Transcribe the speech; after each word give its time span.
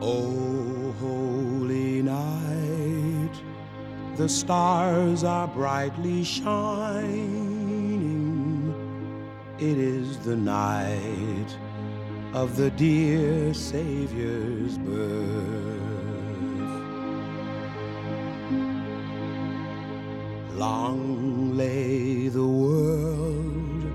Oh, 0.00 0.94
holy 1.00 2.02
night, 2.02 3.32
the 4.16 4.28
stars 4.28 5.24
are 5.24 5.48
brightly 5.48 6.22
shining. 6.22 7.58
It 9.58 9.76
is 9.76 10.18
the 10.18 10.36
night 10.36 11.48
of 12.32 12.56
the 12.56 12.70
dear 12.70 13.52
Savior's 13.52 14.78
birth. 14.78 15.66
Long 20.54 21.56
lay 21.56 22.28
the 22.28 22.46
world 22.46 23.92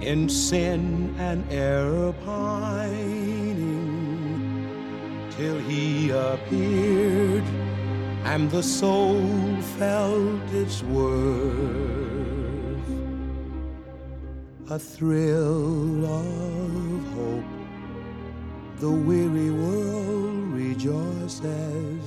in 0.00 0.30
sin 0.30 1.14
and 1.18 1.44
error 1.52 2.14
pining 2.24 3.17
till 5.38 5.58
he 5.60 6.10
appeared 6.10 7.44
and 8.24 8.50
the 8.50 8.60
soul 8.60 9.22
felt 9.78 10.42
its 10.52 10.82
worth. 10.82 11.06
A 14.68 14.78
thrill 14.80 16.04
of 16.04 17.02
hope, 17.14 17.44
the 18.80 18.90
weary 18.90 19.52
world 19.52 20.48
rejoices. 20.48 22.02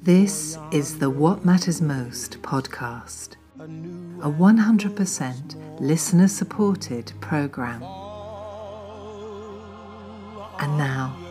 This 0.00 0.56
is 0.72 0.98
the 0.98 1.10
What 1.10 1.44
Matters 1.44 1.82
Most 1.82 2.40
podcast, 2.40 3.36
a 3.58 4.30
100% 4.30 5.78
listener 5.78 6.28
supported 6.28 7.12
program. 7.20 7.82
And 10.58 10.78
now, 10.78 11.29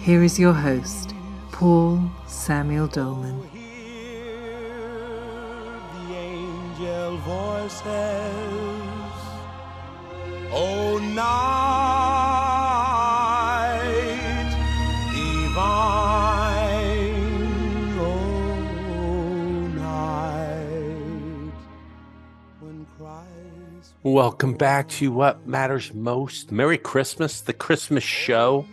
here 0.00 0.22
is 0.22 0.38
your 0.38 0.52
host, 0.52 1.14
Paul 1.52 2.10
Samuel 2.26 2.86
Dolman. 2.86 3.40
the 5.92 6.14
angel 6.14 7.16
voices. 7.18 7.84
Oh, 10.50 10.96
night 10.98 11.18
divine, 15.12 15.58
oh, 17.98 19.66
night 19.74 21.52
when 22.60 22.86
Christ. 22.96 23.92
Welcome 24.02 24.54
back 24.54 24.88
to 24.88 25.12
What 25.12 25.46
Matters 25.46 25.92
Most. 25.92 26.50
Merry 26.50 26.78
Christmas, 26.78 27.42
the 27.42 27.52
Christmas 27.52 28.04
show. 28.04 28.64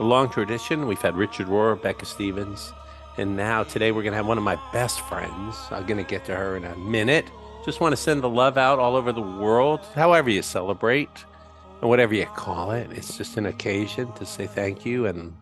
A 0.00 0.02
long 0.02 0.28
tradition. 0.28 0.88
We've 0.88 1.00
had 1.00 1.16
Richard 1.16 1.46
Rohr, 1.46 1.80
Becca 1.80 2.04
Stevens, 2.04 2.72
and 3.16 3.36
now 3.36 3.62
today 3.62 3.92
we're 3.92 4.02
going 4.02 4.12
to 4.12 4.16
have 4.16 4.26
one 4.26 4.38
of 4.38 4.42
my 4.42 4.58
best 4.72 5.00
friends. 5.02 5.56
I'm 5.70 5.86
going 5.86 5.98
to 5.98 6.10
get 6.10 6.24
to 6.24 6.34
her 6.34 6.56
in 6.56 6.64
a 6.64 6.74
minute. 6.76 7.30
Just 7.64 7.80
want 7.80 7.92
to 7.92 7.96
send 7.96 8.20
the 8.20 8.28
love 8.28 8.58
out 8.58 8.80
all 8.80 8.96
over 8.96 9.12
the 9.12 9.22
world, 9.22 9.86
however 9.94 10.30
you 10.30 10.42
celebrate 10.42 11.24
and 11.80 11.88
whatever 11.88 12.12
you 12.12 12.26
call 12.26 12.72
it. 12.72 12.90
It's 12.90 13.16
just 13.16 13.36
an 13.36 13.46
occasion 13.46 14.12
to 14.14 14.26
say 14.26 14.48
thank 14.48 14.84
you 14.84 15.06
and 15.06 15.32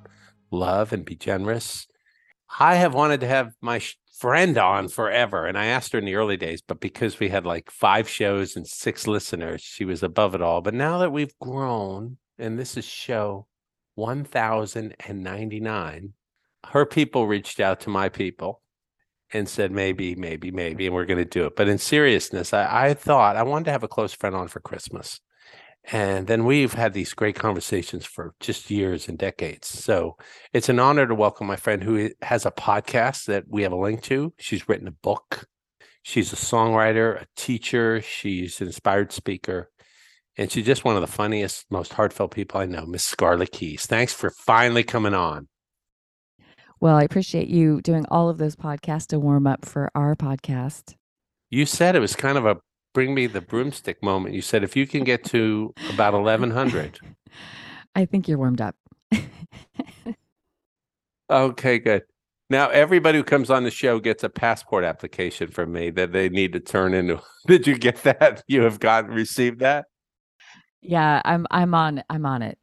love 0.50 0.92
and 0.92 1.02
be 1.02 1.16
generous. 1.16 1.86
I 2.60 2.74
have 2.74 2.92
wanted 2.92 3.20
to 3.20 3.28
have 3.28 3.54
my 3.62 3.80
friend 4.18 4.58
on 4.58 4.88
forever, 4.88 5.46
and 5.46 5.56
I 5.56 5.64
asked 5.64 5.92
her 5.92 5.98
in 5.98 6.04
the 6.04 6.16
early 6.16 6.36
days, 6.36 6.60
but 6.60 6.78
because 6.78 7.18
we 7.18 7.30
had 7.30 7.46
like 7.46 7.70
five 7.70 8.06
shows 8.06 8.54
and 8.54 8.66
six 8.66 9.06
listeners, 9.06 9.62
she 9.62 9.86
was 9.86 10.02
above 10.02 10.34
it 10.34 10.42
all. 10.42 10.60
But 10.60 10.74
now 10.74 10.98
that 10.98 11.10
we've 11.10 11.38
grown, 11.38 12.18
and 12.38 12.58
this 12.58 12.76
is 12.76 12.84
show 12.84 13.46
1099, 13.94 16.12
her 16.68 16.86
people 16.86 17.26
reached 17.26 17.60
out 17.60 17.80
to 17.80 17.90
my 17.90 18.08
people 18.08 18.62
and 19.32 19.48
said, 19.48 19.72
maybe, 19.72 20.14
maybe, 20.14 20.50
maybe, 20.50 20.86
and 20.86 20.94
we're 20.94 21.06
going 21.06 21.18
to 21.18 21.24
do 21.24 21.46
it. 21.46 21.56
But 21.56 21.68
in 21.68 21.78
seriousness, 21.78 22.52
I, 22.52 22.88
I 22.88 22.94
thought 22.94 23.36
I 23.36 23.42
wanted 23.42 23.66
to 23.66 23.72
have 23.72 23.82
a 23.82 23.88
close 23.88 24.12
friend 24.12 24.36
on 24.36 24.48
for 24.48 24.60
Christmas. 24.60 25.20
And 25.84 26.28
then 26.28 26.44
we've 26.44 26.74
had 26.74 26.92
these 26.92 27.12
great 27.12 27.34
conversations 27.34 28.06
for 28.06 28.34
just 28.38 28.70
years 28.70 29.08
and 29.08 29.18
decades. 29.18 29.66
So 29.66 30.16
it's 30.52 30.68
an 30.68 30.78
honor 30.78 31.06
to 31.06 31.14
welcome 31.14 31.46
my 31.46 31.56
friend 31.56 31.82
who 31.82 32.10
has 32.22 32.46
a 32.46 32.52
podcast 32.52 33.24
that 33.24 33.44
we 33.48 33.62
have 33.62 33.72
a 33.72 33.76
link 33.76 34.02
to. 34.02 34.32
She's 34.38 34.68
written 34.68 34.86
a 34.86 34.92
book. 34.92 35.46
She's 36.02 36.32
a 36.32 36.36
songwriter, 36.36 37.22
a 37.22 37.26
teacher. 37.36 38.00
She's 38.00 38.60
an 38.60 38.68
inspired 38.68 39.12
speaker. 39.12 39.70
And 40.38 40.50
she's 40.50 40.66
just 40.66 40.84
one 40.84 40.96
of 40.96 41.02
the 41.02 41.06
funniest, 41.06 41.66
most 41.70 41.92
heartfelt 41.92 42.32
people 42.32 42.60
I 42.60 42.66
know, 42.66 42.86
Miss 42.86 43.04
Scarlett 43.04 43.52
Keys. 43.52 43.86
Thanks 43.86 44.14
for 44.14 44.30
finally 44.30 44.82
coming 44.82 45.14
on. 45.14 45.48
Well, 46.80 46.96
I 46.96 47.02
appreciate 47.02 47.48
you 47.48 47.80
doing 47.82 48.06
all 48.10 48.28
of 48.28 48.38
those 48.38 48.56
podcasts 48.56 49.06
to 49.08 49.20
warm 49.20 49.46
up 49.46 49.64
for 49.64 49.90
our 49.94 50.16
podcast. 50.16 50.94
You 51.50 51.66
said 51.66 51.94
it 51.94 52.00
was 52.00 52.16
kind 52.16 52.38
of 52.38 52.46
a 52.46 52.56
bring 52.94 53.14
me 53.14 53.26
the 53.26 53.40
broomstick 53.40 54.02
moment. 54.02 54.34
You 54.34 54.42
said 54.42 54.64
if 54.64 54.74
you 54.74 54.86
can 54.86 55.04
get 55.04 55.24
to 55.26 55.72
about 55.92 56.14
1100. 56.14 56.98
I 57.94 58.04
think 58.06 58.26
you're 58.26 58.38
warmed 58.38 58.60
up. 58.60 58.74
Okay, 61.32 61.78
good. 61.78 62.02
Now 62.50 62.68
everybody 62.68 63.16
who 63.16 63.24
comes 63.24 63.48
on 63.48 63.64
the 63.64 63.70
show 63.70 63.98
gets 63.98 64.22
a 64.22 64.28
passport 64.28 64.84
application 64.84 65.48
from 65.48 65.72
me 65.72 65.88
that 65.90 66.12
they 66.12 66.28
need 66.28 66.52
to 66.52 66.60
turn 66.60 66.92
into. 66.92 67.22
Did 67.46 67.66
you 67.66 67.78
get 67.78 68.02
that? 68.02 68.42
You 68.46 68.62
have 68.62 68.78
got 68.78 69.08
received 69.08 69.60
that? 69.60 69.86
Yeah, 70.82 71.22
I'm 71.24 71.46
I'm 71.50 71.74
on 71.74 72.02
I'm 72.10 72.26
on 72.26 72.42
it. 72.42 72.58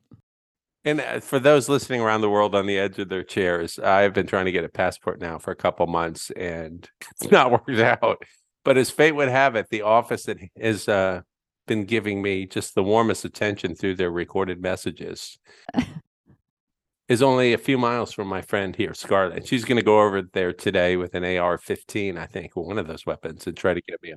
And 0.86 1.02
uh, 1.02 1.20
for 1.20 1.40
those 1.40 1.68
listening 1.68 2.02
around 2.02 2.22
the 2.22 2.30
world 2.30 2.56
on 2.56 2.66
the 2.66 2.78
edge 2.78 3.00
of 3.00 3.10
their 3.10 3.24
chairs, 3.24 3.80
I've 3.80 4.14
been 4.14 4.28
trying 4.28 4.46
to 4.46 4.52
get 4.52 4.64
a 4.64 4.70
passport 4.70 5.20
now 5.20 5.38
for 5.38 5.52
a 5.52 5.56
couple 5.56 5.88
months 5.88 6.32
and 6.32 6.88
it's 7.12 7.32
not 7.32 7.52
worked 7.52 7.80
out. 7.80 8.24
But 8.64 8.78
as 8.78 8.92
fate 8.92 9.14
would 9.14 9.30
have 9.30 9.56
it, 9.56 9.68
the 9.70 9.82
office 9.82 10.24
that 10.24 10.38
has 10.62 10.88
uh, 10.88 11.22
been 11.68 11.86
giving 11.86 12.22
me 12.22 12.46
just 12.46 12.76
the 12.76 12.84
warmest 12.84 13.26
attention 13.26 13.76
through 13.76 13.96
their 13.96 14.12
recorded 14.12 14.62
messages 14.62 15.38
is 17.08 17.22
only 17.22 17.54
a 17.54 17.58
few 17.58 17.78
miles 17.78 18.14
from 18.14 18.28
my 18.28 18.42
friend 18.42 18.76
here, 18.76 18.94
Scarlett. 18.94 19.48
She's 19.48 19.66
going 19.66 19.78
to 19.78 19.84
go 19.84 20.02
over 20.02 20.22
there 20.22 20.54
today 20.54 20.98
with 20.98 21.16
an 21.16 21.24
AR 21.24 21.58
15, 21.58 22.18
I 22.18 22.26
think, 22.26 22.56
one 22.56 22.78
of 22.78 22.88
those 22.88 23.06
weapons, 23.06 23.48
and 23.48 23.58
try 23.58 23.74
to 23.74 23.82
get 23.82 24.02
me 24.04 24.12
a 24.12 24.16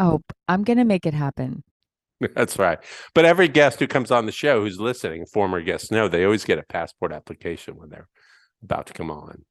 Oh, 0.00 0.20
I'm 0.46 0.62
gonna 0.62 0.84
make 0.84 1.06
it 1.06 1.14
happen. 1.14 1.64
That's 2.34 2.58
right. 2.58 2.78
But 3.14 3.24
every 3.24 3.48
guest 3.48 3.78
who 3.78 3.86
comes 3.86 4.10
on 4.10 4.26
the 4.26 4.32
show 4.32 4.62
who's 4.62 4.80
listening, 4.80 5.26
former 5.26 5.60
guests 5.62 5.90
know 5.90 6.08
they 6.08 6.24
always 6.24 6.44
get 6.44 6.58
a 6.58 6.64
passport 6.64 7.12
application 7.12 7.76
when 7.76 7.90
they're 7.90 8.08
about 8.62 8.86
to 8.86 8.92
come 8.92 9.10
on. 9.10 9.44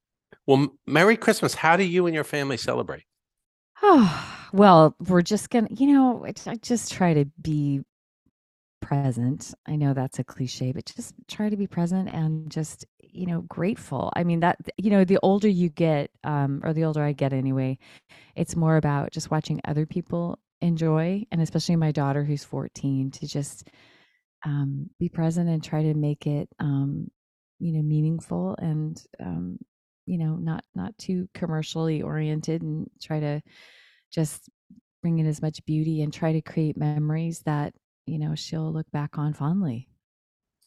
Well, 0.46 0.68
Merry 0.86 1.16
Christmas. 1.16 1.54
How 1.54 1.76
do 1.76 1.84
you 1.84 2.06
and 2.06 2.14
your 2.14 2.24
family 2.24 2.56
celebrate? 2.56 3.04
Oh, 3.82 4.48
well, 4.52 4.96
we're 5.08 5.22
just 5.22 5.50
gonna, 5.50 5.68
you 5.70 5.92
know, 5.92 6.26
I 6.46 6.56
just 6.56 6.92
try 6.92 7.14
to 7.14 7.24
be 7.40 7.82
present. 8.80 9.54
I 9.66 9.76
know 9.76 9.94
that's 9.94 10.18
a 10.18 10.24
cliche, 10.24 10.72
but 10.72 10.86
just 10.86 11.14
try 11.26 11.48
to 11.48 11.56
be 11.56 11.66
present 11.66 12.08
and 12.10 12.50
just, 12.50 12.86
you 13.00 13.26
know, 13.26 13.42
grateful. 13.42 14.12
I 14.14 14.24
mean, 14.24 14.40
that, 14.40 14.58
you 14.76 14.90
know, 14.90 15.04
the 15.04 15.18
older 15.22 15.48
you 15.48 15.68
get, 15.68 16.10
um, 16.24 16.60
or 16.64 16.72
the 16.72 16.84
older 16.84 17.02
I 17.02 17.12
get 17.12 17.32
anyway, 17.32 17.78
it's 18.36 18.56
more 18.56 18.76
about 18.76 19.12
just 19.12 19.30
watching 19.30 19.60
other 19.64 19.86
people 19.86 20.38
enjoy, 20.60 21.24
and 21.30 21.40
especially 21.40 21.76
my 21.76 21.92
daughter 21.92 22.24
who's 22.24 22.44
14, 22.44 23.10
to 23.12 23.26
just 23.26 23.68
um, 24.44 24.90
be 24.98 25.08
present 25.08 25.48
and 25.48 25.62
try 25.62 25.82
to 25.82 25.94
make 25.94 26.26
it, 26.26 26.48
um, 26.58 27.10
you 27.58 27.72
know, 27.72 27.82
meaningful 27.82 28.56
and, 28.58 29.02
um, 29.20 29.58
you 30.06 30.18
know, 30.18 30.36
not 30.36 30.64
not 30.74 30.96
too 30.96 31.28
commercially 31.34 32.02
oriented, 32.02 32.62
and 32.62 32.88
try 33.02 33.20
to 33.20 33.42
just 34.10 34.48
bring 35.02 35.18
in 35.18 35.26
as 35.26 35.42
much 35.42 35.64
beauty 35.66 36.02
and 36.02 36.12
try 36.12 36.32
to 36.32 36.40
create 36.40 36.76
memories 36.76 37.40
that 37.40 37.74
you 38.06 38.18
know 38.18 38.34
she'll 38.34 38.72
look 38.72 38.90
back 38.90 39.18
on 39.18 39.34
fondly. 39.34 39.88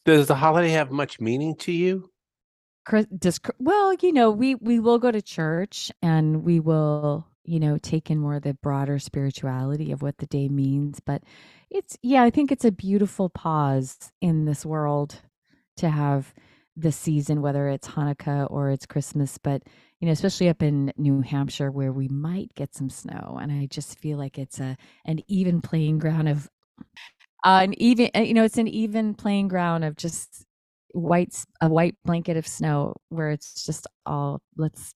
Does 0.05 0.27
the 0.27 0.35
holiday 0.35 0.69
have 0.69 0.91
much 0.91 1.19
meaning 1.19 1.55
to 1.57 1.71
you? 1.71 2.11
Chris, 2.85 3.05
does, 3.05 3.39
well, 3.59 3.93
you 3.93 4.11
know, 4.11 4.31
we 4.31 4.55
we 4.55 4.79
will 4.79 4.97
go 4.97 5.11
to 5.11 5.21
church 5.21 5.91
and 6.01 6.43
we 6.43 6.59
will, 6.59 7.27
you 7.43 7.59
know, 7.59 7.77
take 7.77 8.11
in 8.11 8.19
more 8.19 8.35
of 8.35 8.43
the 8.43 8.53
broader 8.53 8.99
spirituality 8.99 9.91
of 9.91 10.01
what 10.01 10.17
the 10.17 10.27
day 10.27 10.49
means. 10.49 10.99
But 10.99 11.23
it's 11.69 11.97
yeah, 12.01 12.23
I 12.23 12.29
think 12.29 12.51
it's 12.51 12.65
a 12.65 12.71
beautiful 12.71 13.29
pause 13.29 14.11
in 14.21 14.45
this 14.45 14.65
world 14.65 15.21
to 15.77 15.89
have 15.89 16.33
the 16.77 16.91
season, 16.91 17.41
whether 17.41 17.67
it's 17.67 17.89
Hanukkah 17.89 18.49
or 18.49 18.69
it's 18.69 18.85
Christmas. 18.85 19.37
But 19.37 19.63
you 19.99 20.05
know, 20.07 20.11
especially 20.13 20.49
up 20.49 20.63
in 20.63 20.91
New 20.97 21.21
Hampshire 21.21 21.71
where 21.71 21.91
we 21.91 22.07
might 22.07 22.53
get 22.55 22.73
some 22.75 22.89
snow, 22.89 23.39
and 23.41 23.51
I 23.51 23.67
just 23.67 23.99
feel 23.99 24.17
like 24.17 24.37
it's 24.37 24.59
a 24.59 24.77
an 25.05 25.19
even 25.27 25.61
playing 25.61 25.99
ground 25.99 26.29
of 26.29 26.49
uh, 27.43 27.61
an 27.63 27.73
even 27.81 28.09
uh, 28.15 28.19
you 28.19 28.33
know 28.33 28.43
it's 28.43 28.57
an 28.57 28.67
even 28.67 29.13
playing 29.15 29.47
ground 29.47 29.83
of 29.83 29.95
just 29.97 30.45
white 30.93 31.35
a 31.61 31.69
white 31.69 31.95
blanket 32.05 32.37
of 32.37 32.47
snow 32.47 32.95
where 33.09 33.31
it's 33.31 33.65
just 33.65 33.87
all 34.05 34.41
let's 34.57 34.93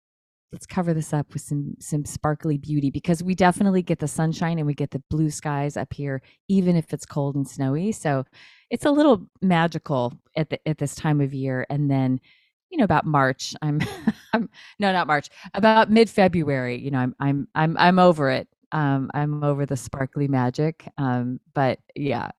let's 0.55 0.65
cover 0.65 0.93
this 0.93 1.11
up 1.11 1.33
with 1.33 1.41
some 1.41 1.75
some 1.81 2.05
sparkly 2.05 2.57
beauty 2.57 2.89
because 2.89 3.21
we 3.21 3.35
definitely 3.35 3.81
get 3.81 3.99
the 3.99 4.07
sunshine 4.07 4.57
and 4.57 4.65
we 4.65 4.73
get 4.73 4.91
the 4.91 5.03
blue 5.09 5.29
skies 5.29 5.75
up 5.75 5.91
here 5.91 6.21
even 6.47 6.77
if 6.77 6.93
it's 6.93 7.05
cold 7.05 7.35
and 7.35 7.45
snowy 7.45 7.91
so 7.91 8.23
it's 8.69 8.85
a 8.85 8.91
little 8.91 9.27
magical 9.41 10.13
at 10.37 10.49
the, 10.49 10.67
at 10.67 10.77
this 10.77 10.95
time 10.95 11.19
of 11.19 11.33
year 11.33 11.65
and 11.69 11.91
then 11.91 12.21
you 12.69 12.77
know 12.77 12.83
about 12.83 13.05
March. 13.05 13.53
I'm, 13.61 13.79
I'm 14.33 14.49
no, 14.79 14.91
not 14.91 15.07
March. 15.07 15.29
About 15.53 15.89
mid 15.89 16.09
February. 16.09 16.77
You 16.77 16.91
know, 16.91 16.99
I'm 16.99 17.15
I'm 17.19 17.47
I'm 17.55 17.77
I'm 17.77 17.99
over 17.99 18.29
it. 18.29 18.47
Um, 18.71 19.09
I'm 19.13 19.43
over 19.43 19.65
the 19.65 19.77
sparkly 19.77 20.27
magic. 20.27 20.85
Um, 20.97 21.39
but 21.53 21.79
yeah, 21.95 22.31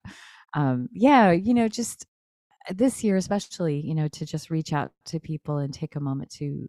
um, 0.55 0.89
yeah, 0.93 1.31
you 1.31 1.55
know, 1.55 1.69
just 1.69 2.07
this 2.75 3.05
year 3.05 3.17
especially, 3.17 3.81
you 3.81 3.95
know, 3.95 4.09
to 4.09 4.27
just 4.27 4.51
reach 4.51 4.73
out 4.73 4.91
to 5.07 5.21
people 5.21 5.59
and 5.59 5.73
take 5.73 5.97
a 5.97 6.01
moment 6.01 6.31
to 6.33 6.69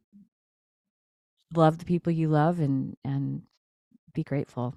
love 1.54 1.78
the 1.78 1.86
people 1.86 2.12
you 2.12 2.28
love 2.28 2.60
and 2.60 2.96
and 3.04 3.44
be 4.14 4.24
grateful. 4.24 4.76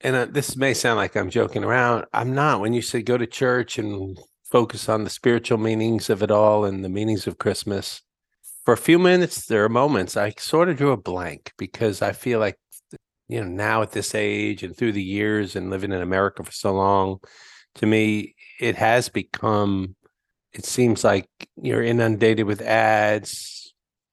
And 0.00 0.14
uh, 0.14 0.26
this 0.26 0.56
may 0.56 0.74
sound 0.74 0.96
like 0.96 1.16
I'm 1.16 1.30
joking 1.30 1.64
around. 1.64 2.04
I'm 2.12 2.34
not. 2.34 2.60
When 2.60 2.72
you 2.72 2.82
say 2.82 3.02
go 3.02 3.18
to 3.18 3.26
church 3.26 3.78
and 3.78 4.18
focus 4.44 4.88
on 4.88 5.04
the 5.04 5.10
spiritual 5.10 5.58
meanings 5.58 6.08
of 6.08 6.22
it 6.22 6.30
all 6.30 6.64
and 6.64 6.84
the 6.84 6.88
meanings 6.88 7.26
of 7.26 7.38
Christmas, 7.38 8.02
for 8.64 8.74
a 8.74 8.76
few 8.76 8.98
minutes, 8.98 9.46
there 9.46 9.64
are 9.64 9.68
moments 9.68 10.16
I 10.16 10.34
sort 10.38 10.68
of 10.68 10.76
drew 10.76 10.92
a 10.92 10.96
blank 10.96 11.52
because 11.56 12.02
I 12.02 12.12
feel 12.12 12.38
like, 12.38 12.58
you 13.26 13.40
know, 13.40 13.48
now 13.48 13.82
at 13.82 13.92
this 13.92 14.14
age 14.14 14.62
and 14.62 14.76
through 14.76 14.92
the 14.92 15.02
years 15.02 15.56
and 15.56 15.70
living 15.70 15.90
in 15.90 16.02
America 16.02 16.42
for 16.44 16.52
so 16.52 16.74
long, 16.74 17.18
to 17.76 17.86
me, 17.86 18.34
it 18.60 18.76
has 18.76 19.08
become, 19.08 19.96
it 20.52 20.64
seems 20.64 21.02
like 21.02 21.28
you're 21.56 21.82
inundated 21.82 22.46
with 22.46 22.60
ads, 22.60 23.67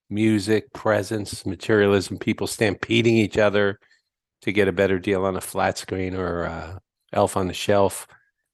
music, 0.10 0.72
presence, 0.74 1.46
materialism, 1.46 2.18
people 2.18 2.48
stampeding 2.48 3.16
each 3.16 3.38
other 3.38 3.80
to 4.42 4.52
get 4.52 4.68
a 4.68 4.74
better 4.74 5.00
deal 5.00 5.26
on 5.26 5.36
a 5.36 5.42
flat 5.42 5.78
screen 5.78 6.16
or 6.16 6.46
uh, 6.46 6.78
elf 7.14 7.36
on 7.36 7.48
the 7.48 7.54
shelf. 7.54 8.08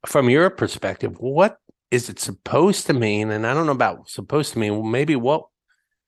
From 0.06 0.30
your 0.30 0.50
perspective, 0.50 1.15
what 1.19 1.57
is 1.92 2.09
it 2.09 2.19
supposed 2.19 2.88
to 2.88 2.94
mean? 2.94 3.30
And 3.31 3.45
I 3.45 3.53
don't 3.53 3.65
know 3.65 3.74
about 3.74 4.09
supposed 4.09 4.53
to 4.53 4.59
mean. 4.59 4.89
Maybe 4.89 5.15
what 5.15 5.45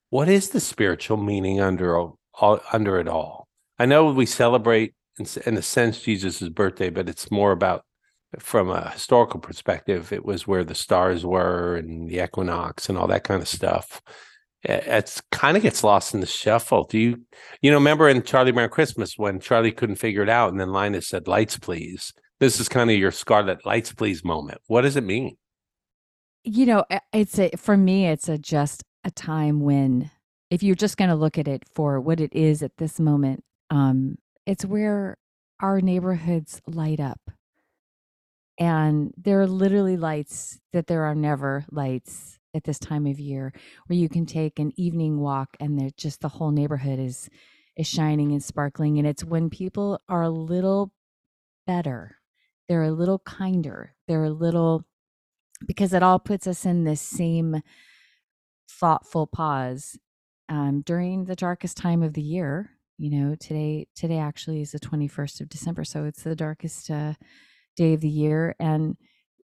what 0.09 0.29
is 0.29 0.49
the 0.49 0.59
spiritual 0.59 1.17
meaning 1.17 1.59
under 1.59 1.97
all, 1.97 2.19
under 2.71 2.99
it 2.99 3.07
all? 3.07 3.47
I 3.79 3.85
know 3.85 4.11
we 4.11 4.25
celebrate 4.25 4.93
in, 5.19 5.25
in 5.45 5.57
a 5.57 5.61
sense 5.61 6.01
Jesus' 6.01 6.47
birthday, 6.49 6.89
but 6.89 7.09
it's 7.09 7.31
more 7.31 7.51
about 7.51 7.83
from 8.39 8.69
a 8.69 8.91
historical 8.91 9.39
perspective. 9.39 10.13
It 10.13 10.23
was 10.23 10.47
where 10.47 10.63
the 10.63 10.75
stars 10.75 11.25
were 11.25 11.75
and 11.75 12.09
the 12.09 12.23
equinox 12.23 12.89
and 12.89 12.97
all 12.97 13.07
that 13.07 13.23
kind 13.23 13.41
of 13.41 13.47
stuff 13.47 14.01
it's 14.63 15.21
kind 15.31 15.57
of 15.57 15.63
gets 15.63 15.83
lost 15.83 16.13
in 16.13 16.19
the 16.19 16.25
shuffle. 16.25 16.85
Do 16.85 16.97
you, 16.97 17.21
you 17.61 17.69
know, 17.69 17.77
remember 17.77 18.07
in 18.07 18.23
Charlie 18.23 18.51
Brown 18.51 18.69
Christmas 18.69 19.17
when 19.17 19.39
Charlie 19.39 19.71
couldn't 19.71 19.97
figure 19.97 20.23
it 20.23 20.29
out 20.29 20.51
and 20.51 20.59
then 20.59 20.71
Linus 20.71 21.09
said, 21.09 21.27
lights, 21.27 21.57
please. 21.57 22.13
This 22.39 22.59
is 22.59 22.69
kind 22.69 22.89
of 22.89 22.97
your 22.97 23.11
Scarlet 23.11 23.65
Lights, 23.65 23.93
please 23.93 24.23
moment. 24.23 24.59
What 24.67 24.81
does 24.81 24.95
it 24.95 25.03
mean? 25.03 25.37
You 26.43 26.65
know, 26.65 26.85
it's 27.13 27.39
a, 27.39 27.51
for 27.57 27.77
me, 27.77 28.07
it's 28.07 28.27
a 28.27 28.37
just 28.37 28.83
a 29.03 29.11
time 29.11 29.61
when, 29.61 30.11
if 30.49 30.61
you're 30.63 30.75
just 30.75 30.97
going 30.97 31.09
to 31.09 31.15
look 31.15 31.37
at 31.37 31.47
it 31.47 31.63
for 31.73 32.01
what 32.01 32.19
it 32.19 32.33
is 32.33 32.61
at 32.63 32.77
this 32.77 32.99
moment, 32.99 33.43
um, 33.69 34.17
it's 34.45 34.65
where 34.65 35.17
our 35.61 35.79
neighborhoods 35.79 36.61
light 36.67 36.99
up. 36.99 37.19
And 38.59 39.13
there 39.17 39.41
are 39.41 39.47
literally 39.47 39.97
lights 39.97 40.59
that 40.73 40.87
there 40.87 41.03
are 41.03 41.15
never 41.15 41.65
lights 41.71 42.39
at 42.53 42.63
this 42.63 42.79
time 42.79 43.05
of 43.05 43.19
year 43.19 43.53
where 43.87 43.97
you 43.97 44.09
can 44.09 44.25
take 44.25 44.59
an 44.59 44.71
evening 44.77 45.19
walk 45.19 45.57
and 45.59 45.95
just 45.97 46.21
the 46.21 46.29
whole 46.29 46.51
neighborhood 46.51 46.99
is 46.99 47.29
is 47.75 47.87
shining 47.87 48.31
and 48.31 48.43
sparkling 48.43 48.97
and 48.97 49.07
it's 49.07 49.23
when 49.23 49.49
people 49.49 49.99
are 50.07 50.21
a 50.21 50.29
little 50.29 50.91
better 51.65 52.17
they're 52.67 52.83
a 52.83 52.91
little 52.91 53.19
kinder 53.19 53.95
they're 54.07 54.25
a 54.25 54.29
little 54.29 54.85
because 55.65 55.93
it 55.93 56.03
all 56.03 56.19
puts 56.19 56.45
us 56.45 56.65
in 56.65 56.83
this 56.83 57.01
same 57.01 57.61
thoughtful 58.69 59.25
pause 59.25 59.97
um, 60.49 60.81
during 60.85 61.25
the 61.25 61.35
darkest 61.35 61.77
time 61.77 62.03
of 62.03 62.13
the 62.13 62.21
year 62.21 62.71
you 62.97 63.09
know 63.09 63.35
today 63.35 63.87
today 63.95 64.19
actually 64.19 64.61
is 64.61 64.71
the 64.71 64.79
21st 64.79 65.41
of 65.41 65.49
december 65.49 65.83
so 65.83 66.05
it's 66.05 66.23
the 66.23 66.35
darkest 66.35 66.91
uh, 66.91 67.13
day 67.75 67.93
of 67.93 68.01
the 68.01 68.09
year 68.09 68.55
and 68.59 68.97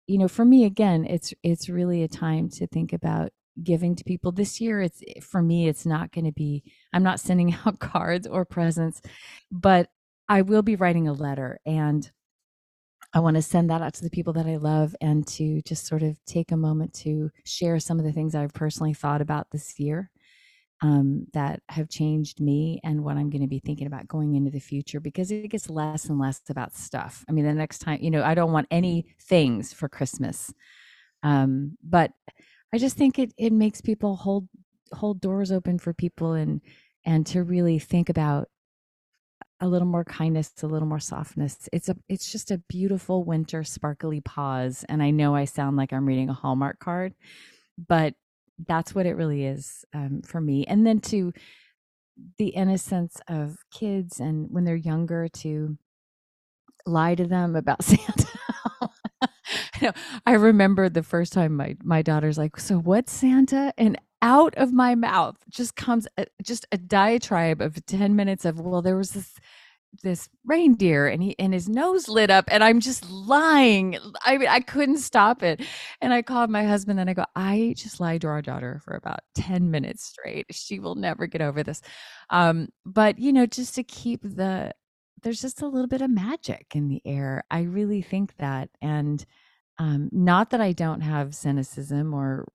you 0.08 0.18
know 0.18 0.26
for 0.26 0.44
me 0.44 0.64
again 0.64 1.04
it's 1.04 1.32
it's 1.44 1.68
really 1.68 2.02
a 2.02 2.08
time 2.08 2.48
to 2.48 2.66
think 2.66 2.92
about 2.92 3.30
giving 3.62 3.96
to 3.96 4.04
people. 4.04 4.32
This 4.32 4.60
year 4.60 4.80
it's 4.80 5.02
eh, 5.06 5.20
for 5.20 5.42
me 5.42 5.68
it's 5.68 5.86
not 5.86 6.12
going 6.12 6.24
to 6.24 6.32
be 6.32 6.64
i'm 6.92 7.02
not 7.02 7.20
sending 7.20 7.54
out 7.66 7.78
cards 7.78 8.26
or 8.26 8.44
presents 8.44 9.00
but 9.50 9.90
i 10.28 10.42
will 10.42 10.62
be 10.62 10.76
writing 10.76 11.08
a 11.08 11.12
letter 11.12 11.58
and 11.66 12.10
i 13.12 13.20
want 13.20 13.36
to 13.36 13.42
send 13.42 13.70
that 13.70 13.82
out 13.82 13.94
to 13.94 14.02
the 14.02 14.10
people 14.10 14.32
that 14.32 14.46
i 14.46 14.56
love 14.56 14.94
and 15.00 15.26
to 15.26 15.60
just 15.62 15.86
sort 15.86 16.02
of 16.02 16.16
take 16.24 16.52
a 16.52 16.56
moment 16.56 16.92
to 16.92 17.30
share 17.44 17.78
some 17.78 17.98
of 17.98 18.04
the 18.04 18.12
things 18.12 18.34
i've 18.34 18.54
personally 18.54 18.94
thought 18.94 19.20
about 19.20 19.46
this 19.50 19.78
year 19.78 20.10
um, 20.80 21.26
that 21.32 21.60
have 21.68 21.88
changed 21.88 22.40
me 22.40 22.80
and 22.84 23.02
what 23.02 23.16
I'm 23.16 23.30
going 23.30 23.42
to 23.42 23.48
be 23.48 23.58
thinking 23.58 23.86
about 23.86 24.06
going 24.06 24.34
into 24.34 24.50
the 24.50 24.60
future 24.60 25.00
because 25.00 25.30
it 25.30 25.48
gets 25.48 25.68
less 25.68 26.04
and 26.06 26.18
less 26.18 26.40
about 26.48 26.72
stuff. 26.72 27.24
I 27.28 27.32
mean, 27.32 27.44
the 27.44 27.52
next 27.52 27.80
time, 27.80 27.98
you 28.00 28.10
know, 28.10 28.22
I 28.22 28.34
don't 28.34 28.52
want 28.52 28.68
any 28.70 29.06
things 29.20 29.72
for 29.72 29.88
Christmas. 29.88 30.52
Um, 31.22 31.76
but 31.82 32.12
I 32.72 32.78
just 32.78 32.96
think 32.96 33.18
it 33.18 33.32
it 33.36 33.52
makes 33.52 33.80
people 33.80 34.16
hold 34.16 34.48
hold 34.92 35.20
doors 35.20 35.50
open 35.50 35.78
for 35.78 35.92
people 35.92 36.32
and 36.32 36.60
and 37.04 37.26
to 37.28 37.42
really 37.42 37.78
think 37.78 38.08
about 38.08 38.48
a 39.60 39.66
little 39.68 39.88
more 39.88 40.04
kindness, 40.04 40.52
a 40.62 40.66
little 40.66 40.86
more 40.86 41.00
softness. 41.00 41.68
It's 41.72 41.88
a 41.88 41.96
it's 42.08 42.30
just 42.30 42.50
a 42.50 42.58
beautiful 42.68 43.24
winter 43.24 43.64
sparkly 43.64 44.20
pause. 44.20 44.84
And 44.88 45.02
I 45.02 45.10
know 45.10 45.34
I 45.34 45.44
sound 45.44 45.76
like 45.76 45.92
I'm 45.92 46.06
reading 46.06 46.28
a 46.28 46.34
Hallmark 46.34 46.78
card, 46.78 47.14
but 47.88 48.14
that's 48.66 48.94
what 48.94 49.06
it 49.06 49.14
really 49.14 49.44
is 49.44 49.84
um, 49.94 50.22
for 50.22 50.40
me. 50.40 50.64
And 50.66 50.86
then 50.86 51.00
to 51.00 51.32
the 52.38 52.48
innocence 52.48 53.20
of 53.28 53.58
kids 53.72 54.20
and 54.20 54.48
when 54.50 54.64
they're 54.64 54.76
younger 54.76 55.28
to 55.28 55.78
lie 56.86 57.14
to 57.14 57.26
them 57.26 57.54
about 57.56 57.82
Santa. 57.84 58.26
I, 59.80 59.92
I 60.26 60.32
remember 60.32 60.88
the 60.88 61.02
first 61.02 61.32
time 61.32 61.56
my 61.56 61.76
my 61.82 62.02
daughter's 62.02 62.38
like, 62.38 62.58
"So 62.58 62.78
what's 62.78 63.12
Santa?" 63.12 63.72
and 63.78 63.98
out 64.20 64.54
of 64.56 64.72
my 64.72 64.94
mouth 64.96 65.36
just 65.48 65.76
comes 65.76 66.08
a, 66.16 66.26
just 66.42 66.66
a 66.72 66.76
diatribe 66.78 67.60
of 67.60 67.84
10 67.86 68.16
minutes 68.16 68.44
of, 68.44 68.60
"Well, 68.60 68.82
there 68.82 68.96
was 68.96 69.12
this 69.12 69.34
this 70.02 70.28
reindeer 70.44 71.06
and 71.08 71.22
he 71.22 71.34
and 71.38 71.52
his 71.52 71.68
nose 71.68 72.08
lit 72.08 72.30
up 72.30 72.44
and 72.48 72.62
I'm 72.62 72.80
just 72.80 73.08
lying. 73.10 73.98
I 74.24 74.38
mean 74.38 74.48
I 74.48 74.60
couldn't 74.60 74.98
stop 74.98 75.42
it. 75.42 75.62
And 76.00 76.12
I 76.12 76.22
called 76.22 76.50
my 76.50 76.64
husband 76.64 77.00
and 77.00 77.10
I 77.10 77.14
go, 77.14 77.24
I 77.34 77.74
just 77.76 78.00
lied 78.00 78.22
to 78.22 78.28
our 78.28 78.42
daughter 78.42 78.80
for 78.84 78.94
about 78.94 79.20
10 79.34 79.70
minutes 79.70 80.04
straight. 80.04 80.46
She 80.50 80.78
will 80.78 80.94
never 80.94 81.26
get 81.26 81.42
over 81.42 81.62
this. 81.62 81.82
Um, 82.30 82.68
but 82.84 83.18
you 83.18 83.32
know, 83.32 83.46
just 83.46 83.74
to 83.76 83.82
keep 83.82 84.22
the 84.22 84.72
there's 85.22 85.40
just 85.40 85.62
a 85.62 85.68
little 85.68 85.88
bit 85.88 86.02
of 86.02 86.10
magic 86.10 86.66
in 86.74 86.88
the 86.88 87.02
air. 87.04 87.42
I 87.50 87.62
really 87.62 88.02
think 88.02 88.36
that. 88.36 88.68
And 88.80 89.24
um, 89.78 90.08
not 90.12 90.50
that 90.50 90.60
I 90.60 90.72
don't 90.72 91.00
have 91.00 91.34
cynicism 91.34 92.14
or 92.14 92.46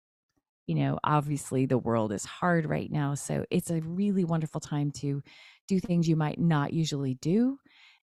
you 0.67 0.75
know, 0.75 0.97
obviously 1.03 1.65
the 1.65 1.77
world 1.77 2.13
is 2.13 2.23
hard 2.23 2.65
right 2.65 2.89
now. 2.89 3.15
So 3.15 3.45
it's 3.51 3.69
a 3.69 3.81
really 3.81 4.23
wonderful 4.23 4.61
time 4.61 4.91
to 4.91 5.21
do 5.67 5.79
things 5.79 6.07
you 6.07 6.15
might 6.15 6.39
not 6.39 6.73
usually 6.73 7.15
do. 7.15 7.57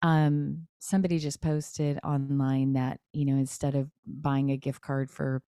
Um, 0.01 0.67
somebody 0.79 1.17
just 1.17 1.41
posted 1.41 1.99
online 2.03 2.73
that, 2.73 2.99
you 3.13 3.25
know, 3.25 3.35
instead 3.35 3.75
of 3.75 3.89
buying 4.05 4.51
a 4.51 4.57
gift 4.57 4.81
card 4.81 5.09
for 5.09 5.41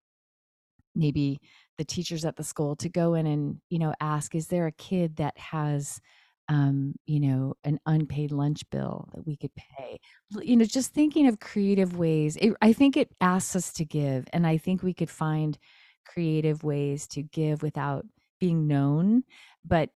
maybe 0.95 1.41
the 1.77 1.85
teachers 1.85 2.25
at 2.25 2.37
the 2.37 2.45
school 2.45 2.77
to 2.77 2.89
go 2.89 3.15
in 3.15 3.27
and, 3.27 3.61
you 3.69 3.79
know, 3.79 3.93
ask, 4.01 4.35
is 4.35 4.47
there 4.47 4.67
a 4.67 4.73
kid 4.73 5.17
that 5.17 5.37
has, 5.37 6.01
um, 6.49 6.95
you 7.07 7.19
know, 7.19 7.55
an 7.65 7.81
unpaid 7.87 8.31
lunch 8.31 8.63
bill 8.71 9.09
that 9.13 9.27
we 9.27 9.37
could 9.37 9.55
pay? 9.57 9.99
You 10.41 10.57
know, 10.57 10.65
just 10.65 10.95
thinking 10.95 11.27
of 11.27 11.41
creative 11.41 11.97
ways. 11.99 12.37
It, 12.37 12.55
I 12.63 12.73
think 12.73 12.97
it 12.97 13.11
asks 13.21 13.57
us 13.57 13.73
to 13.73 13.85
give, 13.85 14.27
and 14.33 14.47
I 14.47 14.57
think 14.57 14.83
we 14.83 14.95
could 14.95 15.11
find 15.11 15.59
creative 16.07 16.63
ways 16.63 17.09
to 17.09 17.23
give 17.23 17.63
without 17.63 18.07
being 18.39 18.69
known, 18.69 19.25
but 19.65 19.91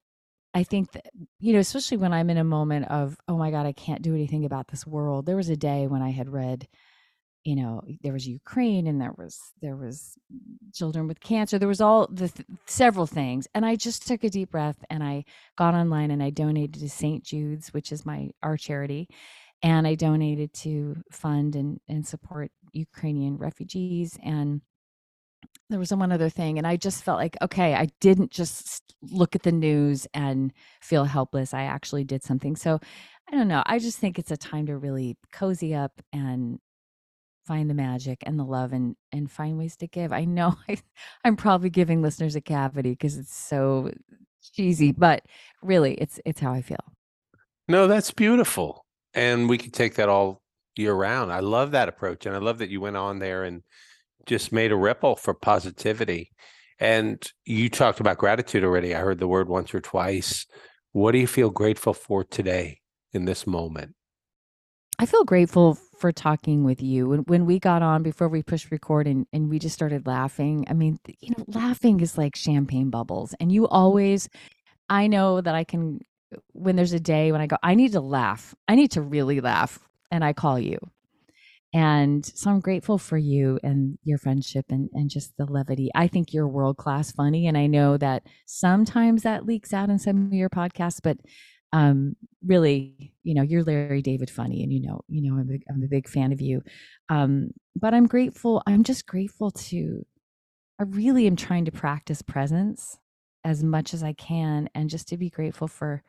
I 0.58 0.64
think 0.64 0.90
that, 0.90 1.06
you 1.38 1.52
know, 1.52 1.60
especially 1.60 1.98
when 1.98 2.12
I'm 2.12 2.30
in 2.30 2.36
a 2.36 2.42
moment 2.42 2.88
of, 2.88 3.16
oh 3.28 3.38
my 3.38 3.52
God, 3.52 3.64
I 3.64 3.70
can't 3.70 4.02
do 4.02 4.12
anything 4.12 4.44
about 4.44 4.66
this 4.66 4.84
world. 4.84 5.24
There 5.24 5.36
was 5.36 5.48
a 5.48 5.56
day 5.56 5.86
when 5.86 6.02
I 6.02 6.10
had 6.10 6.28
read, 6.28 6.66
you 7.44 7.54
know, 7.54 7.82
there 8.02 8.12
was 8.12 8.26
Ukraine 8.26 8.88
and 8.88 9.00
there 9.00 9.14
was, 9.16 9.38
there 9.62 9.76
was 9.76 10.18
children 10.74 11.06
with 11.06 11.20
cancer. 11.20 11.60
There 11.60 11.68
was 11.68 11.80
all 11.80 12.08
the 12.08 12.28
th- 12.28 12.48
several 12.66 13.06
things. 13.06 13.46
And 13.54 13.64
I 13.64 13.76
just 13.76 14.04
took 14.08 14.24
a 14.24 14.30
deep 14.30 14.50
breath 14.50 14.84
and 14.90 15.04
I 15.04 15.24
got 15.56 15.74
online 15.74 16.10
and 16.10 16.24
I 16.24 16.30
donated 16.30 16.80
to 16.80 16.90
St. 16.90 17.22
Jude's, 17.22 17.72
which 17.72 17.92
is 17.92 18.04
my, 18.04 18.30
our 18.42 18.56
charity. 18.56 19.08
And 19.62 19.86
I 19.86 19.94
donated 19.94 20.52
to 20.54 20.96
fund 21.12 21.54
and, 21.54 21.78
and 21.88 22.04
support 22.04 22.50
Ukrainian 22.72 23.38
refugees 23.38 24.18
and 24.24 24.60
there 25.70 25.78
was 25.78 25.92
one 25.92 26.12
other 26.12 26.28
thing 26.28 26.58
and 26.58 26.66
i 26.66 26.76
just 26.76 27.02
felt 27.02 27.18
like 27.18 27.36
okay 27.42 27.74
i 27.74 27.88
didn't 28.00 28.30
just 28.30 28.94
look 29.02 29.34
at 29.34 29.42
the 29.42 29.52
news 29.52 30.06
and 30.14 30.52
feel 30.80 31.04
helpless 31.04 31.54
i 31.54 31.62
actually 31.62 32.04
did 32.04 32.22
something 32.22 32.56
so 32.56 32.80
i 33.28 33.32
don't 33.32 33.48
know 33.48 33.62
i 33.66 33.78
just 33.78 33.98
think 33.98 34.18
it's 34.18 34.30
a 34.30 34.36
time 34.36 34.66
to 34.66 34.76
really 34.76 35.16
cozy 35.32 35.74
up 35.74 36.00
and 36.12 36.58
find 37.48 37.70
the 37.70 37.74
magic 37.74 38.22
and 38.24 38.38
the 38.38 38.44
love 38.44 38.74
and 38.74 38.94
and 39.10 39.30
find 39.30 39.58
ways 39.58 39.74
to 39.74 39.88
give. 39.88 40.12
I 40.12 40.26
know 40.26 40.56
I, 40.68 40.76
I'm 41.24 41.34
probably 41.34 41.70
giving 41.70 42.02
listeners 42.02 42.36
a 42.36 42.42
cavity 42.42 42.90
because 42.90 43.16
it's 43.16 43.34
so 43.34 43.90
cheesy, 44.54 44.92
but 44.92 45.24
really 45.62 45.94
it's 45.94 46.20
it's 46.26 46.40
how 46.40 46.52
I 46.52 46.62
feel. 46.62 46.84
No, 47.66 47.86
that's 47.86 48.10
beautiful. 48.12 48.84
And 49.14 49.48
we 49.48 49.58
can 49.58 49.70
take 49.70 49.94
that 49.94 50.10
all 50.10 50.42
year 50.76 50.92
round. 50.92 51.32
I 51.32 51.40
love 51.40 51.72
that 51.72 51.88
approach. 51.88 52.26
And 52.26 52.36
I 52.36 52.38
love 52.38 52.58
that 52.58 52.70
you 52.70 52.80
went 52.80 52.96
on 52.96 53.18
there 53.18 53.44
and 53.44 53.62
just 54.28 54.52
made 54.52 54.70
a 54.70 54.76
ripple 54.76 55.16
for 55.16 55.34
positivity. 55.34 56.30
And 56.78 57.20
you 57.44 57.68
talked 57.68 57.98
about 57.98 58.18
gratitude 58.18 58.62
already. 58.62 58.94
I 58.94 59.00
heard 59.00 59.18
the 59.18 59.26
word 59.26 59.48
once 59.48 59.74
or 59.74 59.80
twice. 59.80 60.46
What 60.92 61.12
do 61.12 61.18
you 61.18 61.26
feel 61.26 61.50
grateful 61.50 61.92
for 61.92 62.22
today 62.22 62.80
in 63.12 63.24
this 63.24 63.46
moment? 63.46 63.94
I 65.00 65.06
feel 65.06 65.24
grateful 65.24 65.78
for 65.98 66.12
talking 66.12 66.64
with 66.64 66.82
you. 66.82 67.08
When 67.08 67.20
when 67.20 67.46
we 67.46 67.58
got 67.58 67.82
on 67.82 68.02
before 68.02 68.28
we 68.28 68.42
pushed 68.42 68.70
record 68.70 69.06
and, 69.06 69.26
and 69.32 69.48
we 69.48 69.58
just 69.58 69.74
started 69.74 70.06
laughing. 70.06 70.64
I 70.68 70.74
mean, 70.74 70.98
you 71.20 71.34
know, 71.36 71.44
laughing 71.48 72.00
is 72.00 72.18
like 72.18 72.36
champagne 72.36 72.90
bubbles. 72.90 73.34
And 73.40 73.50
you 73.50 73.66
always 73.66 74.28
I 74.88 75.06
know 75.06 75.40
that 75.40 75.54
I 75.54 75.64
can 75.64 76.00
when 76.52 76.76
there's 76.76 76.92
a 76.92 77.00
day 77.00 77.32
when 77.32 77.40
I 77.40 77.46
go, 77.46 77.56
I 77.62 77.74
need 77.74 77.92
to 77.92 78.00
laugh. 78.00 78.54
I 78.66 78.74
need 78.74 78.92
to 78.92 79.02
really 79.02 79.40
laugh. 79.40 79.78
And 80.10 80.24
I 80.24 80.32
call 80.32 80.58
you. 80.58 80.78
And 81.74 82.24
so 82.24 82.50
I'm 82.50 82.60
grateful 82.60 82.96
for 82.96 83.18
you 83.18 83.58
and 83.62 83.98
your 84.02 84.18
friendship 84.18 84.66
and, 84.70 84.88
and 84.94 85.10
just 85.10 85.36
the 85.36 85.44
levity. 85.44 85.90
I 85.94 86.08
think 86.08 86.32
you're 86.32 86.48
world 86.48 86.78
class 86.78 87.12
funny. 87.12 87.46
And 87.46 87.58
I 87.58 87.66
know 87.66 87.98
that 87.98 88.22
sometimes 88.46 89.22
that 89.22 89.44
leaks 89.44 89.74
out 89.74 89.90
in 89.90 89.98
some 89.98 90.26
of 90.26 90.32
your 90.32 90.48
podcasts, 90.48 91.00
but 91.02 91.18
um, 91.72 92.16
really, 92.46 93.12
you 93.22 93.34
know, 93.34 93.42
you're 93.42 93.62
Larry 93.62 94.00
David 94.02 94.30
funny, 94.30 94.62
and 94.62 94.72
you 94.72 94.80
know, 94.80 95.02
you 95.08 95.22
know, 95.22 95.38
I'm 95.38 95.50
a 95.50 95.58
I'm 95.70 95.82
a 95.82 95.88
big 95.88 96.08
fan 96.08 96.32
of 96.32 96.40
you. 96.40 96.62
Um, 97.08 97.50
but 97.76 97.92
I'm 97.92 98.06
grateful. 98.06 98.62
I'm 98.66 98.84
just 98.84 99.06
grateful 99.06 99.50
to. 99.50 100.06
I 100.80 100.84
really 100.84 101.26
am 101.26 101.36
trying 101.36 101.64
to 101.66 101.72
practice 101.72 102.22
presence 102.22 102.98
as 103.44 103.62
much 103.62 103.92
as 103.92 104.02
I 104.02 104.14
can, 104.14 104.70
and 104.74 104.88
just 104.88 105.08
to 105.08 105.18
be 105.18 105.28
grateful 105.28 105.68
for 105.68 106.02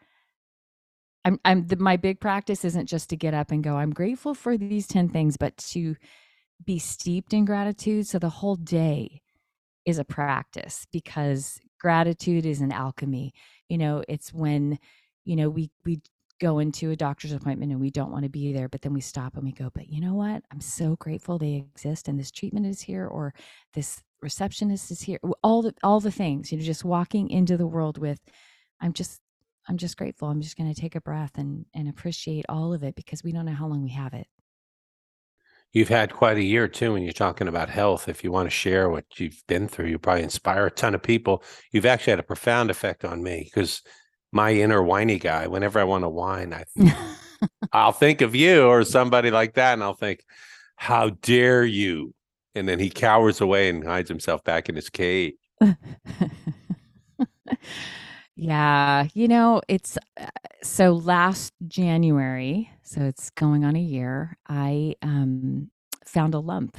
I'm 1.25 1.39
I'm 1.45 1.67
the, 1.67 1.77
my 1.77 1.97
big 1.97 2.19
practice 2.19 2.65
isn't 2.65 2.87
just 2.87 3.09
to 3.11 3.17
get 3.17 3.33
up 3.33 3.51
and 3.51 3.63
go 3.63 3.77
I'm 3.77 3.91
grateful 3.93 4.33
for 4.33 4.57
these 4.57 4.87
10 4.87 5.09
things 5.09 5.37
but 5.37 5.57
to 5.57 5.95
be 6.65 6.79
steeped 6.79 7.33
in 7.33 7.45
gratitude. 7.45 8.07
So 8.07 8.19
the 8.19 8.29
whole 8.29 8.55
day 8.57 9.21
is 9.85 9.99
a 9.99 10.05
practice 10.05 10.87
because 10.91 11.59
gratitude 11.79 12.45
is 12.45 12.61
an 12.61 12.71
alchemy. 12.73 13.33
You 13.69 13.79
know 13.79 14.03
it's 14.07 14.33
when 14.33 14.79
you 15.25 15.35
know 15.37 15.49
we 15.49 15.71
we 15.85 16.01
go 16.41 16.59
into 16.59 16.91
a 16.91 16.95
doctor's 16.97 17.33
appointment 17.33 17.71
and 17.71 17.81
we 17.81 17.91
don't 17.91 18.11
want 18.11 18.23
to 18.23 18.29
be 18.29 18.53
there 18.53 18.69
but 18.69 18.81
then 18.81 18.93
we 18.93 19.01
stop 19.01 19.35
and 19.35 19.45
we 19.45 19.51
go 19.53 19.71
but 19.75 19.89
you 19.89 20.01
know 20.01 20.15
what? 20.15 20.43
I'm 20.51 20.61
so 20.61 20.95
grateful 20.97 21.37
they 21.39 21.55
exist 21.75 22.07
and 22.09 22.19
this 22.19 22.31
treatment 22.31 22.65
is 22.67 22.81
here 22.81 23.07
or 23.07 23.33
this 23.75 24.03
receptionist 24.21 24.91
is 24.91 25.01
here. 25.01 25.19
All 25.43 25.61
the 25.63 25.73
all 25.83 25.99
the 26.01 26.11
things 26.11 26.51
you 26.51 26.57
know 26.59 26.65
just 26.65 26.85
walking 26.85 27.29
into 27.29 27.57
the 27.57 27.67
world 27.67 27.97
with 27.99 28.19
i'm 28.81 28.93
just 28.93 29.21
I'm 29.69 29.77
just 29.77 29.97
grateful. 29.97 30.27
I'm 30.27 30.41
just 30.41 30.57
going 30.57 30.73
to 30.73 30.79
take 30.79 30.95
a 30.95 31.01
breath 31.01 31.37
and 31.37 31.65
and 31.75 31.87
appreciate 31.87 32.45
all 32.49 32.73
of 32.73 32.83
it 32.83 32.95
because 32.95 33.23
we 33.23 33.31
don't 33.31 33.45
know 33.45 33.53
how 33.53 33.67
long 33.67 33.83
we 33.83 33.91
have 33.91 34.13
it. 34.15 34.27
You've 35.71 35.89
had 35.89 36.11
quite 36.11 36.37
a 36.37 36.43
year 36.43 36.67
too 36.67 36.93
when 36.93 37.03
you're 37.03 37.13
talking 37.13 37.47
about 37.47 37.69
health. 37.69 38.09
If 38.09 38.23
you 38.23 38.31
want 38.31 38.47
to 38.47 38.55
share 38.55 38.89
what 38.89 39.05
you've 39.19 39.43
been 39.47 39.67
through, 39.67 39.85
you 39.85 39.99
probably 39.99 40.23
inspire 40.23 40.65
a 40.65 40.71
ton 40.71 40.95
of 40.95 41.03
people. 41.03 41.43
You've 41.71 41.85
actually 41.85 42.11
had 42.11 42.19
a 42.19 42.23
profound 42.23 42.71
effect 42.71 43.05
on 43.05 43.21
me 43.21 43.43
because 43.43 43.83
my 44.31 44.51
inner 44.51 44.81
whiny 44.81 45.19
guy, 45.19 45.45
whenever 45.45 45.79
I 45.79 45.83
want 45.83 46.03
to 46.03 46.09
whine, 46.09 46.51
I 46.51 46.65
I'll 47.71 47.91
think 47.91 48.21
of 48.21 48.33
you 48.33 48.63
or 48.65 48.83
somebody 48.83 49.29
like 49.29 49.53
that, 49.53 49.73
and 49.73 49.83
I'll 49.83 49.93
think, 49.93 50.23
"How 50.77 51.11
dare 51.11 51.63
you!" 51.63 52.15
And 52.55 52.67
then 52.67 52.79
he 52.79 52.89
cowers 52.89 53.39
away 53.39 53.69
and 53.69 53.85
hides 53.85 54.09
himself 54.09 54.43
back 54.43 54.67
in 54.67 54.75
his 54.75 54.89
cage. 54.89 55.35
Yeah, 58.41 59.07
you 59.13 59.27
know, 59.27 59.61
it's 59.67 59.97
uh, 60.17 60.27
so 60.63 60.93
last 60.93 61.53
January, 61.67 62.71
so 62.83 63.01
it's 63.01 63.29
going 63.31 63.65
on 63.65 63.75
a 63.75 63.81
year, 63.81 64.37
I 64.47 64.95
um 65.01 65.69
found 66.05 66.33
a 66.33 66.39
lump 66.39 66.77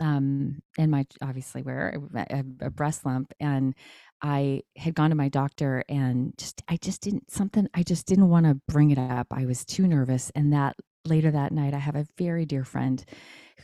um 0.00 0.60
in 0.76 0.90
my 0.90 1.06
obviously 1.22 1.62
where 1.62 1.96
a, 2.16 2.44
a 2.62 2.70
breast 2.70 3.04
lump 3.06 3.32
and 3.40 3.74
I 4.22 4.62
had 4.76 4.94
gone 4.94 5.10
to 5.10 5.16
my 5.16 5.28
doctor 5.28 5.84
and 5.88 6.32
just 6.36 6.62
I 6.68 6.76
just 6.78 7.00
didn't 7.02 7.30
something 7.30 7.68
I 7.74 7.82
just 7.84 8.06
didn't 8.06 8.28
want 8.28 8.46
to 8.46 8.60
bring 8.68 8.90
it 8.90 8.98
up. 8.98 9.28
I 9.30 9.46
was 9.46 9.64
too 9.64 9.86
nervous 9.86 10.30
and 10.34 10.52
that 10.52 10.74
later 11.04 11.30
that 11.30 11.52
night 11.52 11.74
I 11.74 11.78
have 11.78 11.96
a 11.96 12.06
very 12.18 12.44
dear 12.46 12.64
friend 12.64 13.04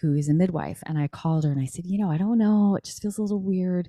who 0.01 0.15
is 0.15 0.29
a 0.29 0.35
midwife 0.35 0.83
and 0.87 0.99
I 0.99 1.09
called 1.09 1.45
her 1.45 1.51
and 1.51 1.61
I 1.61 1.65
said, 1.67 1.87
"You 1.87 1.99
know, 1.99 2.11
I 2.11 2.19
don't 2.19 2.39
know, 2.39 2.77
it 2.77 2.85
just 2.85 3.03
feels 3.03 3.19
a 3.19 3.23
little 3.23 3.41
weird." 3.43 3.89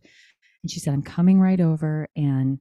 And 0.63 0.71
she 0.71 0.79
said, 0.79 0.93
"I'm 0.93 1.03
coming 1.03 1.39
right 1.39 1.59
over 1.61 2.07
and 2.15 2.59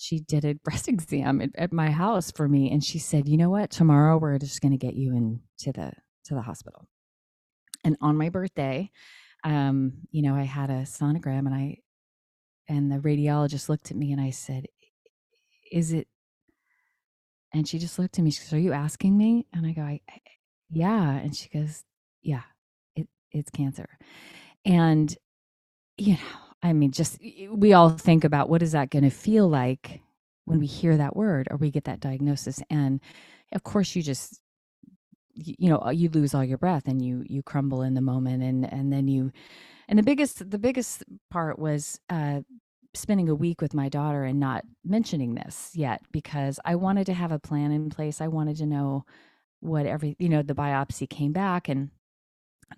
she 0.00 0.20
did 0.20 0.44
a 0.44 0.54
breast 0.54 0.88
exam 0.94 1.40
at, 1.40 1.50
at, 1.54 1.72
my 1.72 1.90
house 1.90 2.30
for 2.30 2.48
me 2.48 2.70
and 2.70 2.82
she 2.82 2.98
said 2.98 3.28
you 3.28 3.36
know 3.36 3.50
what? 3.50 3.70
Tomorrow 3.70 4.18
we're 4.18 4.38
just 4.38 4.60
going 4.60 4.72
to 4.72 4.78
get 4.78 4.94
you 4.94 5.14
into 5.14 5.72
the 5.72 5.92
to 6.24 6.34
the 6.34 6.42
hospital. 6.42 6.86
And 7.84 7.96
on 8.00 8.16
my 8.16 8.28
birthday 8.28 8.90
um 9.42 9.92
you 10.10 10.20
know 10.20 10.34
i 10.34 10.42
had 10.42 10.68
a 10.68 10.82
sonogram 10.82 11.46
and 11.46 11.54
i 11.54 11.78
and 12.68 12.92
the 12.92 12.98
radiologist 12.98 13.70
looked 13.70 13.90
at 13.90 13.96
me 13.96 14.12
and 14.12 14.20
i 14.20 14.28
said 14.28 14.66
is 15.72 15.94
it 15.94 16.06
and 17.52 17.66
she 17.66 17.78
just 17.78 17.98
looked 17.98 18.18
at 18.18 18.24
me 18.24 18.30
she 18.30 18.42
goes 18.42 18.52
are 18.52 18.58
you 18.58 18.72
asking 18.72 19.16
me? 19.16 19.46
And 19.52 19.66
i 19.66 19.72
go 19.72 19.82
I, 19.82 20.00
yeah. 20.70 21.12
And 21.12 21.34
she 21.34 21.48
goes 21.48 21.84
yeah 22.22 22.42
it 22.94 23.08
it's 23.32 23.50
cancer. 23.50 23.88
And 24.64 25.16
you 25.96 26.14
know 26.14 26.49
I 26.62 26.72
mean, 26.72 26.92
just 26.92 27.18
we 27.50 27.72
all 27.72 27.90
think 27.90 28.24
about 28.24 28.48
what 28.48 28.62
is 28.62 28.72
that 28.72 28.90
going 28.90 29.04
to 29.04 29.10
feel 29.10 29.48
like 29.48 30.00
when 30.44 30.58
we 30.58 30.66
hear 30.66 30.96
that 30.96 31.16
word 31.16 31.48
or 31.50 31.56
we 31.56 31.70
get 31.70 31.84
that 31.84 32.00
diagnosis. 32.00 32.60
And 32.70 33.00
of 33.52 33.62
course, 33.64 33.96
you 33.96 34.02
just 34.02 34.40
you 35.34 35.70
know 35.70 35.90
you 35.90 36.08
lose 36.10 36.34
all 36.34 36.44
your 36.44 36.58
breath 36.58 36.86
and 36.86 37.00
you 37.02 37.24
you 37.26 37.42
crumble 37.42 37.82
in 37.82 37.94
the 37.94 38.00
moment 38.00 38.42
and 38.42 38.70
and 38.70 38.92
then 38.92 39.08
you 39.08 39.32
and 39.88 39.98
the 39.98 40.02
biggest 40.02 40.50
the 40.50 40.58
biggest 40.58 41.04
part 41.30 41.58
was 41.58 42.00
uh 42.10 42.40
spending 42.94 43.28
a 43.28 43.34
week 43.34 43.60
with 43.60 43.72
my 43.72 43.88
daughter 43.88 44.24
and 44.24 44.40
not 44.40 44.64
mentioning 44.84 45.34
this 45.34 45.70
yet 45.74 46.02
because 46.12 46.58
I 46.64 46.74
wanted 46.74 47.06
to 47.06 47.14
have 47.14 47.32
a 47.32 47.38
plan 47.38 47.70
in 47.70 47.88
place. 47.88 48.20
I 48.20 48.28
wanted 48.28 48.56
to 48.56 48.66
know 48.66 49.04
what 49.60 49.86
every 49.86 50.16
you 50.18 50.28
know 50.28 50.42
the 50.42 50.54
biopsy 50.54 51.08
came 51.08 51.32
back 51.32 51.68
and 51.68 51.90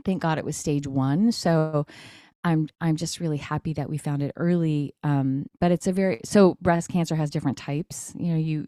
thank 0.04 0.22
God 0.22 0.38
it 0.38 0.44
was 0.44 0.56
stage 0.56 0.86
1. 0.86 1.32
So 1.32 1.86
I'm 2.44 2.68
I'm 2.80 2.96
just 2.96 3.20
really 3.20 3.36
happy 3.36 3.72
that 3.74 3.88
we 3.88 3.98
found 3.98 4.22
it 4.22 4.32
early. 4.36 4.94
Um, 5.02 5.46
but 5.60 5.72
it's 5.72 5.86
a 5.86 5.92
very 5.92 6.20
so 6.24 6.56
breast 6.60 6.88
cancer 6.88 7.14
has 7.14 7.30
different 7.30 7.58
types. 7.58 8.12
You 8.16 8.32
know, 8.32 8.38
you 8.38 8.66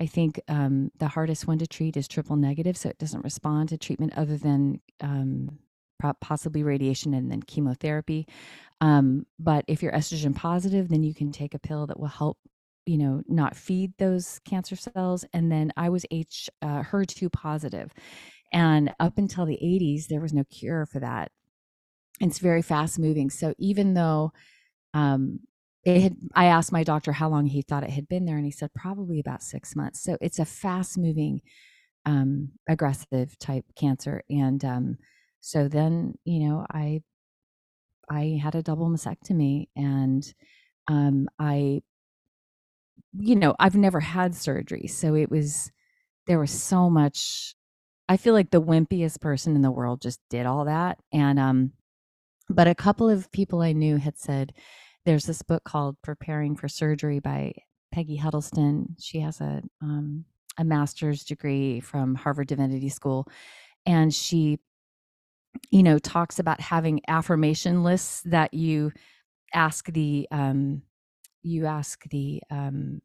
I 0.00 0.06
think 0.06 0.40
um, 0.48 0.90
the 0.98 1.08
hardest 1.08 1.46
one 1.46 1.58
to 1.58 1.66
treat 1.66 1.96
is 1.96 2.08
triple 2.08 2.36
negative, 2.36 2.76
so 2.76 2.88
it 2.88 2.98
doesn't 2.98 3.24
respond 3.24 3.68
to 3.68 3.78
treatment 3.78 4.14
other 4.16 4.38
than 4.38 4.80
um, 5.00 5.58
possibly 6.20 6.62
radiation 6.62 7.12
and 7.12 7.30
then 7.30 7.42
chemotherapy. 7.42 8.26
Um, 8.80 9.26
but 9.38 9.64
if 9.68 9.82
you're 9.82 9.92
estrogen 9.92 10.34
positive, 10.34 10.88
then 10.88 11.02
you 11.02 11.14
can 11.14 11.32
take 11.32 11.52
a 11.52 11.58
pill 11.58 11.86
that 11.86 12.00
will 12.00 12.08
help 12.08 12.38
you 12.86 12.96
know 12.96 13.22
not 13.28 13.54
feed 13.54 13.92
those 13.98 14.40
cancer 14.46 14.76
cells. 14.76 15.24
And 15.34 15.52
then 15.52 15.72
I 15.76 15.90
was 15.90 16.06
H 16.10 16.48
uh, 16.62 16.82
HER2 16.82 17.30
positive, 17.30 17.92
and 18.52 18.94
up 18.98 19.18
until 19.18 19.44
the 19.44 19.58
80s, 19.62 20.06
there 20.08 20.20
was 20.20 20.32
no 20.32 20.44
cure 20.44 20.86
for 20.86 21.00
that 21.00 21.30
it's 22.20 22.38
very 22.38 22.62
fast 22.62 22.98
moving. 22.98 23.30
So 23.30 23.54
even 23.58 23.94
though 23.94 24.32
um, 24.94 25.40
it 25.84 26.02
had, 26.02 26.16
I 26.34 26.46
asked 26.46 26.72
my 26.72 26.84
doctor 26.84 27.12
how 27.12 27.28
long 27.28 27.46
he 27.46 27.62
thought 27.62 27.84
it 27.84 27.90
had 27.90 28.08
been 28.08 28.26
there, 28.26 28.36
and 28.36 28.44
he 28.44 28.50
said 28.50 28.74
probably 28.74 29.20
about 29.20 29.42
six 29.42 29.74
months. 29.74 30.02
So 30.02 30.18
it's 30.20 30.38
a 30.38 30.44
fast 30.44 30.98
moving, 30.98 31.40
um, 32.06 32.50
aggressive 32.68 33.38
type 33.38 33.64
cancer. 33.76 34.22
And 34.30 34.64
um, 34.64 34.98
so 35.40 35.68
then, 35.68 36.14
you 36.24 36.40
know, 36.48 36.66
I 36.70 37.02
I 38.10 38.40
had 38.42 38.54
a 38.54 38.62
double 38.62 38.88
mastectomy, 38.90 39.68
and 39.76 40.34
um, 40.88 41.28
I, 41.38 41.82
you 43.16 43.36
know, 43.36 43.54
I've 43.58 43.76
never 43.76 44.00
had 44.00 44.34
surgery, 44.34 44.86
so 44.88 45.14
it 45.14 45.30
was 45.30 45.70
there 46.26 46.38
was 46.40 46.50
so 46.50 46.90
much. 46.90 47.54
I 48.08 48.16
feel 48.16 48.34
like 48.34 48.50
the 48.50 48.60
wimpiest 48.62 49.20
person 49.20 49.54
in 49.54 49.62
the 49.62 49.70
world 49.70 50.00
just 50.02 50.20
did 50.30 50.46
all 50.46 50.64
that, 50.66 50.98
and 51.12 51.38
um, 51.38 51.72
but 52.50 52.66
a 52.66 52.74
couple 52.74 53.08
of 53.08 53.30
people 53.32 53.62
I 53.62 53.72
knew 53.72 53.96
had 53.96 54.18
said, 54.18 54.52
there's 55.06 55.24
this 55.24 55.42
book 55.42 55.64
called 55.64 55.96
Preparing 56.02 56.56
for 56.56 56.68
Surgery 56.68 57.20
by 57.20 57.54
Peggy 57.92 58.16
Huddleston. 58.16 58.96
She 58.98 59.20
has 59.20 59.40
a, 59.40 59.62
um, 59.80 60.24
a 60.58 60.64
master's 60.64 61.24
degree 61.24 61.80
from 61.80 62.14
Harvard 62.14 62.48
Divinity 62.48 62.88
School. 62.88 63.26
And 63.86 64.12
she, 64.12 64.58
you 65.70 65.82
know, 65.82 65.98
talks 65.98 66.38
about 66.38 66.60
having 66.60 67.00
affirmation 67.08 67.82
lists 67.82 68.22
that 68.26 68.52
you 68.52 68.92
ask 69.54 69.86
the, 69.86 70.28
um, 70.30 70.82
you 71.42 71.66
ask 71.66 72.04
the, 72.10 72.42
um, 72.50 73.00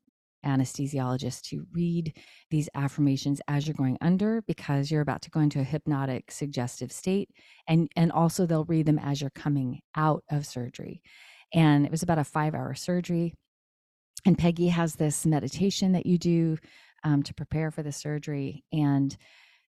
anesthesiologist 0.45 1.41
to 1.41 1.65
read 1.73 2.15
these 2.49 2.69
affirmations 2.75 3.41
as 3.47 3.67
you're 3.67 3.73
going 3.73 3.97
under 4.01 4.41
because 4.43 4.89
you're 4.91 5.01
about 5.01 5.21
to 5.21 5.29
go 5.29 5.39
into 5.39 5.59
a 5.59 5.63
hypnotic 5.63 6.31
suggestive 6.31 6.91
state 6.91 7.29
and 7.67 7.89
and 7.95 8.11
also 8.11 8.45
they'll 8.45 8.65
read 8.65 8.85
them 8.85 8.99
as 8.99 9.21
you're 9.21 9.29
coming 9.29 9.79
out 9.95 10.23
of 10.31 10.45
surgery 10.45 11.01
and 11.53 11.85
it 11.85 11.91
was 11.91 12.03
about 12.03 12.19
a 12.19 12.23
five 12.23 12.53
hour 12.53 12.73
surgery 12.73 13.33
and 14.25 14.37
peggy 14.37 14.69
has 14.69 14.95
this 14.95 15.25
meditation 15.25 15.91
that 15.91 16.05
you 16.05 16.17
do 16.17 16.57
um, 17.03 17.21
to 17.23 17.33
prepare 17.33 17.71
for 17.71 17.83
the 17.83 17.91
surgery 17.91 18.63
and 18.71 19.17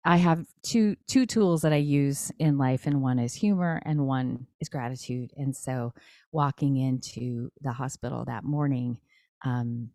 I 0.08 0.18
have 0.18 0.46
two 0.62 0.96
two 1.08 1.26
tools 1.26 1.64
that 1.64 1.74
I 1.74 1.78
use 1.78 2.32
in 2.38 2.60
life, 2.60 2.86
and 2.86 3.02
one 3.02 3.18
is 3.18 3.34
humor, 3.34 3.82
and 3.86 4.06
one 4.06 4.46
is 4.62 4.70
gratitude. 4.70 5.32
And 5.36 5.56
so, 5.56 5.94
walking 6.32 6.78
into 6.78 7.50
the 7.62 7.72
hospital 7.72 8.24
that 8.26 8.44
morning, 8.44 9.00
um, 9.44 9.90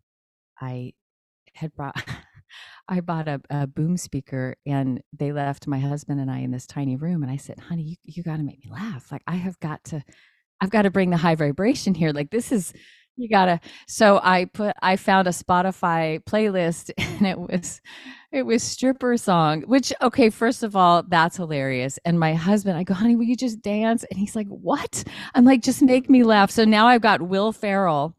I 0.61 0.93
had 1.53 1.73
brought 1.75 1.95
I 2.87 2.99
bought 2.99 3.27
a, 3.27 3.41
a, 3.49 3.67
boom 3.67 3.95
speaker, 3.95 4.55
and 4.65 5.01
they 5.17 5.31
left 5.31 5.67
my 5.67 5.79
husband 5.79 6.19
and 6.19 6.29
I 6.29 6.39
in 6.39 6.51
this 6.51 6.67
tiny 6.67 6.97
room. 6.97 7.23
And 7.23 7.31
I 7.31 7.37
said, 7.37 7.59
"Honey, 7.59 7.83
you 7.83 7.95
you 8.03 8.23
got 8.23 8.37
to 8.37 8.43
make 8.43 8.63
me 8.63 8.71
laugh. 8.71 9.11
Like 9.11 9.23
I 9.27 9.35
have 9.35 9.59
got 9.59 9.83
to, 9.85 10.03
I've 10.59 10.69
got 10.71 10.83
to 10.83 10.91
bring 10.91 11.09
the 11.09 11.17
high 11.17 11.35
vibration 11.35 11.93
here. 11.93 12.11
Like 12.11 12.31
this 12.31 12.51
is." 12.51 12.73
You 13.17 13.27
gotta. 13.27 13.59
So 13.87 14.21
I 14.23 14.45
put. 14.45 14.73
I 14.81 14.95
found 14.95 15.27
a 15.27 15.31
Spotify 15.31 16.23
playlist, 16.23 16.91
and 16.97 17.27
it 17.27 17.37
was 17.37 17.81
it 18.31 18.43
was 18.43 18.63
stripper 18.63 19.17
song, 19.17 19.63
which 19.63 19.91
okay, 20.01 20.29
first 20.29 20.63
of 20.63 20.75
all, 20.77 21.03
that's 21.03 21.35
hilarious. 21.35 21.99
And 22.05 22.19
my 22.19 22.33
husband, 22.33 22.77
I 22.77 22.83
go, 22.83 22.93
honey, 22.93 23.17
will 23.17 23.25
you 23.25 23.35
just 23.35 23.61
dance? 23.61 24.05
And 24.09 24.17
he's 24.17 24.35
like, 24.35 24.47
what? 24.47 25.03
I'm 25.35 25.43
like, 25.43 25.61
just 25.61 25.81
make 25.81 26.09
me 26.09 26.23
laugh. 26.23 26.49
So 26.49 26.63
now 26.63 26.87
I've 26.87 27.01
got 27.01 27.21
Will 27.21 27.51
Ferrell 27.51 28.15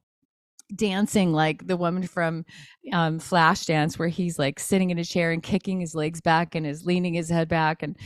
dancing 0.74 1.32
like 1.32 1.66
the 1.66 1.76
woman 1.76 2.06
from 2.06 2.44
um, 2.92 3.18
Flashdance, 3.18 3.98
where 3.98 4.08
he's 4.08 4.38
like 4.38 4.58
sitting 4.58 4.90
in 4.90 4.98
a 4.98 5.04
chair 5.04 5.30
and 5.30 5.42
kicking 5.42 5.80
his 5.80 5.94
legs 5.94 6.20
back 6.20 6.54
and 6.54 6.66
is 6.66 6.84
leaning 6.84 7.14
his 7.14 7.30
head 7.30 7.48
back 7.48 7.82
and 7.82 7.96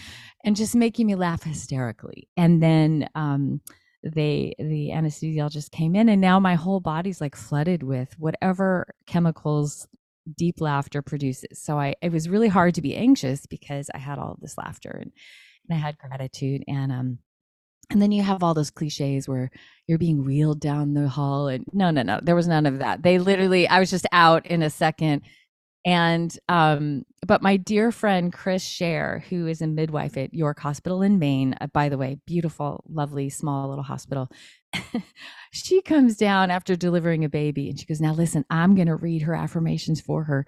and 0.45 0.57
just 0.57 0.75
making 0.75 1.07
me 1.07 1.15
laugh 1.15 1.43
hysterically. 1.43 2.29
And 2.37 2.63
then 2.63 3.09
um, 3.15 3.61
they 4.03 4.55
the 4.59 4.91
anesthesiologist 4.93 5.71
came 5.71 5.97
in, 5.97 6.09
and 6.09 6.21
now 6.21 6.39
my 6.41 6.55
whole 6.55 6.81
body's 6.81 7.21
like 7.21 7.37
flooded 7.37 7.83
with 7.83 8.15
whatever 8.19 8.95
chemicals 9.07 9.87
deep 10.37 10.61
laughter 10.61 11.03
produces. 11.03 11.61
So 11.63 11.79
I 11.79 11.95
it 12.03 12.13
was 12.13 12.29
really 12.29 12.49
hard 12.49 12.75
to 12.75 12.83
be 12.83 12.97
anxious 12.97 13.47
because 13.47 13.91
I 13.95 13.99
had 13.99 14.19
all 14.19 14.37
this 14.41 14.59
laughter 14.59 14.91
and, 14.91 15.13
and 15.69 15.79
I 15.79 15.81
had 15.81 15.99
gratitude 15.99 16.65
and 16.67 16.93
um 16.93 17.19
and 17.91 18.03
then 18.03 18.13
you 18.13 18.23
have 18.23 18.43
all 18.43 18.55
those 18.55 18.71
cliches 18.71 19.29
where 19.29 19.51
you're 19.87 19.99
being 19.99 20.25
wheeled 20.25 20.61
down 20.61 20.95
the 20.95 21.09
hall 21.09 21.49
and 21.49 21.65
no 21.73 21.91
no 21.91 22.03
no 22.03 22.21
there 22.23 22.35
was 22.35 22.49
none 22.49 22.67
of 22.67 22.81
that. 22.81 23.03
They 23.03 23.19
literally 23.19 23.69
I 23.69 23.81
was 23.81 23.91
just 23.91 24.07
out 24.13 24.47
in 24.47 24.63
a 24.63 24.71
second 24.71 25.23
and 25.85 26.37
um 26.49 27.05
but 27.27 27.43
my 27.43 27.57
dear 27.57 27.93
friend 27.93 28.33
Chris 28.33 28.65
Share 28.65 29.25
who 29.31 29.47
is 29.47 29.63
a 29.63 29.67
midwife 29.67 30.17
at 30.17 30.35
York 30.35 30.59
Hospital 30.61 31.03
in 31.03 31.19
Maine 31.19 31.55
uh, 31.61 31.69
by 31.69 31.89
the 31.89 31.99
way 31.99 32.19
beautiful 32.27 32.85
lovely 32.89 33.31
small 33.31 33.69
little 33.69 33.85
hospital 33.85 34.31
she 35.51 35.83
comes 35.83 36.17
down 36.17 36.51
after 36.51 36.77
delivering 36.77 37.25
a 37.25 37.29
baby 37.29 37.69
and 37.69 37.79
she 37.79 37.87
goes, 37.87 38.01
Now 38.01 38.13
listen, 38.13 38.45
I'm 38.51 38.75
going 38.75 38.89
to 38.89 38.97
read 38.97 39.23
her 39.23 39.35
affirmations 39.35 40.01
for 40.01 40.25
her. 40.25 40.47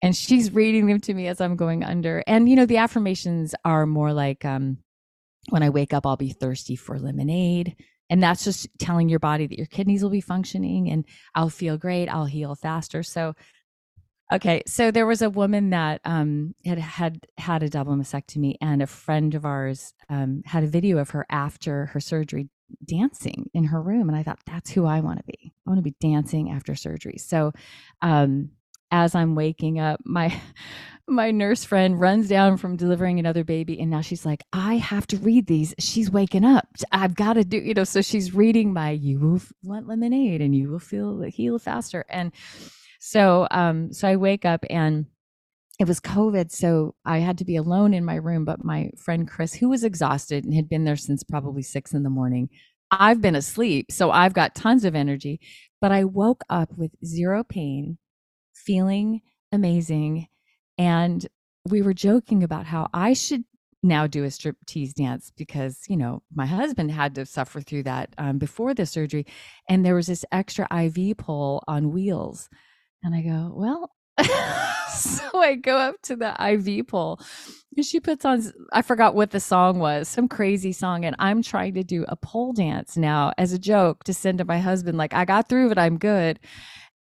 And 0.00 0.16
she's 0.16 0.52
reading 0.52 0.86
them 0.86 1.00
to 1.00 1.14
me 1.14 1.28
as 1.28 1.40
I'm 1.40 1.56
going 1.56 1.84
under. 1.84 2.24
And, 2.26 2.48
you 2.48 2.56
know, 2.56 2.66
the 2.66 2.78
affirmations 2.78 3.54
are 3.64 3.86
more 3.86 4.12
like, 4.12 4.44
um, 4.44 4.78
when 5.48 5.62
I 5.62 5.70
wake 5.70 5.92
up, 5.92 6.06
I'll 6.06 6.16
be 6.16 6.30
thirsty 6.32 6.76
for 6.76 6.98
lemonade. 6.98 7.76
And 8.10 8.22
that's 8.22 8.44
just 8.44 8.68
telling 8.78 9.08
your 9.08 9.18
body 9.18 9.46
that 9.46 9.56
your 9.56 9.66
kidneys 9.66 10.02
will 10.02 10.10
be 10.10 10.20
functioning 10.20 10.90
and 10.90 11.06
I'll 11.34 11.48
feel 11.48 11.78
great. 11.78 12.08
I'll 12.08 12.26
heal 12.26 12.54
faster. 12.54 13.02
So, 13.02 13.34
okay. 14.32 14.62
So 14.66 14.90
there 14.90 15.06
was 15.06 15.22
a 15.22 15.30
woman 15.30 15.70
that 15.70 16.00
um, 16.04 16.54
had 16.64 16.78
had 16.78 17.26
had 17.38 17.62
a 17.62 17.70
double 17.70 17.94
mastectomy, 17.94 18.56
and 18.60 18.82
a 18.82 18.86
friend 18.86 19.34
of 19.34 19.46
ours 19.46 19.94
um, 20.10 20.42
had 20.44 20.62
a 20.62 20.68
video 20.68 20.98
of 20.98 21.10
her 21.10 21.24
after 21.30 21.86
her 21.86 22.00
surgery 22.00 22.48
dancing 22.84 23.50
in 23.54 23.64
her 23.64 23.82
room 23.82 24.08
and 24.08 24.16
i 24.16 24.22
thought 24.22 24.38
that's 24.46 24.70
who 24.70 24.86
i 24.86 25.00
want 25.00 25.18
to 25.18 25.24
be 25.24 25.52
i 25.66 25.70
want 25.70 25.78
to 25.78 25.82
be 25.82 25.94
dancing 26.00 26.50
after 26.50 26.74
surgery 26.74 27.18
so 27.18 27.52
um, 28.00 28.50
as 28.90 29.14
i'm 29.14 29.34
waking 29.34 29.78
up 29.78 30.00
my 30.04 30.34
my 31.08 31.30
nurse 31.30 31.64
friend 31.64 32.00
runs 32.00 32.28
down 32.28 32.56
from 32.56 32.76
delivering 32.76 33.18
another 33.18 33.42
baby 33.44 33.78
and 33.80 33.90
now 33.90 34.00
she's 34.00 34.24
like 34.24 34.44
i 34.52 34.76
have 34.76 35.06
to 35.06 35.16
read 35.18 35.46
these 35.46 35.74
she's 35.78 36.10
waking 36.10 36.44
up 36.44 36.68
i've 36.92 37.14
got 37.14 37.32
to 37.32 37.44
do 37.44 37.58
you 37.58 37.74
know 37.74 37.84
so 37.84 38.00
she's 38.00 38.34
reading 38.34 38.72
my 38.72 38.90
you 38.90 39.18
will 39.18 39.40
want 39.64 39.88
lemonade 39.88 40.40
and 40.40 40.54
you 40.54 40.70
will 40.70 40.78
feel 40.78 41.20
heal 41.22 41.58
faster 41.58 42.04
and 42.08 42.32
so 43.00 43.48
um 43.50 43.92
so 43.92 44.06
i 44.06 44.14
wake 44.14 44.44
up 44.44 44.64
and 44.70 45.06
it 45.78 45.88
was 45.88 46.00
COVID, 46.00 46.52
so 46.52 46.94
I 47.04 47.18
had 47.18 47.38
to 47.38 47.44
be 47.44 47.56
alone 47.56 47.92
in 47.92 48.04
my 48.04 48.14
room. 48.14 48.44
But 48.44 48.64
my 48.64 48.90
friend 48.96 49.28
Chris, 49.28 49.54
who 49.54 49.68
was 49.68 49.82
exhausted 49.82 50.44
and 50.44 50.54
had 50.54 50.68
been 50.68 50.84
there 50.84 50.96
since 50.96 51.24
probably 51.24 51.62
six 51.62 51.92
in 51.92 52.04
the 52.04 52.10
morning, 52.10 52.50
I've 52.92 53.20
been 53.20 53.34
asleep, 53.34 53.90
so 53.90 54.10
I've 54.10 54.34
got 54.34 54.54
tons 54.54 54.84
of 54.84 54.94
energy. 54.94 55.40
But 55.80 55.90
I 55.90 56.04
woke 56.04 56.44
up 56.48 56.76
with 56.76 56.92
zero 57.04 57.42
pain, 57.42 57.98
feeling 58.54 59.22
amazing. 59.50 60.28
And 60.78 61.26
we 61.68 61.82
were 61.82 61.94
joking 61.94 62.42
about 62.42 62.66
how 62.66 62.88
I 62.92 63.12
should 63.12 63.44
now 63.82 64.06
do 64.06 64.24
a 64.24 64.30
strip 64.30 64.56
tease 64.66 64.94
dance 64.94 65.32
because 65.36 65.80
you 65.88 65.96
know 65.96 66.22
my 66.32 66.46
husband 66.46 66.90
had 66.90 67.16
to 67.16 67.26
suffer 67.26 67.60
through 67.60 67.82
that 67.82 68.14
um, 68.16 68.38
before 68.38 68.74
the 68.74 68.86
surgery 68.86 69.26
and 69.68 69.84
there 69.84 69.96
was 69.96 70.06
this 70.06 70.24
extra 70.30 70.68
iv 70.84 71.16
pole 71.16 71.64
on 71.66 71.90
wheels 71.90 72.48
and 73.02 73.12
i 73.12 73.20
go 73.20 73.52
well 73.52 73.90
so 74.92 75.40
I 75.40 75.54
go 75.54 75.78
up 75.78 76.00
to 76.02 76.16
the 76.16 76.34
IV 76.38 76.86
pole 76.88 77.18
and 77.76 77.84
she 77.84 78.00
puts 78.00 78.24
on, 78.24 78.52
I 78.72 78.82
forgot 78.82 79.14
what 79.14 79.30
the 79.30 79.40
song 79.40 79.78
was, 79.78 80.08
some 80.08 80.28
crazy 80.28 80.72
song. 80.72 81.04
And 81.04 81.16
I'm 81.18 81.42
trying 81.42 81.74
to 81.74 81.82
do 81.82 82.04
a 82.08 82.16
pole 82.16 82.52
dance 82.52 82.96
now 82.96 83.32
as 83.38 83.52
a 83.52 83.58
joke 83.58 84.04
to 84.04 84.14
send 84.14 84.38
to 84.38 84.44
my 84.44 84.58
husband, 84.58 84.98
like, 84.98 85.14
I 85.14 85.24
got 85.24 85.48
through 85.48 85.70
it, 85.70 85.78
I'm 85.78 85.98
good. 85.98 86.38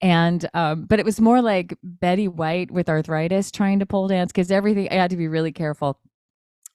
And, 0.02 0.48
um, 0.54 0.84
but 0.86 0.98
it 0.98 1.04
was 1.04 1.20
more 1.20 1.42
like 1.42 1.76
Betty 1.82 2.28
White 2.28 2.70
with 2.70 2.88
arthritis 2.88 3.50
trying 3.50 3.80
to 3.80 3.86
pole 3.86 4.08
dance 4.08 4.32
because 4.32 4.50
everything, 4.50 4.88
I 4.90 4.94
had 4.94 5.10
to 5.10 5.16
be 5.16 5.28
really 5.28 5.52
careful. 5.52 5.98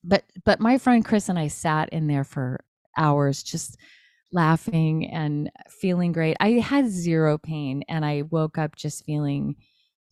But, 0.03 0.23
but 0.43 0.59
my 0.59 0.77
friend 0.77 1.03
Chris 1.03 1.29
and 1.29 1.39
I 1.39 1.47
sat 1.47 1.89
in 1.89 2.07
there 2.07 2.23
for 2.23 2.63
hours 2.97 3.41
just 3.41 3.77
laughing 4.31 5.09
and 5.11 5.49
feeling 5.69 6.11
great. 6.11 6.37
I 6.39 6.51
had 6.51 6.89
zero 6.89 7.37
pain 7.37 7.83
and 7.87 8.05
I 8.05 8.23
woke 8.29 8.57
up 8.57 8.75
just 8.75 9.05
feeling 9.05 9.55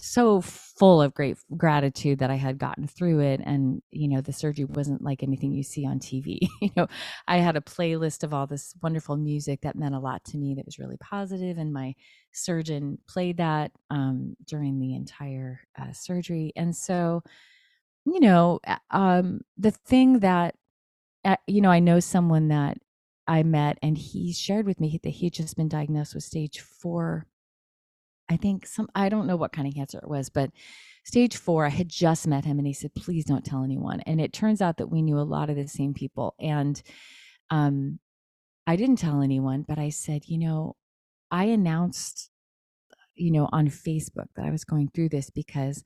so 0.04 0.42
full 0.42 1.02
of 1.02 1.14
great 1.14 1.38
gratitude 1.56 2.20
that 2.20 2.30
I 2.30 2.36
had 2.36 2.58
gotten 2.58 2.88
through 2.88 3.22
it. 3.22 3.40
And, 3.46 3.82
you 3.90 4.10
know, 4.10 4.20
the 4.20 4.34
surgery 4.34 4.66
wasn't 4.66 5.02
like 5.02 5.24
anything 5.24 5.54
you 5.54 5.64
see 5.64 5.86
on 5.86 6.00
TV. 6.00 6.40
you 6.62 6.72
know, 6.76 6.88
I 7.26 7.38
had 7.38 7.56
a 7.56 7.62
playlist 7.62 8.24
of 8.24 8.34
all 8.34 8.46
this 8.46 8.76
wonderful 8.84 9.16
music 9.16 9.62
that 9.62 9.78
meant 9.78 9.96
a 9.96 10.00
lot 10.00 10.26
to 10.26 10.38
me 10.38 10.56
that 10.56 10.66
was 10.66 10.78
really 10.78 10.98
positive, 10.98 11.58
And 11.58 11.72
my 11.72 11.96
surgeon 12.34 12.98
played 13.08 13.38
that 13.38 13.72
um, 13.90 14.36
during 14.46 14.80
the 14.82 14.94
entire 14.94 15.62
uh, 15.80 15.94
surgery. 15.94 16.52
And 16.58 16.76
so, 16.76 17.24
you 18.06 18.20
know, 18.20 18.60
um, 18.92 19.42
the 19.58 19.72
thing 19.72 20.20
that, 20.20 20.56
uh, 21.24 21.38
you 21.48 21.62
know, 21.62 21.72
I 21.72 21.80
know 21.80 22.02
someone 22.02 22.50
that 22.50 22.78
I 23.26 23.44
met 23.44 23.80
and 23.82 23.98
he 23.98 24.34
shared 24.34 24.66
with 24.66 24.82
me 24.82 25.00
that 25.02 25.10
he 25.10 25.28
had 25.28 25.34
just 25.34 25.56
been 25.56 25.70
diagnosed 25.70 26.14
with 26.14 26.26
stage 26.26 26.60
four 26.60 27.26
I 28.34 28.38
think 28.38 28.66
some 28.66 28.90
I 28.96 29.10
don't 29.10 29.28
know 29.28 29.36
what 29.36 29.54
kind 29.54 29.68
of 29.68 29.76
cancer 29.76 30.00
it 30.00 30.10
was, 30.10 30.30
but 30.30 30.50
stage 31.06 31.38
four, 31.38 31.68
I 31.68 31.70
had 31.70 31.88
just 31.88 32.26
met 32.26 32.46
him 32.46 32.58
and 32.58 32.66
he 32.66 32.74
said, 32.74 32.96
please 32.96 33.26
don't 33.26 33.46
tell 33.46 33.64
anyone. 33.64 34.02
And 34.02 34.20
it 34.20 34.34
turns 34.34 34.62
out 34.62 34.78
that 34.78 34.88
we 34.88 35.02
knew 35.04 35.20
a 35.20 35.22
lot 35.22 35.50
of 35.50 35.56
the 35.56 35.68
same 35.68 35.94
people. 35.94 36.34
And 36.40 36.82
um 37.52 38.00
I 38.66 38.76
didn't 38.76 38.98
tell 38.98 39.22
anyone, 39.22 39.66
but 39.68 39.78
I 39.78 39.90
said, 39.90 40.24
you 40.26 40.40
know, 40.40 40.76
I 41.30 41.46
announced, 41.46 42.30
you 43.16 43.32
know, 43.32 43.50
on 43.52 43.68
Facebook 43.68 44.28
that 44.36 44.46
I 44.46 44.52
was 44.52 44.64
going 44.64 44.90
through 44.94 45.10
this 45.10 45.30
because 45.30 45.84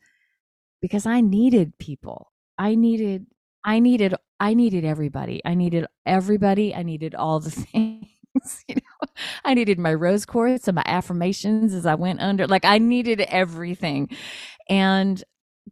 because 0.81 1.05
I 1.05 1.21
needed 1.21 1.77
people. 1.79 2.31
I 2.57 2.75
needed 2.75 3.25
I 3.65 3.79
needed 3.79 4.15
I 4.39 4.53
needed 4.53 4.85
everybody. 4.85 5.41
I 5.43 5.55
needed 5.55 5.87
everybody. 6.05 6.73
I 6.73 6.83
needed 6.83 7.13
all 7.13 7.41
the 7.41 7.51
things. 7.61 7.96
you 8.67 8.75
know, 8.75 9.07
I 9.43 9.53
needed 9.53 9.79
my 9.79 9.93
rose 9.93 10.25
quartz 10.25 10.67
and 10.67 10.75
my 10.75 10.83
affirmations 10.85 11.73
as 11.73 11.85
I 11.85 11.95
went 11.95 12.21
under. 12.21 12.47
Like 12.47 12.65
I 12.65 12.77
needed 12.77 13.21
everything. 13.21 14.09
And 14.69 15.23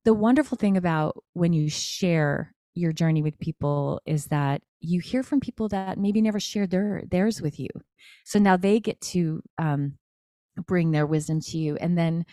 the 0.04 0.14
wonderful 0.14 0.58
thing 0.58 0.78
about 0.78 1.24
when 1.34 1.54
you 1.54 1.70
share 1.70 2.54
your 2.74 2.92
journey 2.92 3.22
with 3.22 3.40
people 3.40 4.02
is 4.06 4.28
that 4.28 4.62
you 4.82 5.00
hear 5.00 5.24
from 5.24 5.40
people 5.40 5.70
that 5.70 5.98
maybe 5.98 6.22
never 6.22 6.40
shared 6.40 6.70
their 6.72 7.04
theirs 7.10 7.42
with 7.42 7.60
you. 7.60 7.70
So 8.26 8.38
now 8.40 8.58
they 8.58 8.80
get 8.80 9.00
to 9.02 9.42
um, 9.58 9.98
bring 10.68 10.92
their 10.92 11.06
wisdom 11.06 11.40
to 11.42 11.58
you, 11.58 11.78
and 11.78 11.98
then 11.98 12.26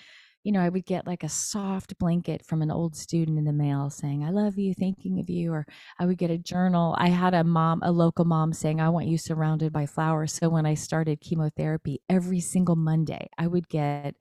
you 0.45 0.53
know, 0.53 0.61
I 0.61 0.69
would 0.69 0.87
get 0.87 1.07
like 1.07 1.23
a 1.23 1.29
soft 1.29 1.99
blanket 1.99 2.45
from 2.45 2.63
an 2.63 2.71
old 2.71 2.97
student 2.97 3.39
in 3.39 3.45
the 3.45 3.53
mail 3.53 3.91
saying, 3.91 4.25
I 4.25 4.31
love 4.31 4.59
you, 4.59 4.75
thinking 4.75 5.21
of 5.21 5.31
you. 5.31 5.53
Or 5.53 5.67
I 5.99 6.07
would 6.07 6.19
get 6.19 6.31
a 6.31 6.39
journal. 6.39 6.95
I 6.99 7.09
had 7.09 7.35
a 7.35 7.45
mom, 7.45 7.81
a 7.83 7.93
local 7.93 8.25
mom 8.25 8.53
saying, 8.53 8.81
I 8.81 8.89
want 8.89 9.07
you 9.07 9.19
surrounded 9.19 9.73
by 9.73 9.87
flowers. 9.87 10.33
So 10.33 10.49
when 10.49 10.67
I 10.67 10.75
started 10.75 11.21
chemotherapy, 11.21 12.01
every 12.09 12.41
single 12.41 12.77
Monday, 12.77 13.29
I 13.39 13.47
would 13.47 13.69
get 13.69 14.17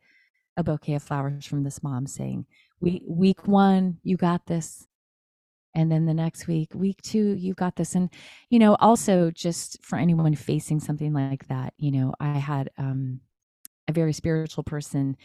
a 0.58 0.64
bouquet 0.64 0.96
of 0.96 1.04
flowers 1.04 1.46
from 1.46 1.64
this 1.64 1.82
mom 1.82 2.06
saying, 2.06 2.46
"Week 2.80 3.04
week 3.08 3.48
one, 3.48 4.00
you 4.04 4.18
got 4.18 4.46
this." 4.48 4.86
And 5.74 5.92
then 5.92 6.06
the 6.06 6.14
next 6.14 6.48
week, 6.48 6.74
week 6.76 7.02
two, 7.02 7.36
you 7.38 7.54
got 7.54 7.78
this. 7.78 7.96
And, 7.96 8.10
you 8.50 8.60
know, 8.60 8.76
also 8.76 9.32
just 9.32 9.82
for 9.84 9.98
anyone 9.98 10.36
facing 10.36 10.82
something 10.82 11.14
like 11.14 11.48
that, 11.48 11.74
you 11.78 11.92
know, 11.92 12.14
I 12.20 12.40
had 12.40 12.70
um, 12.78 13.22
a 13.88 13.94
very 13.94 14.12
spiritual 14.12 14.64
person 14.64 15.16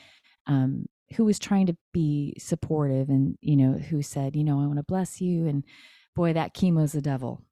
um, 0.46 0.86
who 1.16 1.24
was 1.24 1.38
trying 1.38 1.66
to 1.66 1.76
be 1.92 2.34
supportive 2.38 3.08
and, 3.08 3.36
you 3.40 3.56
know, 3.56 3.72
who 3.72 4.02
said, 4.02 4.36
you 4.36 4.44
know, 4.44 4.60
I 4.60 4.66
want 4.66 4.78
to 4.78 4.84
bless 4.84 5.20
you. 5.20 5.46
And 5.46 5.64
boy, 6.14 6.32
that 6.32 6.54
chemo's 6.54 6.92
the 6.92 7.02
devil. 7.02 7.42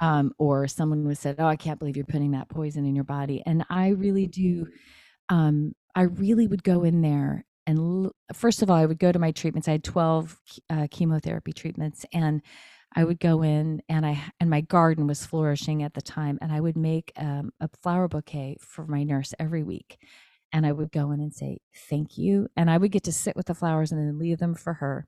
Um, 0.00 0.32
or 0.38 0.66
someone 0.66 1.06
was 1.06 1.18
said, 1.18 1.36
oh, 1.38 1.46
I 1.46 1.56
can't 1.56 1.78
believe 1.78 1.96
you're 1.96 2.04
putting 2.04 2.32
that 2.32 2.48
poison 2.48 2.84
in 2.84 2.94
your 2.94 3.04
body. 3.04 3.42
And 3.46 3.64
I 3.70 3.88
really 3.88 4.26
do, 4.26 4.66
um, 5.28 5.74
I 5.94 6.02
really 6.02 6.46
would 6.46 6.64
go 6.64 6.82
in 6.82 7.00
there 7.00 7.44
and 7.66 7.78
l- 7.78 8.12
first 8.32 8.62
of 8.62 8.70
all, 8.70 8.76
I 8.76 8.86
would 8.86 8.98
go 8.98 9.12
to 9.12 9.18
my 9.18 9.32
treatments. 9.32 9.68
I 9.68 9.72
had 9.72 9.84
12 9.84 10.40
uh, 10.70 10.86
chemotherapy 10.90 11.52
treatments 11.52 12.04
and 12.12 12.42
I 12.94 13.04
would 13.04 13.18
go 13.18 13.42
in 13.42 13.82
and 13.88 14.06
I 14.06 14.22
and 14.38 14.48
my 14.48 14.60
garden 14.60 15.06
was 15.06 15.26
flourishing 15.26 15.82
at 15.82 15.94
the 15.94 16.02
time 16.02 16.38
and 16.40 16.52
I 16.52 16.60
would 16.60 16.76
make 16.76 17.12
um, 17.16 17.52
a 17.60 17.68
flower 17.82 18.06
bouquet 18.06 18.56
for 18.60 18.86
my 18.86 19.02
nurse 19.02 19.34
every 19.38 19.64
week 19.64 19.98
and 20.54 20.64
I 20.64 20.72
would 20.72 20.92
go 20.92 21.10
in 21.10 21.20
and 21.20 21.34
say 21.34 21.58
thank 21.90 22.16
you 22.16 22.48
and 22.56 22.70
I 22.70 22.78
would 22.78 22.92
get 22.92 23.02
to 23.04 23.12
sit 23.12 23.36
with 23.36 23.46
the 23.46 23.54
flowers 23.54 23.90
and 23.90 24.00
then 24.00 24.18
leave 24.18 24.38
them 24.38 24.54
for 24.54 24.74
her 24.74 25.06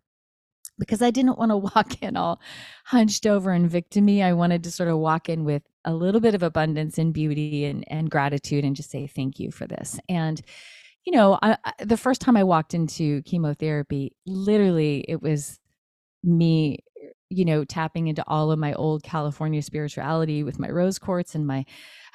because 0.77 1.01
I 1.01 1.13
didn't 1.13 1.39
want 1.39 1.53
to 1.53 1.57
walk 1.77 2.03
in 2.03 2.17
all 2.17 2.41
hunched 2.85 3.27
over 3.27 3.53
and 3.53 3.71
victimy. 3.71 4.23
I 4.23 4.33
wanted 4.33 4.65
to 4.65 4.73
sort 4.73 4.91
of 4.91 4.99
walk 4.99 5.29
in 5.29 5.45
with 5.45 5.63
a 5.85 5.95
little 5.95 6.21
bit 6.21 6.35
of 6.35 6.43
abundance 6.43 6.99
and 6.99 7.15
beauty 7.15 7.65
and, 7.65 7.85
and 7.87 8.11
gratitude 8.11 8.65
and 8.65 8.75
just 8.75 8.91
say 8.91 9.07
thank 9.07 9.39
you 9.39 9.53
for 9.53 9.67
this. 9.69 10.01
And 10.09 10.43
you 11.05 11.13
know, 11.13 11.39
I, 11.41 11.57
I, 11.65 11.73
the 11.85 11.97
first 11.97 12.21
time 12.21 12.37
I 12.37 12.43
walked 12.43 12.75
into 12.75 13.23
chemotherapy, 13.23 14.17
literally 14.27 15.05
it 15.09 15.23
was 15.23 15.61
me, 16.25 16.81
you 17.29 17.45
know, 17.45 17.65
tapping 17.65 18.07
into 18.09 18.25
all 18.27 18.51
of 18.53 18.59
my 18.59 18.73
old 18.75 19.03
California 19.03 19.61
spirituality 19.63 20.43
with 20.45 20.59
my 20.59 20.71
rose 20.71 20.99
quartz 20.99 21.35
and 21.35 21.47
my, 21.47 21.65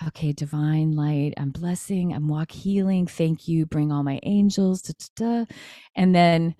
okay, 0.08 0.32
divine 0.32 0.92
light, 0.92 1.34
I'm 1.38 1.52
blessing, 1.52 2.14
I'm 2.14 2.28
walk 2.28 2.52
healing, 2.52 3.08
thank 3.08 3.48
you, 3.48 3.66
bring 3.66 3.92
all 3.92 4.04
my 4.04 4.20
angels, 4.24 4.82
da, 4.82 4.94
da, 5.16 5.26
da. 5.26 5.46
and 5.96 6.16
then, 6.16 6.56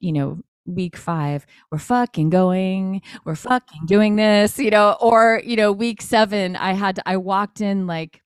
you 0.00 0.12
know, 0.12 0.40
week 0.66 0.96
five, 0.96 1.46
we're 1.70 1.78
fucking 1.78 2.30
going, 2.30 3.02
we're 3.24 3.34
fucking 3.36 3.86
doing 3.86 4.16
this, 4.16 4.58
you 4.58 4.70
know, 4.70 4.96
or, 5.00 5.42
you 5.44 5.56
know, 5.56 5.70
week 5.70 6.00
seven, 6.00 6.56
I 6.56 6.72
had, 6.72 6.96
to, 6.96 7.08
I 7.08 7.18
walked 7.18 7.60
in 7.60 7.86
like, 7.86 8.22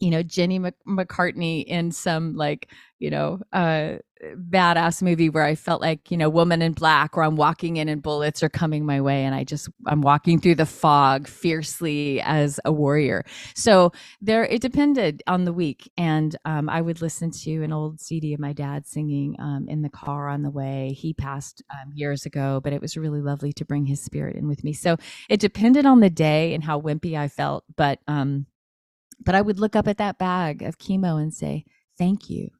you 0.00 0.10
know 0.10 0.22
Jenny 0.22 0.58
McCartney 0.58 1.64
in 1.64 1.90
some 1.90 2.34
like 2.34 2.68
you 2.98 3.10
know 3.10 3.40
uh 3.52 3.96
badass 4.36 5.02
movie 5.02 5.30
where 5.30 5.44
I 5.44 5.54
felt 5.54 5.80
like 5.80 6.10
you 6.10 6.16
know 6.16 6.28
woman 6.28 6.62
in 6.62 6.72
black 6.72 7.16
or 7.16 7.22
I'm 7.22 7.36
walking 7.36 7.76
in 7.76 7.88
and 7.88 8.02
bullets 8.02 8.42
are 8.42 8.48
coming 8.48 8.84
my 8.84 9.00
way 9.00 9.24
and 9.24 9.34
I 9.34 9.44
just 9.44 9.68
I'm 9.86 10.00
walking 10.00 10.40
through 10.40 10.56
the 10.56 10.66
fog 10.66 11.28
fiercely 11.28 12.20
as 12.22 12.58
a 12.64 12.72
warrior. 12.72 13.24
So 13.54 13.92
there 14.20 14.44
it 14.44 14.60
depended 14.60 15.22
on 15.26 15.44
the 15.44 15.52
week 15.52 15.90
and 15.96 16.34
um, 16.44 16.68
I 16.68 16.80
would 16.80 17.00
listen 17.00 17.30
to 17.30 17.62
an 17.62 17.72
old 17.72 18.00
CD 18.00 18.34
of 18.34 18.40
my 18.40 18.52
dad 18.52 18.86
singing 18.86 19.36
um, 19.38 19.66
in 19.68 19.82
the 19.82 19.88
car 19.88 20.28
on 20.28 20.42
the 20.42 20.50
way. 20.50 20.96
He 20.96 21.14
passed 21.14 21.62
um, 21.70 21.92
years 21.94 22.26
ago 22.26 22.60
but 22.62 22.72
it 22.72 22.80
was 22.80 22.96
really 22.96 23.20
lovely 23.20 23.52
to 23.54 23.64
bring 23.64 23.86
his 23.86 24.00
spirit 24.00 24.36
in 24.36 24.48
with 24.48 24.64
me. 24.64 24.72
So 24.72 24.96
it 25.28 25.40
depended 25.40 25.86
on 25.86 26.00
the 26.00 26.10
day 26.10 26.54
and 26.54 26.64
how 26.64 26.80
wimpy 26.80 27.16
I 27.16 27.28
felt 27.28 27.64
but 27.76 28.00
um 28.08 28.46
but 29.24 29.34
I 29.34 29.42
would 29.42 29.58
look 29.60 29.76
up 29.76 29.88
at 29.88 29.98
that 29.98 30.18
bag 30.18 30.62
of 30.62 30.78
chemo 30.78 31.20
and 31.20 31.32
say, 31.34 31.64
"Thank 31.98 32.30
you," 32.30 32.50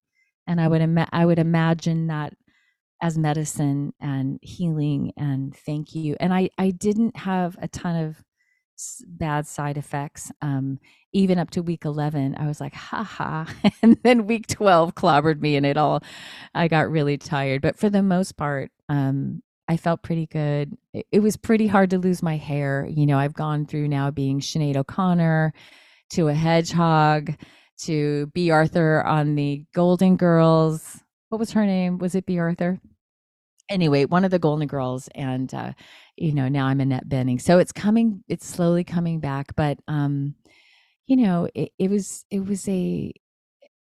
and 0.47 0.61
I 0.61 0.69
would 0.69 0.83
ima- 0.83 1.09
I 1.13 1.27
would 1.27 1.39
imagine 1.39 2.09
that 2.09 2.35
as 3.03 3.17
medicine 3.19 3.93
and 4.01 4.39
healing 4.43 5.13
and 5.17 5.57
thank 5.57 5.95
you. 5.95 6.17
And 6.21 6.35
I 6.35 6.51
I 6.59 6.71
didn't 6.71 7.17
have 7.19 7.57
a 7.61 7.69
ton 7.69 7.97
of 7.97 8.23
bad 9.07 9.47
side 9.47 9.77
effects. 9.77 10.31
Um, 10.43 10.79
even 11.13 11.39
up 11.39 11.51
to 11.51 11.63
week 11.63 11.85
11, 11.85 12.37
I 12.39 12.47
was 12.47 12.61
like, 12.61 12.75
ha 12.75 13.03
ha. 13.03 13.53
And 13.83 13.99
then 14.03 14.27
week 14.27 14.47
12 14.47 14.95
clobbered 14.95 15.41
me 15.41 15.57
and 15.57 15.67
it 15.67 15.77
all, 15.77 16.03
I 16.55 16.69
got 16.69 16.91
really 16.91 17.19
tired. 17.19 17.63
But 17.63 17.79
for 17.79 17.91
the 17.91 18.03
most 18.03 18.37
part, 18.37 18.71
um, 18.89 19.43
I 19.69 19.77
felt 19.77 20.03
pretty 20.03 20.27
good. 20.27 20.77
It, 20.93 21.07
it 21.13 21.21
was 21.21 21.37
pretty 21.37 21.67
hard 21.67 21.91
to 21.91 21.99
lose 21.99 22.23
my 22.23 22.37
hair. 22.37 22.87
You 22.91 23.07
know, 23.07 23.19
I've 23.19 23.35
gone 23.35 23.67
through 23.67 23.89
now 23.89 24.11
being 24.11 24.41
Sinead 24.41 24.77
O'Connor, 24.77 25.53
to 26.11 26.29
a 26.29 26.35
hedgehog 26.35 27.35
to 27.79 28.27
Bea 28.29 28.51
Arthur 28.51 29.03
on 29.05 29.35
the 29.35 29.65
Golden 29.75 30.17
Girls. 30.17 31.01
What 31.29 31.39
was 31.39 31.53
her 31.53 31.65
name? 31.65 31.99
Was 31.99 32.15
it 32.15 32.27
Bea 32.27 32.39
Arthur? 32.39 32.81
Anyway, 33.69 34.05
one 34.07 34.25
of 34.25 34.31
the 34.31 34.39
Golden 34.39 34.67
Girls, 34.67 35.09
and 35.15 35.53
uh, 35.53 35.73
you 36.17 36.33
know 36.33 36.49
now 36.49 36.67
I'm 36.67 36.81
Annette 36.81 37.09
Bening. 37.09 37.41
So 37.41 37.59
it's 37.59 37.73
coming. 37.73 38.25
It's 38.29 38.47
slowly 38.47 38.83
coming 38.83 39.21
back, 39.21 39.55
but 39.57 39.79
um, 39.89 40.35
you 41.07 41.17
know, 41.17 41.49
it, 41.55 41.73
it 41.79 41.91
was 41.91 42.25
it 42.31 42.45
was 42.47 42.69
a 42.69 43.13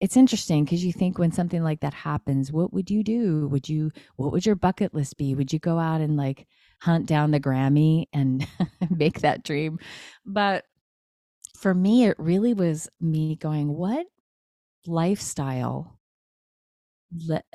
it's 0.00 0.16
interesting 0.16 0.64
because 0.64 0.84
you 0.84 0.92
think 0.92 1.16
when 1.16 1.30
something 1.30 1.62
like 1.62 1.80
that 1.80 1.94
happens, 1.94 2.50
what 2.50 2.72
would 2.72 2.90
you 2.90 3.04
do? 3.04 3.46
Would 3.48 3.68
you 3.68 3.92
what 4.16 4.32
would 4.32 4.44
your 4.44 4.56
bucket 4.56 4.92
list 4.92 5.16
be? 5.16 5.34
Would 5.34 5.52
you 5.52 5.60
go 5.60 5.78
out 5.78 6.00
and 6.00 6.16
like 6.16 6.46
hunt 6.80 7.06
down 7.06 7.30
the 7.30 7.40
Grammy 7.40 8.06
and 8.12 8.46
make 8.90 9.20
that 9.20 9.44
dream? 9.44 9.78
But 10.26 10.64
for 11.62 11.74
me, 11.74 12.04
it 12.06 12.16
really 12.18 12.54
was 12.54 12.88
me 13.00 13.36
going, 13.36 13.68
what 13.72 14.06
lifestyle, 14.84 15.96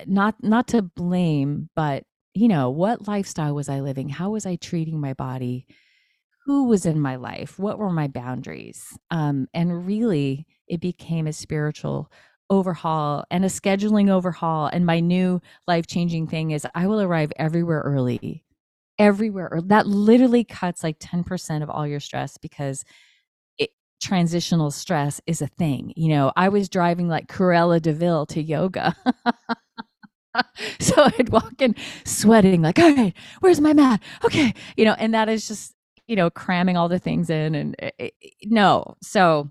not, 0.06 0.36
not 0.41 0.67
to 0.70 0.82
blame, 0.82 1.70
but 1.76 2.06
you 2.34 2.48
know, 2.48 2.70
what 2.70 3.08
lifestyle 3.08 3.54
was 3.54 3.67
I 3.67 3.82
living? 3.82 4.08
How 4.08 4.30
was 4.30 4.46
I 4.46 4.56
treating 4.56 5.02
my 5.02 5.13
body? 5.13 5.65
Who 6.46 6.65
was 6.65 6.86
in 6.86 7.02
my 7.02 7.17
life? 7.17 7.60
What 7.60 7.80
were 7.80 7.89
my 7.89 8.08
boundaries? 8.08 8.98
Um, 9.12 9.48
and 9.54 9.86
really, 9.86 10.46
it 10.67 10.80
became 10.80 11.28
a 11.28 11.34
spiritual 11.34 12.10
overhaul 12.50 13.26
and 13.30 13.43
a 13.43 13.50
scheduling 13.50 14.10
overhaul. 14.10 14.67
And 14.67 14.86
my 14.86 15.02
new 15.02 15.41
life 15.67 15.86
changing 15.88 16.28
thing 16.28 16.52
is 16.52 16.65
I 16.74 16.88
will 16.88 17.02
arrive 17.02 17.34
everywhere 17.38 17.82
early, 17.82 18.46
everywhere. 18.98 19.60
That 19.65 19.88
literally 19.88 20.46
cuts 20.46 20.84
like 20.84 21.00
10% 21.00 21.63
of 21.63 21.70
all 21.70 21.86
your 21.86 22.00
stress 22.00 22.38
because 22.38 22.86
transitional 24.02 24.72
stress 24.72 25.22
is 25.26 25.42
a 25.42 25.48
thing. 25.48 25.94
You 25.96 26.10
know, 26.10 26.32
I 26.36 26.50
was 26.50 26.70
driving 26.70 27.08
like 27.08 27.28
Cruella 27.28 27.82
de 27.82 27.94
Vil 27.94 28.26
to 28.28 28.42
yoga. 28.42 28.96
so 30.80 30.94
I'd 30.98 31.30
walk 31.30 31.62
in 31.62 31.76
sweating, 32.06 32.62
like, 32.62 32.80
all 32.80 32.96
right, 32.96 33.14
where's 33.40 33.62
my 33.62 33.74
mat? 33.74 34.02
Okay. 34.24 34.54
You 34.76 34.86
know, 34.86 34.96
and 34.98 35.14
that 35.14 35.30
is 35.30 35.48
just, 35.48 35.74
you 36.08 36.16
know, 36.16 36.30
cramming 36.30 36.78
all 36.78 36.90
the 36.90 37.00
things 37.00 37.30
in 37.30 37.56
and 37.56 37.76
it, 37.80 37.96
eh, 38.00 38.06
it, 38.06 38.14
eh, 38.24 38.30
no. 38.46 38.96
So 39.02 39.50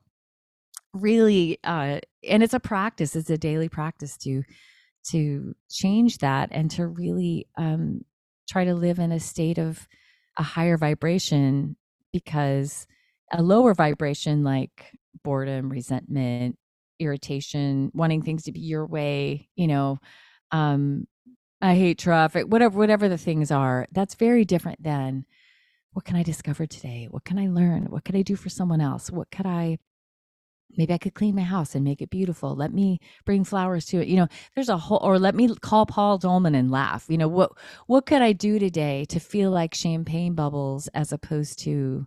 really, 0.94 1.58
uh, 1.64 2.00
and 2.28 2.42
it's 2.42 2.54
a 2.54 2.60
practice, 2.60 3.16
it's 3.16 3.30
a 3.30 3.38
daily 3.38 3.68
practice 3.68 4.16
to, 4.18 4.42
to 5.10 5.54
change 5.70 6.18
that 6.18 6.48
and 6.52 6.70
to 6.72 6.86
really, 6.86 7.46
um, 7.56 8.02
try 8.48 8.64
to 8.64 8.74
live 8.74 8.98
in 8.98 9.12
a 9.12 9.20
state 9.20 9.58
of 9.58 9.88
a 10.38 10.42
higher 10.42 10.76
vibration 10.76 11.76
because 12.12 12.86
a 13.32 13.42
lower 13.42 13.74
vibration 13.74 14.44
like 14.44 14.92
boredom, 15.22 15.70
resentment, 15.70 16.56
irritation, 16.98 17.90
wanting 17.94 18.22
things 18.22 18.44
to 18.44 18.52
be 18.52 18.60
your 18.60 18.86
way, 18.86 19.48
you 19.56 19.66
know, 19.66 19.98
um, 20.52 21.06
I 21.60 21.74
hate 21.74 21.98
traffic, 21.98 22.46
whatever, 22.46 22.78
whatever 22.78 23.08
the 23.08 23.18
things 23.18 23.50
are, 23.50 23.86
that's 23.92 24.14
very 24.14 24.44
different 24.44 24.82
than 24.82 25.24
what 25.92 26.04
can 26.04 26.16
I 26.16 26.22
discover 26.22 26.66
today? 26.66 27.08
What 27.10 27.24
can 27.24 27.38
I 27.38 27.48
learn? 27.48 27.86
What 27.86 28.04
can 28.04 28.16
I 28.16 28.22
do 28.22 28.36
for 28.36 28.50
someone 28.50 28.80
else? 28.80 29.10
What 29.10 29.30
could 29.30 29.46
I 29.46 29.78
maybe 30.76 30.92
I 30.92 30.98
could 30.98 31.14
clean 31.14 31.34
my 31.34 31.42
house 31.42 31.74
and 31.74 31.84
make 31.84 32.02
it 32.02 32.10
beautiful. 32.10 32.54
Let 32.54 32.72
me 32.72 32.98
bring 33.24 33.44
flowers 33.44 33.86
to 33.86 34.00
it. 34.00 34.08
You 34.08 34.16
know, 34.16 34.28
there's 34.54 34.68
a 34.68 34.76
whole 34.76 35.00
or 35.02 35.18
let 35.18 35.34
me 35.34 35.54
call 35.56 35.86
Paul 35.86 36.18
Dolman 36.18 36.54
and 36.54 36.70
laugh. 36.70 37.06
You 37.08 37.18
know, 37.18 37.28
what 37.28 37.52
what 37.86 38.06
could 38.06 38.22
I 38.22 38.32
do 38.32 38.58
today 38.58 39.04
to 39.06 39.20
feel 39.20 39.50
like 39.50 39.74
champagne 39.74 40.34
bubbles 40.34 40.88
as 40.88 41.12
opposed 41.12 41.58
to 41.60 42.06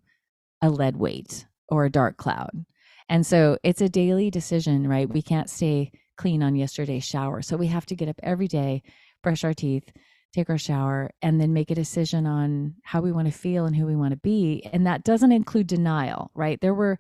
a 0.62 0.70
lead 0.70 0.98
weight 0.98 1.46
or 1.70 1.86
a 1.86 1.92
dark 1.92 2.18
cloud. 2.18 2.66
And 3.08 3.26
so 3.26 3.58
it's 3.64 3.82
a 3.82 3.90
daily 3.90 4.30
decision, 4.30 4.88
right? 4.88 5.10
We 5.10 5.22
can't 5.22 5.50
stay 5.50 5.92
clean 6.18 6.44
on 6.44 6.56
yesterday's 6.56 7.06
shower. 7.06 7.42
So 7.42 7.58
we 7.58 7.68
have 7.68 7.86
to 7.88 7.96
get 7.96 8.10
up 8.10 8.20
every 8.22 8.48
day, 8.48 8.84
brush 9.24 9.44
our 9.44 9.54
teeth, 9.54 9.92
take 10.34 10.50
our 10.50 10.58
shower, 10.58 11.10
and 11.22 11.42
then 11.42 11.54
make 11.54 11.72
a 11.72 11.76
decision 11.76 12.28
on 12.28 12.76
how 12.84 13.02
we 13.02 13.12
want 13.12 13.28
to 13.28 13.34
feel 13.34 13.66
and 13.66 13.76
who 13.76 13.86
we 13.88 13.96
want 13.96 14.12
to 14.12 14.18
be. 14.18 14.68
And 14.72 14.86
that 14.86 15.04
doesn't 15.04 15.32
include 15.32 15.68
denial, 15.68 16.30
right? 16.36 16.60
There 16.62 16.74
were, 16.74 17.00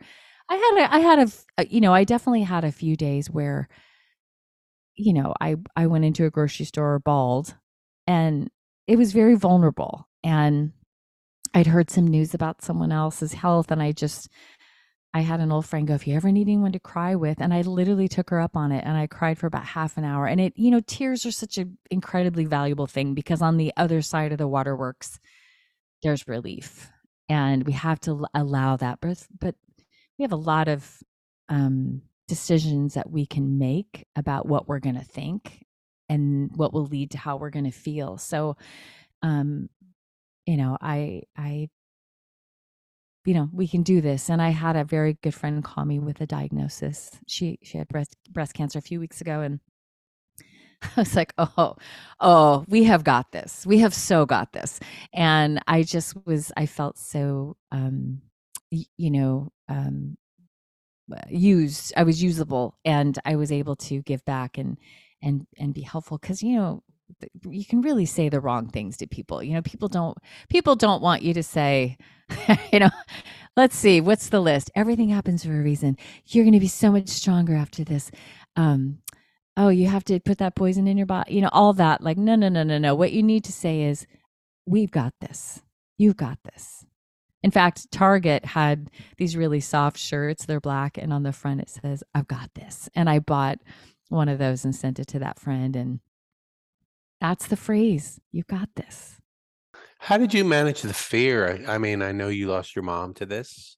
I 0.49 0.55
had, 0.55 0.77
a, 0.77 0.95
I 0.95 0.99
had 0.99 1.19
a, 1.19 1.31
uh, 1.61 1.65
you 1.69 1.81
know, 1.81 1.93
I 1.93 2.05
definitely 2.05 2.41
had 2.41 2.63
a 2.63 2.71
few 2.71 2.95
days 2.95 3.29
where, 3.29 3.69
you 4.95 5.13
know, 5.13 5.33
I, 5.39 5.57
I 5.75 5.85
went 5.85 6.05
into 6.05 6.25
a 6.25 6.31
grocery 6.31 6.65
store 6.65 6.97
bald 6.99 7.53
and 8.07 8.49
it 8.87 8.97
was 8.97 9.13
very 9.13 9.35
vulnerable. 9.35 10.07
And 10.23 10.71
I'd 11.53 11.67
heard 11.67 11.89
some 11.89 12.07
news 12.07 12.33
about 12.33 12.61
someone 12.61 12.91
else's 12.91 13.33
health 13.33 13.71
and 13.71 13.81
I 13.81 13.91
just 13.91 14.29
I 15.13 15.21
had 15.21 15.39
an 15.39 15.51
old 15.51 15.65
friend 15.65 15.87
go, 15.87 15.95
if 15.95 16.07
you 16.07 16.15
ever 16.15 16.31
need 16.31 16.47
anyone 16.47 16.71
to 16.73 16.79
cry 16.79 17.15
with, 17.15 17.41
and 17.41 17.51
I 17.51 17.61
literally 17.61 18.07
took 18.07 18.29
her 18.29 18.39
up 18.39 18.55
on 18.55 18.71
it 18.71 18.83
and 18.85 18.95
I 18.95 19.07
cried 19.07 19.39
for 19.39 19.47
about 19.47 19.65
half 19.65 19.97
an 19.97 20.03
hour. 20.03 20.27
And 20.27 20.39
it, 20.39 20.53
you 20.55 20.69
know, 20.69 20.81
tears 20.85 21.25
are 21.25 21.31
such 21.31 21.57
an 21.57 21.79
incredibly 21.89 22.45
valuable 22.45 22.85
thing 22.85 23.15
because 23.15 23.41
on 23.41 23.57
the 23.57 23.73
other 23.75 24.03
side 24.03 24.31
of 24.31 24.37
the 24.37 24.47
waterworks, 24.47 25.19
there's 26.03 26.27
relief. 26.27 26.91
And 27.27 27.65
we 27.65 27.73
have 27.73 27.99
to 28.01 28.27
allow 28.35 28.77
that. 28.77 28.99
But, 29.01 29.25
but 29.39 29.55
we 30.17 30.23
have 30.23 30.31
a 30.31 30.35
lot 30.35 30.67
of 30.67 31.01
um, 31.47 32.03
decisions 32.27 32.93
that 32.93 33.09
we 33.09 33.25
can 33.25 33.57
make 33.57 34.05
about 34.15 34.45
what 34.45 34.67
we're 34.67 34.79
going 34.79 34.97
to 34.97 35.03
think 35.03 35.65
and 36.07 36.51
what 36.55 36.71
will 36.71 36.85
lead 36.85 37.11
to 37.11 37.17
how 37.17 37.37
we're 37.37 37.49
going 37.49 37.65
to 37.65 37.71
feel. 37.71 38.17
So, 38.17 38.57
um, 39.21 39.69
you 40.49 40.57
know, 40.57 40.77
I, 40.81 41.23
I 41.37 41.69
you 43.25 43.33
know 43.33 43.49
we 43.53 43.67
can 43.67 43.83
do 43.83 44.01
this 44.01 44.29
and 44.29 44.41
i 44.41 44.49
had 44.49 44.75
a 44.75 44.83
very 44.83 45.17
good 45.21 45.35
friend 45.35 45.63
call 45.63 45.85
me 45.85 45.99
with 45.99 46.21
a 46.21 46.25
diagnosis. 46.25 47.11
She 47.27 47.59
she 47.63 47.77
had 47.77 47.87
breast 47.87 48.15
breast 48.31 48.53
cancer 48.53 48.79
a 48.79 48.81
few 48.81 48.99
weeks 48.99 49.21
ago 49.21 49.41
and 49.41 49.59
i 50.81 50.89
was 51.01 51.15
like 51.15 51.33
oh 51.37 51.75
oh 52.19 52.65
we 52.67 52.85
have 52.85 53.03
got 53.03 53.31
this. 53.31 53.65
We 53.65 53.79
have 53.79 53.93
so 53.93 54.25
got 54.25 54.53
this. 54.53 54.79
And 55.13 55.59
i 55.67 55.83
just 55.83 56.15
was 56.25 56.51
i 56.57 56.65
felt 56.65 56.97
so 56.97 57.57
um 57.71 58.21
you 58.71 59.11
know 59.11 59.51
um 59.67 60.17
used 61.29 61.93
i 61.97 62.03
was 62.03 62.23
usable 62.23 62.77
and 62.85 63.17
i 63.25 63.35
was 63.35 63.51
able 63.51 63.75
to 63.75 64.01
give 64.03 64.23
back 64.25 64.57
and 64.57 64.77
and 65.21 65.45
and 65.57 65.73
be 65.73 65.81
helpful 65.81 66.17
because 66.19 66.43
you 66.43 66.55
know 66.55 66.83
you 67.49 67.65
can 67.65 67.81
really 67.81 68.05
say 68.05 68.29
the 68.29 68.39
wrong 68.39 68.67
things 68.67 68.97
to 68.97 69.07
people 69.07 69.41
you 69.43 69.53
know 69.53 69.61
people 69.61 69.87
don't 69.87 70.17
people 70.49 70.75
don't 70.75 71.01
want 71.01 71.21
you 71.21 71.33
to 71.33 71.43
say 71.43 71.97
you 72.71 72.79
know 72.79 72.89
let's 73.59 73.75
see 73.75 74.01
what's 74.01 74.29
the 74.29 74.39
list? 74.39 74.71
Everything 74.75 75.09
happens 75.09 75.43
for 75.43 75.51
a 75.59 75.63
reason. 75.63 75.97
You're 76.27 76.45
going 76.45 76.53
to 76.53 76.59
be 76.59 76.67
so 76.67 76.91
much 76.91 77.09
stronger 77.09 77.55
after 77.55 77.83
this. 77.83 78.11
Um 78.55 78.99
oh 79.57 79.69
you 79.69 79.87
have 79.87 80.05
to 80.05 80.19
put 80.19 80.37
that 80.37 80.55
poison 80.55 80.87
in 80.87 80.95
your 80.95 81.05
body 81.05 81.33
you 81.33 81.41
know 81.41 81.49
all 81.51 81.73
that 81.73 82.01
like 82.01 82.17
no 82.17 82.35
no 82.35 82.49
no 82.49 82.63
no 82.63 82.77
no. 82.77 82.95
What 82.95 83.11
you 83.11 83.23
need 83.23 83.43
to 83.45 83.51
say 83.51 83.83
is 83.83 84.07
we've 84.65 84.91
got 84.91 85.13
this. 85.19 85.61
You've 85.97 86.17
got 86.17 86.39
this. 86.43 86.85
In 87.43 87.51
fact 87.51 87.91
target 87.91 88.45
had 88.45 88.89
these 89.17 89.35
really 89.35 89.59
soft 89.59 89.97
shirts. 89.97 90.45
They're 90.45 90.61
black 90.61 90.97
and 90.97 91.11
on 91.11 91.23
the 91.23 91.33
front 91.33 91.61
it 91.61 91.69
says 91.69 92.03
i've 92.15 92.27
got 92.27 92.53
this. 92.55 92.89
And 92.95 93.09
i 93.09 93.19
bought 93.19 93.59
one 94.09 94.29
of 94.29 94.39
those 94.39 94.63
and 94.65 94.75
sent 94.75 94.99
it 94.99 95.07
to 95.07 95.19
that 95.19 95.39
friend 95.39 95.75
and 95.75 95.99
that's 97.19 97.47
the 97.47 97.57
phrase. 97.57 98.19
You 98.31 98.43
got 98.43 98.69
this. 98.75 99.17
How 99.99 100.17
did 100.17 100.33
you 100.33 100.45
manage 100.45 100.81
the 100.81 100.93
fear? 100.93 101.63
I 101.67 101.77
mean, 101.77 102.01
I 102.01 102.11
know 102.13 102.29
you 102.29 102.47
lost 102.47 102.75
your 102.75 102.83
mom 102.83 103.13
to 103.15 103.25
this. 103.25 103.77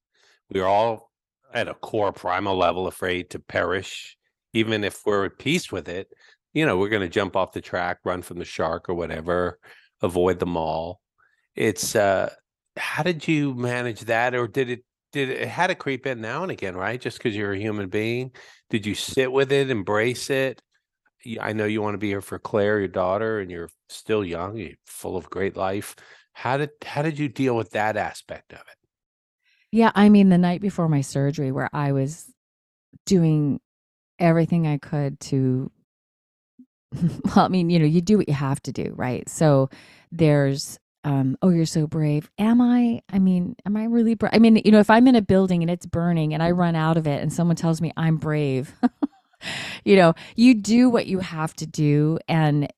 We 0.52 0.60
are 0.60 0.68
all 0.68 1.12
at 1.54 1.68
a 1.68 1.74
core 1.74 2.14
primal 2.14 2.56
level 2.56 2.88
afraid 2.88 3.32
to 3.32 3.40
perish, 3.40 4.18
even 4.54 4.84
if 4.84 5.02
we're 5.06 5.26
at 5.26 5.40
peace 5.40 5.72
with 5.72 5.90
it. 5.90 6.08
You 6.54 6.66
know, 6.66 6.78
we're 6.78 6.90
going 6.90 7.02
to 7.02 7.10
jump 7.10 7.36
off 7.36 7.54
the 7.54 7.62
track, 7.62 8.00
run 8.06 8.22
from 8.22 8.38
the 8.38 8.46
shark 8.46 8.90
or 8.90 8.94
whatever, 8.94 9.58
avoid 10.02 10.40
them 10.40 10.58
all. 10.58 11.00
It's 11.56 11.96
uh 11.96 12.32
how 12.78 13.04
did 13.04 13.28
you 13.28 13.54
manage 13.54 14.02
that 14.02 14.34
or 14.34 14.48
did 14.48 14.70
it 14.70 14.84
did 15.12 15.30
it, 15.30 15.42
it 15.42 15.48
had 15.48 15.68
to 15.68 15.76
creep 15.76 16.06
in 16.08 16.22
now 16.22 16.44
and 16.44 16.52
again, 16.52 16.76
right? 16.76 17.00
Just 17.00 17.18
because 17.18 17.36
you're 17.36 17.54
a 17.54 17.60
human 17.60 17.90
being. 17.90 18.32
Did 18.70 18.86
you 18.86 18.96
sit 18.96 19.32
with 19.32 19.52
it, 19.52 19.70
embrace 19.70 20.30
it? 20.30 20.62
I 21.40 21.54
know 21.54 21.66
you 21.66 21.82
want 21.82 21.94
to 21.94 22.00
be 22.00 22.08
here 22.08 22.22
for 22.22 22.40
Claire, 22.40 22.80
your 22.80 22.88
daughter, 22.88 23.40
and 23.40 23.52
you're 23.52 23.70
still 23.90 24.24
young, 24.26 24.58
you're 24.58 24.72
full 24.86 25.18
of 25.18 25.30
great 25.30 25.56
life. 25.56 25.96
How 26.34 26.58
did 26.58 26.72
how 26.84 27.02
did 27.02 27.20
you 27.20 27.28
deal 27.28 27.56
with 27.56 27.72
that 27.72 27.98
aspect 27.98 28.54
of 28.54 28.60
it? 28.60 28.78
Yeah, 29.72 29.92
I 29.96 30.10
mean, 30.10 30.30
the 30.30 30.38
night 30.38 30.62
before 30.62 30.90
my 30.90 31.02
surgery, 31.02 31.52
where 31.52 31.70
I 31.72 31.94
was 31.94 32.30
doing 33.06 33.60
everything 34.20 34.68
I 34.68 34.78
could 34.78 35.20
to, 35.22 35.72
well, 37.02 37.46
I 37.46 37.48
mean, 37.48 37.70
you 37.70 37.80
know, 37.80 37.86
you 37.86 38.02
do 38.02 38.18
what 38.18 38.28
you 38.28 38.34
have 38.34 38.62
to 38.64 38.72
do, 38.74 38.94
right? 38.96 39.28
So 39.30 39.70
there's, 40.12 40.78
um, 41.06 41.38
oh, 41.42 41.50
you're 41.50 41.66
so 41.66 41.88
brave. 41.88 42.30
Am 42.38 42.62
I? 42.62 43.02
I 43.12 43.20
mean, 43.20 43.56
am 43.66 43.78
I 43.78 43.86
really 43.86 44.14
brave? 44.16 44.34
I 44.34 44.40
mean, 44.40 44.62
you 44.64 44.72
know, 44.72 44.80
if 44.80 44.90
I'm 44.90 45.08
in 45.08 45.16
a 45.16 45.22
building 45.22 45.64
and 45.64 45.72
it's 45.72 45.86
burning 45.86 46.34
and 46.34 46.44
I 46.44 46.52
run 46.52 46.76
out 46.76 46.98
of 46.98 47.08
it 47.08 47.22
and 47.22 47.32
someone 47.32 47.56
tells 47.56 47.82
me 47.82 47.92
I'm 47.96 48.18
brave, 48.18 48.74
you 49.84 49.96
know, 49.96 50.14
you 50.36 50.56
do 50.56 50.90
what 50.90 51.08
you 51.08 51.20
have 51.20 51.54
to 51.56 51.66
do. 51.66 52.20
And 52.28 52.72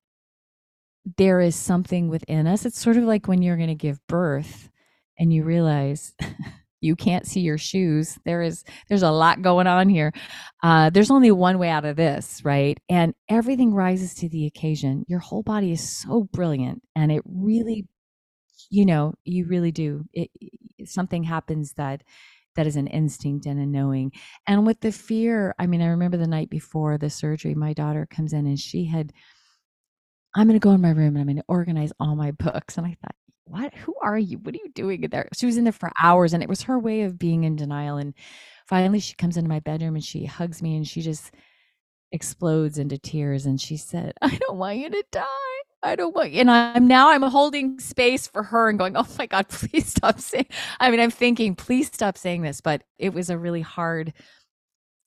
there 1.18 1.42
is 1.42 1.56
something 1.56 2.10
within 2.10 2.48
us. 2.48 2.66
It's 2.66 2.80
sort 2.80 2.98
of 2.98 3.04
like 3.04 3.28
when 3.28 3.42
you're 3.42 3.58
going 3.58 3.68
to 3.68 3.76
give 3.76 4.06
birth 4.08 4.70
and 5.18 5.34
you 5.34 5.44
realize 5.44 6.14
you 6.82 6.96
can't 6.96 7.28
see 7.28 7.42
your 7.42 7.58
shoes. 7.58 8.18
There 8.26 8.42
is, 8.42 8.64
there's 8.90 9.04
a 9.04 9.12
lot 9.12 9.42
going 9.42 9.68
on 9.68 9.90
here. 9.90 10.14
Uh, 10.62 10.90
there's 10.90 11.12
only 11.12 11.32
one 11.32 11.60
way 11.60 11.70
out 11.70 11.86
of 11.86 11.96
this, 11.96 12.42
right? 12.44 12.80
And 12.90 13.14
everything 13.30 13.74
rises 13.74 14.14
to 14.16 14.30
the 14.30 14.46
occasion. 14.46 15.06
Your 15.08 15.20
whole 15.20 15.44
body 15.44 15.72
is 15.72 15.88
so 15.88 16.24
brilliant 16.32 16.82
and 16.96 17.12
it 17.12 17.22
really, 17.26 17.88
you 18.70 18.86
know, 18.86 19.14
you 19.24 19.46
really 19.46 19.72
do. 19.72 20.06
It, 20.14 20.30
something 20.86 21.24
happens 21.24 21.74
that 21.74 22.04
that 22.56 22.68
is 22.68 22.76
an 22.76 22.88
instinct 22.88 23.46
and 23.46 23.60
a 23.60 23.66
knowing. 23.66 24.12
And 24.48 24.66
with 24.66 24.80
the 24.80 24.92
fear, 24.92 25.56
I 25.58 25.68
mean, 25.68 25.82
I 25.82 25.88
remember 25.88 26.18
the 26.18 26.28
night 26.28 26.50
before 26.50 26.98
the 26.98 27.10
surgery, 27.10 27.56
my 27.56 27.74
daughter 27.74 28.08
comes 28.10 28.34
in 28.34 28.46
and 28.46 28.60
she 28.60 28.86
had, 28.86 29.12
I'm 30.36 30.48
going 30.48 30.60
to 30.60 30.64
go 30.64 30.72
in 30.72 30.82
my 30.82 30.90
room 30.90 31.16
and 31.16 31.20
I'm 31.20 31.28
going 31.28 31.38
to 31.38 31.44
organize 31.48 31.92
all 32.00 32.16
my 32.16 32.32
books. 32.32 32.78
And 32.78 32.88
I 32.88 32.96
thought, 33.02 33.16
what? 33.46 33.74
Who 33.74 33.96
are 34.02 34.18
you? 34.18 34.38
What 34.40 34.56
are 34.56 34.60
you 34.64 34.72
doing 34.74 35.04
in 35.04 35.10
there? 35.10 35.28
She 35.38 35.46
was 35.46 35.58
in 35.58 35.64
there 35.64 35.74
for 35.74 35.92
hours 36.02 36.34
and 36.34 36.42
it 36.42 36.50
was 36.50 36.64
her 36.64 36.80
way 36.80 37.02
of 37.02 37.20
being 37.20 37.44
in 37.44 37.56
denial. 37.56 37.98
And 37.98 38.14
finally, 38.68 39.00
she 39.00 39.16
comes 39.16 39.38
into 39.38 39.50
my 39.50 39.60
bedroom 39.60 39.96
and 39.96 40.04
she 40.04 40.26
hugs 40.26 40.62
me 40.62 40.76
and 40.76 40.88
she 40.88 41.02
just 41.02 41.34
explodes 42.12 42.78
into 42.78 42.98
tears. 42.98 43.46
And 43.46 43.60
she 43.60 43.78
said, 43.78 44.14
I 44.22 44.38
don't 44.38 44.58
want 44.58 44.78
you 44.78 44.90
to 44.90 45.04
die. 45.12 45.53
I 45.84 45.96
don't 45.96 46.16
want, 46.16 46.34
and 46.34 46.50
I'm 46.50 46.88
now 46.88 47.12
I'm 47.12 47.22
holding 47.24 47.80
space 47.80 48.26
for 48.26 48.42
her 48.42 48.70
and 48.70 48.80
going, 48.80 48.96
oh 48.96 49.08
my 49.18 49.26
God, 49.26 49.48
please 49.50 49.88
stop 49.88 50.20
saying. 50.20 50.48
I 50.80 50.90
mean, 50.90 51.00
I'm 51.00 51.12
thinking, 51.12 51.56
please 51.56 51.88
stop 51.88 52.18
saying 52.18 52.42
this, 52.42 52.62
but 52.62 52.84
it 52.98 53.14
was 53.14 53.30
a 53.30 53.38
really 53.38 53.62
hard 53.62 54.14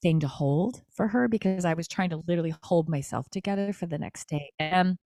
thing 0.03 0.21
to 0.21 0.29
hold 0.29 0.83
for 0.93 1.09
her 1.09 1.29
because 1.29 1.65
I 1.65 1.75
was 1.75 1.89
trying 1.89 2.11
to 2.11 2.23
literally 2.29 2.55
hold 2.63 2.89
myself 2.89 3.29
together 3.31 3.73
for 3.73 3.87
the 3.87 3.99
next 3.99 4.29
day. 4.29 4.53
And, 4.59 4.99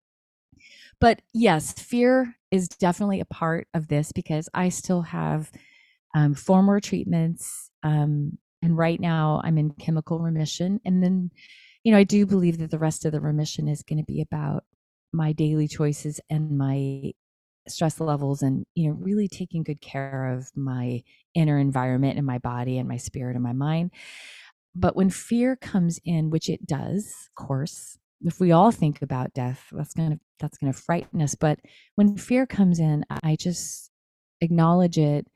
but 1.00 1.22
yes, 1.32 1.72
fear 1.72 2.34
is 2.50 2.68
definitely 2.68 3.20
a 3.20 3.24
part 3.24 3.68
of 3.72 3.88
this 3.88 4.12
because 4.12 4.48
I 4.52 4.68
still 4.70 5.02
have 5.02 5.50
um, 6.14 6.34
four 6.34 6.62
more 6.62 6.80
treatments. 6.80 7.70
Um, 7.82 8.38
and 8.62 8.76
right 8.76 9.00
now 9.00 9.40
I'm 9.44 9.56
in 9.56 9.70
chemical 9.70 10.18
remission. 10.18 10.80
And 10.84 11.02
then, 11.02 11.30
you 11.84 11.92
know, 11.92 11.98
I 11.98 12.04
do 12.04 12.26
believe 12.26 12.58
that 12.58 12.70
the 12.70 12.78
rest 12.78 13.04
of 13.04 13.12
the 13.12 13.20
remission 13.20 13.68
is 13.68 13.82
going 13.82 13.98
to 13.98 14.04
be 14.04 14.20
about 14.20 14.64
my 15.12 15.32
daily 15.32 15.68
choices 15.68 16.20
and 16.30 16.56
my 16.56 17.12
stress 17.68 18.00
levels 18.00 18.42
and 18.42 18.64
you 18.74 18.88
know 18.88 18.96
really 19.00 19.28
taking 19.28 19.62
good 19.62 19.80
care 19.80 20.26
of 20.26 20.50
my 20.56 21.02
inner 21.34 21.58
environment 21.58 22.16
and 22.16 22.26
my 22.26 22.38
body 22.38 22.78
and 22.78 22.88
my 22.88 22.96
spirit 22.96 23.36
and 23.36 23.44
my 23.44 23.52
mind. 23.52 23.90
But 24.74 24.96
when 24.96 25.10
fear 25.10 25.56
comes 25.56 25.98
in 26.04 26.30
which 26.30 26.48
it 26.48 26.66
does 26.66 27.14
of 27.28 27.46
course 27.46 27.98
if 28.22 28.38
we 28.40 28.52
all 28.52 28.70
think 28.70 29.02
about 29.02 29.32
death 29.32 29.66
that's 29.72 29.94
going 29.94 30.10
to 30.12 30.20
that's 30.38 30.58
going 30.58 30.72
to 30.72 30.78
frighten 30.78 31.20
us. 31.22 31.34
But 31.34 31.60
when 31.96 32.16
fear 32.16 32.46
comes 32.46 32.78
in 32.78 33.04
i 33.22 33.36
just 33.36 33.90
acknowledge 34.40 34.98
it 34.98 35.26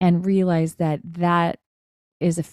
and 0.00 0.24
realize 0.26 0.76
that 0.76 1.00
that 1.04 1.58
is 2.20 2.38
a 2.38 2.44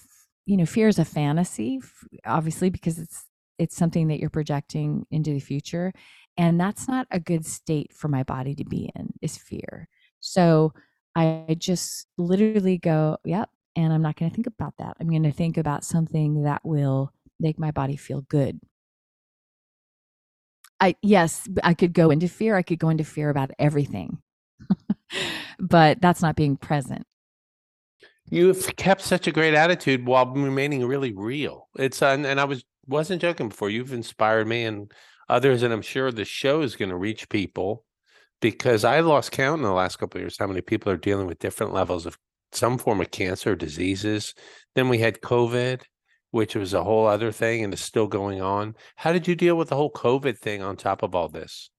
you 0.45 0.57
know 0.57 0.65
fear 0.65 0.87
is 0.87 0.99
a 0.99 1.05
fantasy 1.05 1.79
obviously 2.25 2.69
because 2.69 2.99
it's 2.99 3.25
it's 3.57 3.75
something 3.75 4.07
that 4.07 4.19
you're 4.19 4.29
projecting 4.29 5.05
into 5.11 5.31
the 5.31 5.39
future 5.39 5.93
and 6.37 6.59
that's 6.59 6.87
not 6.87 7.07
a 7.11 7.19
good 7.19 7.45
state 7.45 7.93
for 7.93 8.07
my 8.07 8.23
body 8.23 8.55
to 8.55 8.65
be 8.65 8.89
in, 8.95 9.13
is 9.21 9.37
fear. 9.37 9.87
So 10.19 10.73
I 11.15 11.55
just 11.57 12.07
literally 12.17 12.77
go, 12.77 13.17
yep. 13.25 13.49
And 13.75 13.93
I'm 13.93 14.01
not 14.01 14.17
going 14.17 14.29
to 14.29 14.35
think 14.35 14.47
about 14.47 14.73
that. 14.79 14.97
I'm 14.99 15.09
going 15.09 15.23
to 15.23 15.31
think 15.31 15.57
about 15.57 15.85
something 15.85 16.43
that 16.43 16.61
will 16.63 17.13
make 17.39 17.57
my 17.57 17.71
body 17.71 17.95
feel 17.95 18.21
good. 18.21 18.59
I, 20.79 20.95
yes, 21.01 21.47
I 21.63 21.73
could 21.73 21.93
go 21.93 22.09
into 22.09 22.27
fear. 22.27 22.55
I 22.55 22.63
could 22.63 22.79
go 22.79 22.89
into 22.89 23.03
fear 23.03 23.29
about 23.29 23.51
everything, 23.59 24.17
but 25.59 26.01
that's 26.01 26.21
not 26.21 26.35
being 26.35 26.57
present. 26.57 27.05
You've 28.29 28.75
kept 28.77 29.01
such 29.01 29.27
a 29.27 29.31
great 29.31 29.53
attitude 29.53 30.05
while 30.05 30.25
remaining 30.25 30.85
really 30.85 31.13
real. 31.13 31.67
It's, 31.77 32.01
uh, 32.01 32.17
and 32.19 32.39
I 32.39 32.45
was, 32.45 32.63
wasn't 32.87 33.21
joking 33.21 33.49
before. 33.49 33.69
You've 33.69 33.93
inspired 33.93 34.47
me 34.47 34.65
and 34.65 34.91
others, 35.31 35.63
and 35.63 35.73
I'm 35.73 35.81
sure 35.83 36.11
the 36.11 36.25
show 36.25 36.61
is 36.61 36.75
going 36.75 36.89
to 36.89 36.97
reach 36.97 37.29
people 37.29 37.85
because 38.41 38.83
I 38.85 39.01
lost 39.01 39.31
count 39.31 39.59
in 39.59 39.63
the 39.63 39.71
last 39.73 39.97
couple 39.97 40.19
of 40.19 40.23
years 40.23 40.37
how 40.39 40.47
many 40.47 40.61
people 40.61 40.91
are 40.91 40.97
dealing 40.97 41.27
with 41.27 41.39
different 41.39 41.73
levels 41.73 42.05
of 42.05 42.17
some 42.53 42.77
form 42.77 43.01
of 43.01 43.11
cancer 43.11 43.55
diseases. 43.55 44.33
Then 44.75 44.89
we 44.89 44.99
had 44.99 45.21
COVID, 45.21 45.83
which 46.31 46.55
was 46.55 46.73
a 46.73 46.83
whole 46.83 47.07
other 47.07 47.31
thing 47.31 47.63
and 47.63 47.73
is 47.73 47.81
still 47.81 48.07
going 48.07 48.41
on. 48.41 48.75
How 48.97 49.13
did 49.13 49.27
you 49.27 49.35
deal 49.35 49.55
with 49.57 49.69
the 49.69 49.75
whole 49.77 49.91
COVID 49.91 50.37
thing 50.39 50.61
on 50.63 50.77
top 50.77 51.03
of 51.03 51.15
all 51.15 51.29
this? 51.29 51.71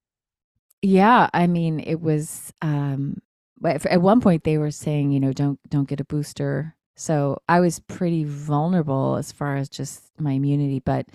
Yeah, 0.81 1.29
I 1.33 1.47
mean, 1.47 1.79
it 1.79 2.01
was 2.01 2.53
um 2.61 3.21
at 3.65 4.01
one 4.01 4.19
point 4.21 4.43
they 4.43 4.57
were 4.57 4.71
saying, 4.71 5.11
you 5.11 5.19
know, 5.19 5.33
don't 5.33 5.59
don't 5.69 5.87
get 5.87 6.01
a 6.01 6.05
booster 6.05 6.75
So 6.95 7.41
I 7.49 7.59
was 7.61 7.79
pretty 7.79 8.23
vulnerable 8.25 9.15
as 9.17 9.31
far 9.31 9.55
as 9.55 9.69
just 9.69 10.11
my 10.19 10.33
immunity, 10.33 10.79
but 10.79 11.07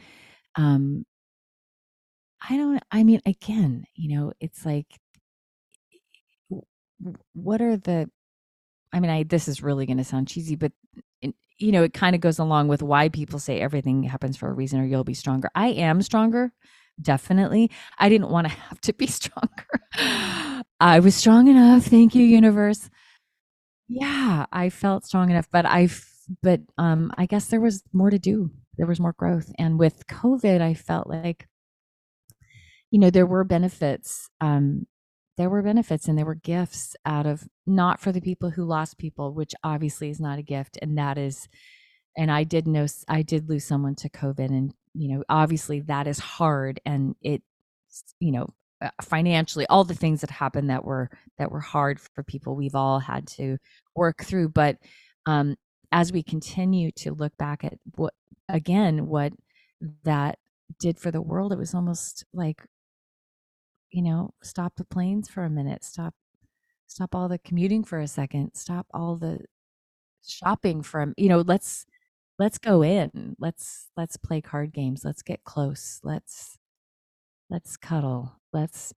um 0.56 1.04
I 2.40 2.56
don't 2.56 2.82
I 2.90 3.04
mean 3.04 3.20
again, 3.26 3.84
you 3.94 4.16
know, 4.16 4.32
it's 4.40 4.64
like 4.64 4.86
what 7.34 7.60
are 7.60 7.76
the 7.76 8.10
I 8.92 9.00
mean, 9.00 9.10
I 9.10 9.22
this 9.24 9.48
is 9.48 9.62
really 9.62 9.86
going 9.86 9.98
to 9.98 10.04
sound 10.04 10.28
cheesy, 10.28 10.56
but 10.56 10.72
you 11.58 11.72
know, 11.72 11.82
it 11.82 11.92
kind 11.92 12.14
of 12.14 12.20
goes 12.20 12.38
along 12.38 12.68
with 12.68 12.82
why 12.82 13.08
people 13.08 13.38
say 13.38 13.60
everything 13.60 14.04
happens 14.04 14.36
for 14.36 14.48
a 14.48 14.52
reason 14.52 14.80
or 14.80 14.86
you'll 14.86 15.04
be 15.04 15.14
stronger. 15.14 15.50
I 15.54 15.68
am 15.68 16.02
stronger, 16.02 16.52
definitely. 17.00 17.70
I 17.98 18.08
didn't 18.08 18.30
want 18.30 18.48
to 18.48 18.54
have 18.68 18.80
to 18.82 18.92
be 18.92 19.06
stronger. 19.06 19.66
I 20.80 21.00
was 21.00 21.14
strong 21.16 21.48
enough. 21.48 21.84
Thank 21.86 22.14
you, 22.14 22.24
universe. 22.24 22.90
Yeah, 23.88 24.46
I 24.52 24.70
felt 24.70 25.06
strong 25.06 25.30
enough, 25.30 25.48
but 25.50 25.66
I 25.66 25.88
but 26.42 26.60
um 26.78 27.10
I 27.16 27.26
guess 27.26 27.46
there 27.46 27.60
was 27.60 27.82
more 27.92 28.10
to 28.10 28.18
do. 28.18 28.50
There 28.76 28.86
was 28.86 29.00
more 29.00 29.14
growth. 29.14 29.50
And 29.58 29.78
with 29.78 30.06
COVID, 30.06 30.60
I 30.60 30.74
felt 30.74 31.08
like 31.08 31.46
you 32.90 32.98
know, 32.98 33.10
there 33.10 33.26
were 33.26 33.44
benefits 33.44 34.28
um 34.40 34.86
there 35.38 35.48
were 35.48 35.62
benefits 35.62 36.08
and 36.08 36.18
there 36.18 36.26
were 36.26 36.34
gifts 36.34 36.96
out 37.06 37.24
of 37.24 37.48
not 37.64 38.00
for 38.00 38.10
the 38.10 38.20
people 38.20 38.50
who 38.50 38.64
lost 38.64 38.98
people, 38.98 39.32
which 39.32 39.54
obviously 39.62 40.10
is 40.10 40.20
not 40.20 40.38
a 40.38 40.42
gift. 40.42 40.76
And 40.82 40.98
that 40.98 41.16
is, 41.16 41.48
and 42.16 42.30
I 42.30 42.42
did 42.42 42.66
know, 42.66 42.86
I 43.08 43.22
did 43.22 43.48
lose 43.48 43.64
someone 43.64 43.94
to 43.96 44.10
COVID. 44.10 44.48
And, 44.48 44.74
you 44.94 45.14
know, 45.16 45.22
obviously 45.28 45.80
that 45.82 46.08
is 46.08 46.18
hard 46.18 46.80
and 46.84 47.14
it, 47.22 47.42
you 48.18 48.32
know, 48.32 48.48
uh, 48.82 48.90
financially 49.00 49.66
all 49.68 49.84
the 49.84 49.94
things 49.94 50.20
that 50.20 50.30
happened 50.30 50.70
that 50.70 50.84
were 50.84 51.10
that 51.38 51.50
were 51.50 51.60
hard 51.60 51.98
for 52.00 52.22
people 52.22 52.54
we've 52.54 52.76
all 52.76 53.00
had 53.00 53.26
to 53.26 53.58
work 53.96 54.22
through 54.22 54.48
but 54.48 54.76
um 55.26 55.56
as 55.90 56.12
we 56.12 56.22
continue 56.22 56.92
to 56.92 57.12
look 57.12 57.36
back 57.38 57.64
at 57.64 57.74
what 57.96 58.14
again 58.48 59.08
what 59.08 59.32
that 60.04 60.38
did 60.78 60.96
for 60.96 61.10
the 61.10 61.20
world 61.20 61.52
it 61.52 61.58
was 61.58 61.74
almost 61.74 62.24
like 62.32 62.62
you 63.90 64.02
know, 64.02 64.32
stop 64.42 64.74
the 64.76 64.84
planes 64.84 65.28
for 65.28 65.44
a 65.44 65.50
minute, 65.50 65.84
stop 65.84 66.14
stop 66.86 67.14
all 67.14 67.28
the 67.28 67.38
commuting 67.38 67.84
for 67.84 68.00
a 68.00 68.08
second, 68.08 68.54
stop 68.54 68.86
all 68.92 69.16
the 69.16 69.40
shopping 70.26 70.82
from, 70.82 71.14
you 71.16 71.28
know, 71.28 71.40
let's 71.40 71.86
let's 72.38 72.58
go 72.58 72.82
in. 72.82 73.36
Let's 73.38 73.88
let's 73.96 74.16
play 74.16 74.40
card 74.40 74.72
games. 74.72 75.04
Let's 75.04 75.22
get 75.22 75.44
close. 75.44 76.00
Let's 76.02 76.58
let's 77.50 77.76
cuddle. 77.76 78.36
Let's 78.52 78.94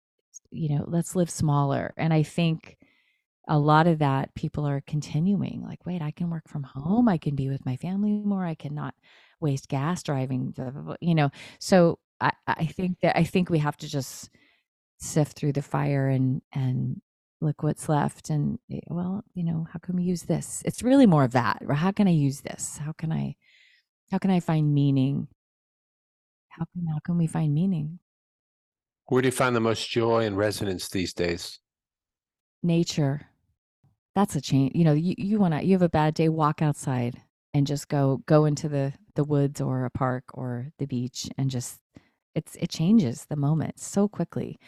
you 0.51 0.75
know, 0.77 0.85
let's 0.87 1.15
live 1.15 1.29
smaller. 1.29 1.93
And 1.97 2.13
I 2.13 2.23
think 2.23 2.77
a 3.47 3.57
lot 3.57 3.87
of 3.87 3.99
that 3.99 4.33
people 4.35 4.65
are 4.67 4.83
continuing 4.85 5.63
like 5.63 5.83
wait 5.85 6.01
i 6.01 6.11
can 6.11 6.29
work 6.29 6.47
from 6.47 6.63
home 6.63 7.09
i 7.09 7.17
can 7.17 7.35
be 7.35 7.49
with 7.49 7.65
my 7.65 7.75
family 7.77 8.11
more 8.11 8.45
i 8.45 8.53
cannot 8.53 8.93
waste 9.41 9.67
gas 9.67 10.03
driving 10.03 10.53
you 11.01 11.15
know 11.15 11.31
so 11.59 11.97
i 12.21 12.31
i 12.47 12.65
think 12.65 12.97
that 13.01 13.17
i 13.17 13.23
think 13.23 13.49
we 13.49 13.57
have 13.57 13.75
to 13.75 13.87
just 13.87 14.29
sift 14.99 15.37
through 15.37 15.53
the 15.53 15.61
fire 15.61 16.07
and 16.09 16.41
and 16.53 17.01
look 17.41 17.63
what's 17.63 17.87
left 17.87 18.29
and 18.29 18.59
eh, 18.69 18.81
well 18.87 19.23
you 19.33 19.43
know 19.43 19.65
how 19.71 19.79
can 19.79 19.95
we 19.95 20.03
use 20.03 20.23
this? 20.23 20.61
It's 20.65 20.83
really 20.83 21.05
more 21.05 21.23
of 21.23 21.31
that 21.31 21.63
or 21.67 21.75
how 21.75 21.91
can 21.91 22.07
i 22.07 22.11
use 22.11 22.41
this? 22.41 22.77
How 22.77 22.91
can 22.91 23.11
i 23.11 23.35
how 24.11 24.17
can 24.17 24.31
i 24.31 24.39
find 24.39 24.73
meaning? 24.73 25.27
How 26.49 26.65
can 26.73 26.87
how 26.87 26.99
can 27.03 27.17
we 27.17 27.27
find 27.27 27.53
meaning? 27.53 27.99
Where 29.07 29.21
do 29.21 29.27
you 29.27 29.31
find 29.31 29.55
the 29.55 29.61
most 29.61 29.89
joy 29.89 30.25
and 30.25 30.37
resonance 30.37 30.89
these 30.89 31.13
days? 31.13 31.59
Nature. 32.61 33.27
That's 34.15 34.35
a 34.35 34.41
change 34.41 34.75
you 34.75 34.83
know 34.83 34.93
you, 34.93 35.15
you 35.17 35.39
want 35.39 35.53
to 35.53 35.63
you 35.63 35.73
have 35.73 35.81
a 35.81 35.89
bad 35.89 36.13
day 36.13 36.27
walk 36.27 36.61
outside 36.61 37.21
and 37.53 37.65
just 37.65 37.87
go 37.87 38.21
go 38.25 38.45
into 38.45 38.67
the 38.67 38.93
the 39.15 39.23
woods 39.23 39.61
or 39.61 39.85
a 39.85 39.89
park 39.89 40.25
or 40.33 40.71
the 40.77 40.85
beach 40.85 41.29
and 41.37 41.49
just 41.49 41.79
it's 42.35 42.55
it 42.55 42.69
changes 42.69 43.25
the 43.29 43.35
moment 43.35 43.79
so 43.79 44.07
quickly. 44.07 44.59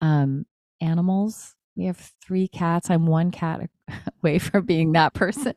Um, 0.00 0.46
animals. 0.80 1.54
We 1.76 1.86
have 1.86 2.12
three 2.24 2.46
cats. 2.46 2.88
I'm 2.88 3.06
one 3.06 3.32
cat 3.32 3.68
away 4.22 4.38
from 4.38 4.64
being 4.64 4.92
that 4.92 5.12
person, 5.12 5.54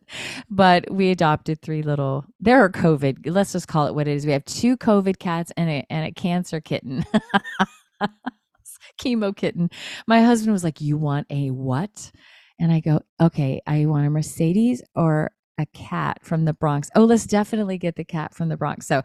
but 0.49 0.89
we 0.91 1.11
adopted 1.11 1.61
three 1.61 1.83
little. 1.83 2.25
There 2.39 2.63
are 2.63 2.71
COVID. 2.71 3.19
Let's 3.25 3.51
just 3.53 3.67
call 3.67 3.85
it 3.87 3.93
what 3.93 4.07
it 4.07 4.15
is. 4.15 4.25
We 4.25 4.31
have 4.31 4.45
two 4.45 4.77
COVID 4.77 5.19
cats 5.19 5.51
and 5.55 5.69
a 5.69 5.85
and 5.89 6.07
a 6.07 6.11
cancer 6.11 6.59
kitten. 6.59 7.05
chemo 8.99 9.35
kitten. 9.35 9.69
My 10.07 10.21
husband 10.21 10.53
was 10.53 10.63
like, 10.63 10.81
"You 10.81 10.97
want 10.97 11.27
a 11.29 11.51
what?" 11.51 12.11
And 12.59 12.71
I 12.71 12.79
go, 12.79 13.01
"Okay, 13.21 13.61
I 13.67 13.85
want 13.85 14.07
a 14.07 14.09
Mercedes 14.09 14.81
or 14.95 15.31
a 15.57 15.65
cat 15.67 16.19
from 16.23 16.45
the 16.45 16.53
Bronx. 16.53 16.89
Oh, 16.95 17.05
let's 17.05 17.25
definitely 17.25 17.77
get 17.77 17.95
the 17.95 18.03
cat 18.03 18.33
from 18.33 18.49
the 18.49 18.57
Bronx. 18.57 18.87
So 18.87 19.01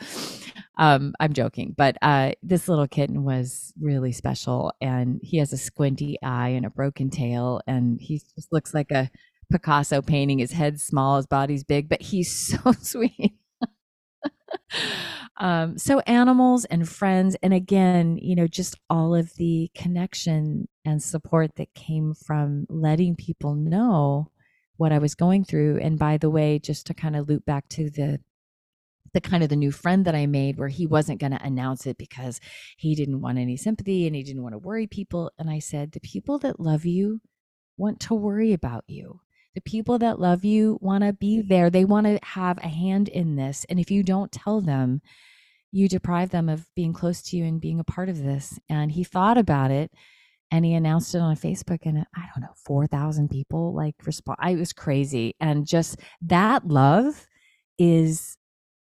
um, 0.77 1.15
I'm 1.21 1.33
joking, 1.33 1.75
but 1.77 1.97
uh, 2.03 2.33
this 2.43 2.69
little 2.69 2.89
kitten 2.89 3.25
was 3.25 3.73
really 3.81 4.13
special. 4.13 4.73
And 4.81 5.21
he 5.23 5.39
has 5.39 5.53
a 5.53 5.59
squinty 5.59 6.19
eye 6.23 6.51
and 6.51 6.67
a 6.67 6.71
broken 6.71 7.11
tail. 7.11 7.61
And 7.67 8.01
he 8.01 8.21
just 8.35 8.53
looks 8.53 8.75
like 8.75 8.91
a 8.91 9.11
Picasso 9.51 10.03
painting. 10.03 10.39
His 10.39 10.53
head's 10.53 10.83
small, 10.83 11.17
his 11.17 11.27
body's 11.27 11.65
big, 11.65 11.89
but 11.89 12.03
he's 12.03 12.35
so 12.65 12.73
sweet. 12.81 13.35
um, 15.39 15.79
so 15.79 16.01
animals 16.01 16.65
and 16.67 16.89
friends, 16.89 17.37
and 17.43 17.53
again, 17.55 18.19
you 18.21 18.35
know, 18.35 18.47
just 18.47 18.79
all 18.91 19.15
of 19.15 19.35
the 19.35 19.71
connection 19.75 20.69
and 20.85 21.03
support 21.03 21.57
that 21.57 21.75
came 21.75 22.15
from 22.15 22.67
letting 22.69 23.15
people 23.15 23.55
know 23.55 24.32
what 24.83 24.93
I 24.93 24.99
was 24.99 25.15
going 25.15 25.45
through. 25.45 25.79
And 25.79 25.97
by 25.97 26.19
the 26.19 26.29
way, 26.29 26.59
just 26.59 26.87
to 26.89 26.95
kind 26.95 27.15
of 27.15 27.29
loop 27.29 27.45
back 27.45 27.69
to 27.71 27.89
the 27.89 28.19
the 29.15 29.21
kind 29.21 29.43
of 29.43 29.51
the 29.51 29.57
new 29.57 29.71
friend 29.71 30.07
that 30.07 30.15
I 30.15 30.27
made 30.27 30.57
where 30.57 30.69
he 30.69 30.87
wasn't 30.87 31.21
going 31.21 31.33
to 31.33 31.45
announce 31.45 31.87
it 31.87 31.99
because 31.99 32.41
he 32.79 32.95
didn't 32.95 33.21
want 33.21 33.37
any 33.37 33.59
sympathy 33.59 34.07
and 34.07 34.17
he 34.17 34.23
didn't 34.23 34.43
want 34.43 34.55
to 34.55 34.59
worry 34.59 34.87
people. 34.87 35.31
And 35.39 35.51
I 35.51 35.59
said, 35.59 35.93
the 35.93 36.01
people 36.01 36.39
that 36.39 36.59
love 36.59 36.87
you 36.87 37.21
want 37.77 38.01
to 38.01 38.15
worry 38.15 38.55
about 38.55 38.85
you. 38.87 39.21
The 39.55 39.61
people 39.61 39.99
that 39.99 40.19
love 40.19 40.47
you 40.47 40.79
want 40.81 41.05
to 41.05 41.13
be 41.13 41.43
there. 41.43 41.69
They 41.69 41.85
want 41.85 42.07
to 42.07 42.19
have 42.23 42.57
a 42.59 42.69
hand 42.69 43.09
in 43.09 43.37
this. 43.37 43.67
And 43.69 43.79
if 43.79 43.91
you 43.91 44.03
don't 44.03 44.33
tell 44.33 44.63
them, 44.63 45.03
you 45.71 45.91
deprive 45.91 46.31
them 46.31 46.49
of 46.49 46.67
being 46.75 46.95
close 46.95 47.21
to 47.23 47.37
you 47.37 47.45
and 47.45 47.61
being 47.61 47.79
a 47.79 47.85
part 47.85 48.09
of 48.09 48.23
this. 48.23 48.59
And 48.71 48.93
he 48.93 49.05
thought 49.05 49.37
about 49.37 49.71
it 49.71 49.91
and 50.53 50.67
he 50.67 50.75
announced 50.75 51.15
it 51.15 51.19
on 51.19 51.35
Facebook 51.35 51.81
and 51.87 52.05
I 52.15 52.29
don't 52.35 52.43
know, 52.43 52.53
4,000 52.67 53.31
people 53.31 53.75
like 53.75 53.95
respond. 54.05 54.37
I 54.39 54.55
was 54.55 54.75
crazy. 54.75 55.35
And 55.41 55.67
just 55.67 55.99
that 56.27 56.69
love 56.69 57.27
is 57.79 58.37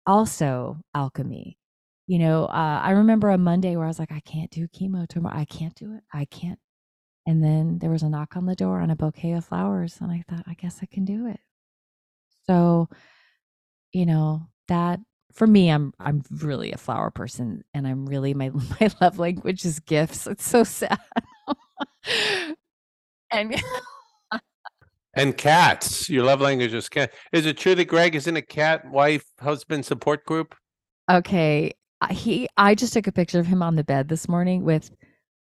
also 0.07 0.79
alchemy. 0.95 1.59
You 2.07 2.21
know, 2.21 2.47
uh, 2.47 2.81
I 2.83 2.93
remember 2.93 3.29
a 3.29 3.37
Monday 3.37 3.77
where 3.77 3.85
I 3.85 3.89
was 3.89 3.99
like, 3.99 4.13
I 4.13 4.21
can't 4.21 4.51
do 4.51 4.67
chemo 4.67 5.07
tomorrow. 5.07 5.37
I 5.37 5.45
can't 5.45 5.75
do 5.75 5.95
it. 5.95 6.03
I 6.13 6.25
can't. 6.25 6.59
And 7.27 7.45
then 7.45 7.79
there 7.81 7.91
was 7.91 8.03
a 8.03 8.09
knock 8.09 8.35
on 8.35 8.47
the 8.47 8.57
door 8.57 8.81
on 8.81 8.91
a 8.91 8.97
bouquet 8.97 9.33
of 9.33 9.45
flowers. 9.45 9.99
And 10.01 10.11
I 10.11 10.25
thought, 10.29 10.45
I 10.47 10.55
guess 10.55 10.79
I 10.83 10.87
can 10.87 11.05
do 11.05 11.27
it. 11.27 11.39
So, 12.47 12.89
you 13.93 14.07
know, 14.07 14.49
that 14.69 15.01
for 15.35 15.47
me, 15.47 15.71
I'm 15.71 15.93
I'm 16.01 16.23
really 16.31 16.73
a 16.73 16.79
flower 16.79 17.11
person 17.11 17.63
and 17.75 17.87
I'm 17.87 18.07
really 18.07 18.33
my 18.33 18.51
my 18.81 18.91
love 19.03 19.19
language 19.19 19.67
is 19.67 19.81
gifts. 19.81 20.27
It's 20.27 20.49
so 20.49 20.65
sad. 20.65 20.99
And 23.31 23.55
and 25.15 25.37
cats. 25.37 26.09
Your 26.09 26.25
love 26.25 26.41
language 26.41 26.75
is 26.75 26.89
cat. 26.89 27.13
Is 27.33 27.47
it 27.47 27.59
true 27.59 27.75
that 27.75 27.87
Greg 27.87 28.15
is 28.15 28.27
in 28.27 28.37
a 28.37 28.43
cat 28.43 28.89
wife 28.91 29.25
husband 29.41 29.85
support 29.85 30.25
group? 30.25 30.55
Okay, 31.11 31.73
he. 32.11 32.49
I 32.57 32.75
just 32.75 32.93
took 32.93 33.07
a 33.07 33.13
picture 33.13 33.41
of 33.41 33.47
him 33.47 33.63
on 33.63 33.77
the 33.77 33.85
bed 33.85 34.09
this 34.09 34.29
morning 34.29 34.65
with. 34.65 34.91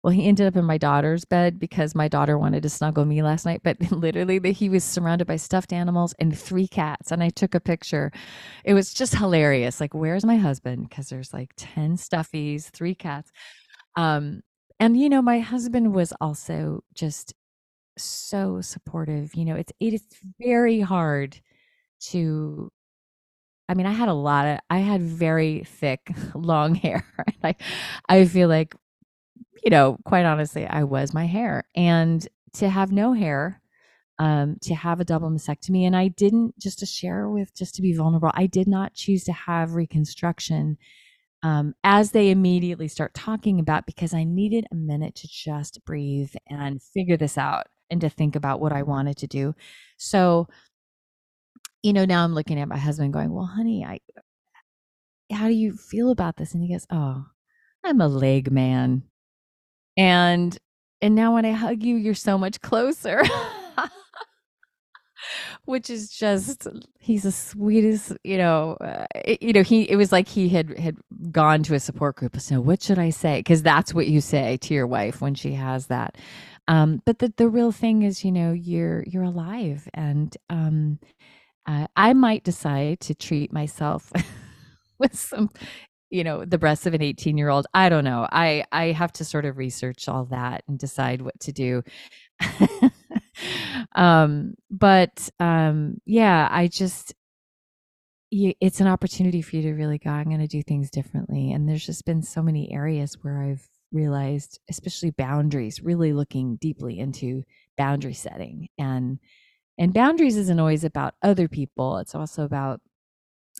Well, 0.02 0.12
he 0.12 0.26
ended 0.26 0.46
up 0.46 0.56
in 0.56 0.64
my 0.64 0.78
daughter's 0.78 1.26
bed 1.26 1.60
because 1.60 1.94
my 1.94 2.08
daughter 2.08 2.38
wanted 2.38 2.62
to 2.62 2.70
snuggle 2.70 3.04
me 3.04 3.22
last 3.22 3.44
night. 3.44 3.60
But 3.62 3.78
literally, 3.92 4.38
the, 4.38 4.50
he 4.50 4.70
was 4.70 4.82
surrounded 4.82 5.26
by 5.26 5.36
stuffed 5.36 5.74
animals 5.74 6.14
and 6.18 6.36
three 6.36 6.66
cats. 6.66 7.12
And 7.12 7.22
I 7.22 7.28
took 7.28 7.54
a 7.54 7.60
picture. 7.60 8.10
It 8.64 8.72
was 8.72 8.94
just 8.94 9.14
hilarious. 9.14 9.78
Like, 9.78 9.92
where's 9.92 10.24
my 10.24 10.36
husband? 10.36 10.88
Because 10.88 11.10
there's 11.10 11.34
like 11.34 11.52
ten 11.58 11.98
stuffies, 11.98 12.70
three 12.70 12.94
cats. 12.94 13.30
Um, 13.94 14.40
and 14.80 14.98
you 14.98 15.08
know 15.08 15.22
my 15.22 15.38
husband 15.38 15.94
was 15.94 16.12
also 16.20 16.82
just 16.94 17.34
so 17.96 18.60
supportive 18.60 19.34
you 19.34 19.44
know 19.44 19.54
it's 19.54 19.72
it 19.78 19.92
is 19.94 20.02
very 20.40 20.80
hard 20.80 21.38
to 22.00 22.72
i 23.68 23.74
mean 23.74 23.86
i 23.86 23.92
had 23.92 24.08
a 24.08 24.14
lot 24.14 24.46
of 24.46 24.58
i 24.70 24.78
had 24.78 25.02
very 25.02 25.62
thick 25.64 26.10
long 26.34 26.74
hair 26.74 27.06
i 27.44 27.54
i 28.08 28.24
feel 28.24 28.48
like 28.48 28.74
you 29.62 29.70
know 29.70 29.98
quite 30.04 30.24
honestly 30.24 30.66
i 30.66 30.82
was 30.82 31.12
my 31.12 31.26
hair. 31.26 31.64
And 31.74 32.26
to 32.54 32.68
have 32.68 32.90
no 32.90 33.12
hair 33.12 33.60
um 34.18 34.56
to 34.62 34.74
have 34.74 35.00
a 35.00 35.04
double 35.04 35.30
mastectomy 35.30 35.86
and 35.86 35.94
i 35.94 36.08
didn't 36.08 36.58
just 36.58 36.78
to 36.80 36.86
share 36.86 37.28
with 37.28 37.54
just 37.54 37.74
to 37.74 37.82
be 37.82 37.94
vulnerable 37.94 38.30
i 38.34 38.46
did 38.46 38.66
not 38.66 38.94
choose 38.94 39.24
to 39.24 39.32
have 39.32 39.74
reconstruction 39.74 40.78
um, 41.42 41.74
as 41.84 42.10
they 42.12 42.30
immediately 42.30 42.88
start 42.88 43.14
talking 43.14 43.60
about 43.60 43.86
because 43.86 44.14
I 44.14 44.24
needed 44.24 44.66
a 44.72 44.74
minute 44.74 45.14
to 45.16 45.28
just 45.28 45.84
breathe 45.84 46.32
and 46.48 46.82
figure 46.82 47.16
this 47.16 47.38
out 47.38 47.66
and 47.90 48.00
to 48.02 48.10
think 48.10 48.36
about 48.36 48.60
what 48.60 48.72
I 48.72 48.82
wanted 48.82 49.16
to 49.18 49.26
do. 49.26 49.54
So 49.96 50.48
you 51.82 51.92
know, 51.92 52.04
now 52.04 52.24
I'm 52.24 52.34
looking 52.34 52.58
at 52.58 52.68
my 52.68 52.76
husband 52.76 53.12
going, 53.12 53.32
Well, 53.32 53.46
honey, 53.46 53.84
I 53.84 54.00
how 55.32 55.46
do 55.48 55.54
you 55.54 55.72
feel 55.72 56.10
about 56.10 56.36
this? 56.36 56.54
And 56.54 56.62
he 56.62 56.72
goes, 56.72 56.86
Oh, 56.90 57.24
I'm 57.84 58.00
a 58.00 58.08
leg 58.08 58.50
man. 58.50 59.04
And 59.96 60.56
and 61.02 61.14
now 61.14 61.34
when 61.34 61.46
I 61.46 61.52
hug 61.52 61.82
you, 61.84 61.96
you're 61.96 62.14
so 62.14 62.38
much 62.38 62.60
closer. 62.60 63.22
Which 65.70 65.88
is 65.88 66.10
just 66.10 66.66
he's 66.98 67.22
the 67.22 67.30
sweetest, 67.30 68.14
you 68.24 68.38
know. 68.38 68.72
Uh, 68.80 69.06
it, 69.24 69.40
you 69.40 69.52
know, 69.52 69.62
he 69.62 69.88
it 69.88 69.94
was 69.94 70.10
like 70.10 70.26
he 70.26 70.48
had 70.48 70.76
had 70.76 70.96
gone 71.30 71.62
to 71.62 71.74
a 71.74 71.78
support 71.80 72.16
group. 72.16 72.40
So 72.40 72.60
what 72.60 72.82
should 72.82 72.98
I 72.98 73.10
say? 73.10 73.38
Because 73.38 73.62
that's 73.62 73.94
what 73.94 74.08
you 74.08 74.20
say 74.20 74.56
to 74.62 74.74
your 74.74 74.88
wife 74.88 75.20
when 75.20 75.36
she 75.36 75.52
has 75.52 75.86
that. 75.86 76.18
Um, 76.66 77.02
but 77.06 77.20
the 77.20 77.32
the 77.36 77.48
real 77.48 77.70
thing 77.70 78.02
is, 78.02 78.24
you 78.24 78.32
know, 78.32 78.50
you're 78.50 79.04
you're 79.06 79.22
alive, 79.22 79.88
and 79.94 80.36
um, 80.50 80.98
uh, 81.66 81.86
I 81.94 82.14
might 82.14 82.42
decide 82.42 82.98
to 83.02 83.14
treat 83.14 83.52
myself 83.52 84.12
with 84.98 85.16
some 85.16 85.50
you 86.10 86.24
know 86.24 86.44
the 86.44 86.58
breasts 86.58 86.86
of 86.86 86.94
an 86.94 87.02
18 87.02 87.38
year 87.38 87.48
old 87.48 87.68
i 87.72 87.88
don't 87.88 88.02
know 88.02 88.26
i 88.32 88.64
i 88.72 88.86
have 88.86 89.12
to 89.12 89.24
sort 89.24 89.44
of 89.44 89.56
research 89.56 90.08
all 90.08 90.24
that 90.24 90.64
and 90.66 90.76
decide 90.76 91.22
what 91.22 91.38
to 91.38 91.52
do 91.52 91.82
um 93.94 94.54
but 94.70 95.28
um 95.40 96.00
yeah 96.04 96.48
i 96.50 96.66
just 96.66 97.14
it's 98.32 98.80
an 98.80 98.86
opportunity 98.86 99.42
for 99.42 99.56
you 99.56 99.62
to 99.62 99.72
really 99.72 99.98
go 99.98 100.10
i'm 100.10 100.28
going 100.28 100.38
to 100.40 100.46
do 100.46 100.62
things 100.62 100.90
differently 100.90 101.52
and 101.52 101.68
there's 101.68 101.84
just 101.84 102.04
been 102.04 102.22
so 102.22 102.42
many 102.42 102.72
areas 102.72 103.16
where 103.22 103.42
i've 103.42 103.68
realized 103.92 104.60
especially 104.70 105.10
boundaries 105.10 105.82
really 105.82 106.12
looking 106.12 106.56
deeply 106.56 106.98
into 106.98 107.42
boundary 107.76 108.14
setting 108.14 108.68
and 108.78 109.18
and 109.78 109.92
boundaries 109.92 110.36
isn't 110.36 110.60
always 110.60 110.84
about 110.84 111.14
other 111.22 111.48
people 111.48 111.98
it's 111.98 112.14
also 112.14 112.44
about 112.44 112.80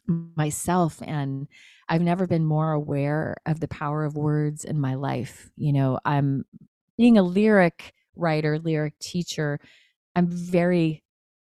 myself 0.06 1.00
and 1.02 1.46
I've 1.88 2.02
never 2.02 2.26
been 2.26 2.44
more 2.44 2.72
aware 2.72 3.36
of 3.46 3.60
the 3.60 3.68
power 3.68 4.04
of 4.04 4.16
words 4.16 4.64
in 4.64 4.80
my 4.80 4.94
life. 4.94 5.50
You 5.56 5.72
know, 5.72 5.98
I'm 6.04 6.44
being 6.96 7.18
a 7.18 7.22
lyric 7.22 7.94
writer, 8.16 8.58
lyric 8.58 8.98
teacher, 9.00 9.60
I'm 10.16 10.26
very 10.28 11.02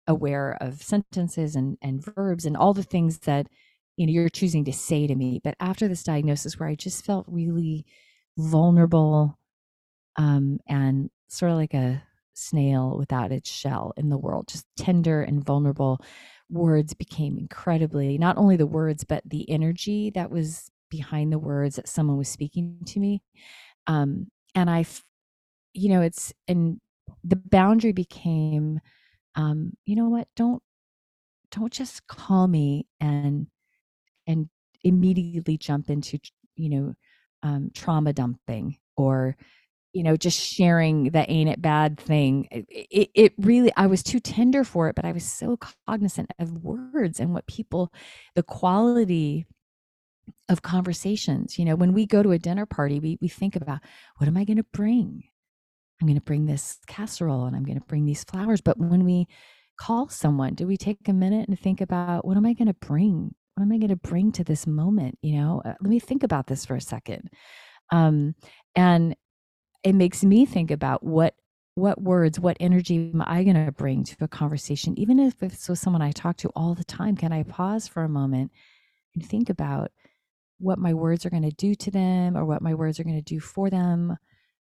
aware 0.07 0.57
of 0.61 0.83
sentences 0.83 1.57
and 1.57 1.79
and 1.83 2.05
verbs 2.05 2.47
and 2.47 2.57
all 2.57 2.75
the 2.75 2.83
things 2.83 3.21
that 3.21 3.49
you 3.97 4.07
know 4.07 4.13
you're 4.13 4.29
choosing 4.29 4.65
to 4.67 4.73
say 4.73 5.07
to 5.07 5.15
me. 5.15 5.41
But 5.45 5.57
after 5.61 5.89
this 5.89 6.03
diagnosis 6.05 6.59
where 6.59 6.69
I 6.69 6.75
just 6.75 7.05
felt 7.05 7.27
really 7.29 7.85
vulnerable 8.39 9.39
um 10.17 10.59
and 10.69 11.11
sort 11.29 11.53
of 11.53 11.59
like 11.59 11.75
a 11.75 12.03
snail 12.35 12.97
without 12.99 13.33
its 13.33 13.51
shell 13.51 13.93
in 13.97 14.11
the 14.11 14.19
world, 14.19 14.49
just 14.49 14.67
tender 14.77 15.23
and 15.23 15.45
vulnerable 15.45 16.01
words 16.51 16.95
became 16.95 17.37
incredibly 17.39 18.17
not 18.19 18.39
only 18.39 18.57
the 18.57 18.67
words 18.67 19.05
but 19.05 19.23
the 19.27 19.49
energy 19.51 20.11
that 20.11 20.31
was 20.31 20.71
behind 20.91 21.33
the 21.33 21.39
words 21.39 21.77
that 21.77 21.89
someone 21.89 22.17
was 22.17 22.29
speaking 22.29 22.79
to 22.87 22.99
me 23.01 23.23
um 23.87 24.27
and 24.55 24.71
i 24.71 24.85
you 25.79 25.89
know 25.89 26.01
it's 26.01 26.33
and 26.47 26.81
the 27.25 27.37
boundary 27.37 27.93
became 27.93 28.81
um 29.35 29.73
you 29.85 29.97
know 29.97 30.09
what 30.09 30.29
don't 30.37 30.63
don't 31.51 31.73
just 31.73 32.07
call 32.07 32.47
me 32.47 32.87
and 33.01 33.47
and 34.27 34.49
immediately 34.85 35.57
jump 35.57 35.91
into 35.91 36.19
you 36.57 36.69
know 36.69 36.95
um 37.43 37.71
trauma 37.75 38.13
dumping 38.13 38.77
or 38.97 39.37
you 39.93 40.03
know, 40.03 40.17
just 40.17 40.39
sharing 40.39 41.11
the 41.11 41.29
ain't 41.31 41.49
it 41.49 41.63
bad 41.63 41.99
thing. 41.99 42.47
It, 42.51 43.11
it, 43.15 43.33
really, 43.39 43.73
I 43.77 43.87
was 43.87 44.03
too 44.03 44.21
tender 44.21 44.63
for 44.63 44.89
it, 44.89 44.95
but 44.95 45.05
I 45.05 45.13
was 45.13 45.25
so 45.25 45.59
cognizant 45.89 46.31
of 46.39 46.63
words 46.63 47.19
and 47.19 47.33
what 47.33 47.47
people, 47.47 47.93
the 48.35 48.43
quality 48.43 49.47
of 50.49 50.63
conversations. 50.63 51.59
You 51.59 51.65
know, 51.65 51.75
when 51.75 51.95
we 51.95 52.07
go 52.07 52.23
to 52.23 52.33
a 52.33 52.39
dinner 52.39 52.67
party, 52.67 53.01
we, 53.01 53.19
we 53.21 53.29
think 53.29 53.57
about 53.57 53.81
what 54.19 54.29
am 54.29 54.37
I 54.37 54.45
going 54.45 54.59
to 54.59 54.67
bring? 54.73 55.25
I'm 56.01 56.07
going 56.07 56.19
to 56.19 56.25
bring 56.25 56.47
this 56.47 56.79
casserole 56.87 57.47
and 57.47 57.57
I'm 57.57 57.65
going 57.65 57.79
to 57.79 57.87
bring 57.87 58.05
these 58.05 58.25
flowers. 58.25 58.61
But 58.61 58.79
when 58.79 59.05
we 59.05 59.27
call 59.79 60.09
someone, 60.09 60.55
do 60.55 60.67
we 60.67 60.77
take 60.77 61.09
a 61.09 61.13
minute 61.13 61.49
and 61.49 61.59
think 61.59 61.81
about 61.81 62.25
what 62.25 62.37
am 62.37 62.47
I 62.47 62.53
going 62.53 62.69
to 62.69 62.75
bring? 62.75 63.35
What 63.55 63.65
am 63.65 63.73
I 63.73 63.79
going 63.79 63.89
to 63.89 63.97
bring 63.97 64.31
to 64.33 64.45
this 64.45 64.67
moment? 64.67 65.19
You 65.23 65.41
know, 65.41 65.63
uh, 65.65 65.75
let 65.81 65.91
me 65.91 65.99
think 65.99 66.23
about 66.23 66.47
this 66.47 66.65
for 66.65 66.77
a 66.77 66.81
second. 66.81 67.31
Um, 67.93 68.35
and 68.77 69.17
it 69.83 69.95
makes 69.95 70.23
me 70.23 70.47
think 70.47 70.71
about 70.71 71.03
what 71.03 71.35
what 71.75 72.03
words, 72.03 72.41
what 72.41 72.57
energy 72.59 73.11
am 73.15 73.23
I 73.25 73.45
going 73.45 73.65
to 73.65 73.71
bring 73.71 74.03
to 74.03 74.17
a 74.21 74.29
conversation? 74.29 74.99
Even 74.99 75.21
if 75.21 75.41
it's 75.45 75.69
with 75.69 75.79
someone 75.79 76.03
I 76.03 76.11
talk 76.11 76.37
to 76.39 76.49
all 76.57 76.75
the 76.75 76.83
time, 76.83 77.17
can 77.17 77.33
I 77.33 77.45
pause 77.45 77.87
for 77.87 78.03
a 78.03 78.09
moment 78.09 78.51
and 79.15 79.25
think 79.25 79.49
about 79.49 79.93
what 80.59 80.81
my 80.81 80.93
words 80.93 81.25
are 81.25 81.31
going 81.31 81.49
to 81.49 81.53
do 81.53 81.77
to 81.77 81.91
them 81.93 82.37
or 82.37 82.45
what 82.45 82.63
my 82.63 82.75
words 82.75 82.99
are 82.99 83.05
going 83.05 83.15
to 83.15 83.23
do 83.23 83.39
for 83.39 83.71
them? 83.71 84.17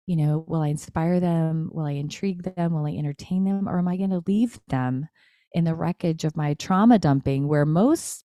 You 0.07 0.17
know, 0.17 0.45
will 0.47 0.63
I 0.63 0.69
inspire 0.69 1.21
them? 1.21 1.71
Will 1.73 1.85
I 1.85 1.93
intrigue 1.93 2.43
them? 2.43 2.75
Will 2.75 2.87
I 2.87 2.93
entertain 2.93 3.45
them? 3.45 3.69
Or 3.69 3.79
am 3.79 3.89
I 3.89 3.97
going 3.97 4.11
to 4.11 4.23
leave 4.27 4.59
them 4.69 5.09
in 5.53 5.65
the 5.65 5.75
wreckage 5.75 6.25
of 6.25 6.37
my 6.37 6.55
trauma 6.55 6.99
dumping, 6.99 7.47
where 7.47 7.65
most, 7.65 8.25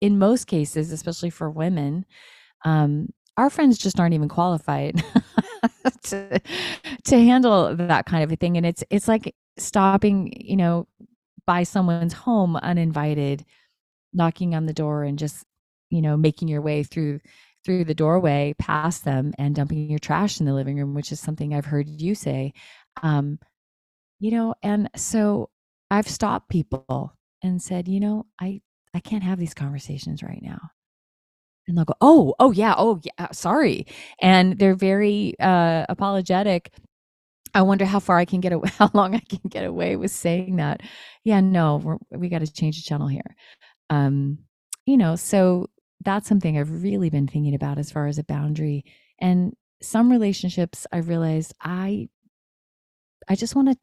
in 0.00 0.18
most 0.18 0.46
cases, 0.46 0.90
especially 0.90 1.30
for 1.30 1.50
women, 1.50 2.06
um, 2.64 3.08
our 3.36 3.50
friends 3.50 3.78
just 3.78 3.98
aren't 3.98 4.14
even 4.14 4.28
qualified 4.28 5.02
to 6.02 6.40
to 7.04 7.16
handle 7.16 7.74
that 7.74 8.06
kind 8.06 8.22
of 8.22 8.32
a 8.32 8.36
thing 8.36 8.56
and 8.56 8.66
it's 8.66 8.84
it's 8.90 9.08
like 9.08 9.34
stopping 9.56 10.32
you 10.36 10.56
know 10.56 10.86
by 11.46 11.62
someone's 11.62 12.12
home 12.12 12.56
uninvited 12.56 13.44
knocking 14.12 14.54
on 14.54 14.66
the 14.66 14.72
door 14.72 15.04
and 15.04 15.18
just 15.18 15.44
you 15.90 16.02
know 16.02 16.16
making 16.16 16.48
your 16.48 16.60
way 16.60 16.82
through 16.82 17.20
through 17.64 17.84
the 17.84 17.94
doorway 17.94 18.54
past 18.58 19.04
them 19.04 19.32
and 19.38 19.54
dumping 19.54 19.88
your 19.90 19.98
trash 19.98 20.40
in 20.40 20.46
the 20.46 20.54
living 20.54 20.76
room 20.78 20.94
which 20.94 21.12
is 21.12 21.20
something 21.20 21.54
i've 21.54 21.66
heard 21.66 21.88
you 21.88 22.14
say. 22.14 22.52
Um 23.02 23.38
you 24.20 24.30
know 24.30 24.54
and 24.62 24.88
so 24.96 25.50
i've 25.90 26.08
stopped 26.08 26.48
people 26.48 27.14
and 27.42 27.60
said 27.62 27.88
you 27.88 28.00
know 28.00 28.26
i 28.40 28.60
i 28.94 29.00
can't 29.00 29.24
have 29.24 29.38
these 29.38 29.54
conversations 29.54 30.22
right 30.22 30.42
now. 30.42 30.58
And 31.68 31.76
they'll 31.78 31.84
go 31.84 31.94
oh 32.00 32.34
oh 32.40 32.50
yeah 32.52 32.74
oh 32.76 33.00
yeah 33.04 33.28
sorry. 33.32 33.86
And 34.20 34.58
they're 34.58 34.74
very 34.74 35.34
uh 35.40 35.86
apologetic. 35.88 36.72
I 37.54 37.62
wonder 37.62 37.84
how 37.84 38.00
far 38.00 38.18
i 38.18 38.24
can 38.24 38.40
get 38.40 38.52
away 38.52 38.70
how 38.78 38.90
long 38.94 39.14
i 39.14 39.20
can 39.20 39.40
get 39.48 39.64
away 39.64 39.96
with 39.96 40.10
saying 40.12 40.56
that. 40.56 40.82
Yeah 41.24 41.40
no 41.40 41.98
we 42.10 42.28
got 42.28 42.40
to 42.40 42.52
change 42.52 42.76
the 42.82 42.88
channel 42.88 43.08
here. 43.08 43.36
Um 43.90 44.38
you 44.86 44.96
know 44.96 45.16
so 45.16 45.68
that's 46.04 46.28
something 46.28 46.58
i've 46.58 46.82
really 46.82 47.10
been 47.10 47.26
thinking 47.26 47.54
about 47.54 47.78
as 47.78 47.90
far 47.90 48.06
as 48.06 48.18
a 48.18 48.24
boundary 48.24 48.84
and 49.18 49.54
some 49.80 50.10
relationships 50.10 50.86
i 50.92 50.98
realized 50.98 51.52
i 51.62 52.08
i 53.28 53.34
just 53.34 53.54
want 53.54 53.68
to 53.68 53.76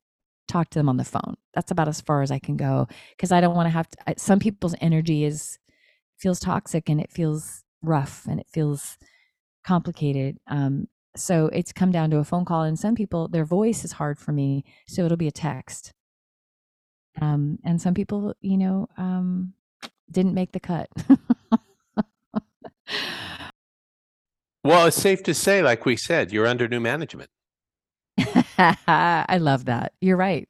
talk 0.47 0.69
to 0.69 0.79
them 0.79 0.89
on 0.89 0.97
the 0.97 1.03
phone 1.03 1.35
that's 1.53 1.71
about 1.71 1.87
as 1.87 2.01
far 2.01 2.21
as 2.21 2.31
i 2.31 2.39
can 2.39 2.57
go 2.57 2.87
because 3.11 3.31
i 3.31 3.39
don't 3.39 3.55
want 3.55 3.67
to 3.67 3.71
have 3.71 3.87
to 3.89 3.97
some 4.17 4.39
people's 4.39 4.75
energy 4.81 5.23
is 5.23 5.59
feels 6.17 6.39
toxic 6.39 6.89
and 6.89 6.99
it 6.99 7.11
feels 7.11 7.63
rough 7.81 8.25
and 8.27 8.39
it 8.39 8.47
feels 8.51 8.97
complicated. 9.65 10.37
Um, 10.47 10.87
so 11.15 11.47
it's 11.47 11.71
come 11.71 11.91
down 11.91 12.11
to 12.11 12.17
a 12.17 12.23
phone 12.23 12.45
call, 12.45 12.63
and 12.63 12.77
some 12.77 12.95
people, 12.95 13.27
their 13.27 13.45
voice 13.45 13.83
is 13.83 13.93
hard 13.93 14.19
for 14.19 14.31
me, 14.31 14.63
so 14.87 15.05
it'll 15.05 15.17
be 15.17 15.27
a 15.27 15.31
text. 15.31 15.93
Um, 17.19 17.59
and 17.65 17.81
some 17.81 17.93
people, 17.93 18.35
you 18.41 18.57
know, 18.57 18.87
um, 18.97 19.53
didn't 20.11 20.33
make 20.33 20.51
the 20.51 20.59
cut. 20.59 20.89
well, 24.63 24.87
it's 24.87 24.97
safe 24.97 25.23
to 25.23 25.33
say, 25.33 25.61
like 25.61 25.85
we 25.85 25.95
said, 25.95 26.31
you're 26.31 26.47
under 26.47 26.67
new 26.67 26.79
management. 26.79 27.29
I 28.57 29.37
love 29.39 29.65
that. 29.65 29.93
You're 30.01 30.17
right. 30.17 30.47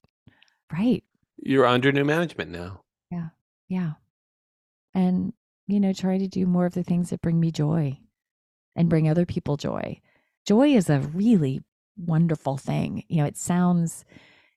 Right. 0.71 1.03
You're 1.37 1.65
under 1.65 1.91
new 1.91 2.05
management 2.05 2.51
now. 2.51 2.81
Yeah. 3.11 3.29
Yeah. 3.67 3.91
And 4.93 5.33
you 5.69 5.79
know, 5.79 5.93
try 5.93 6.17
to 6.17 6.27
do 6.27 6.47
more 6.47 6.65
of 6.65 6.73
the 6.73 6.83
things 6.83 7.11
that 7.11 7.21
bring 7.21 7.39
me 7.39 7.51
joy 7.51 7.95
and 8.75 8.89
bring 8.89 9.07
other 9.07 9.25
people 9.25 9.55
joy. 9.55 10.01
Joy 10.47 10.69
is 10.69 10.89
a 10.89 10.99
really 10.99 11.61
wonderful 11.95 12.57
thing. 12.57 13.03
You 13.07 13.17
know, 13.17 13.25
it 13.25 13.37
sounds, 13.37 14.03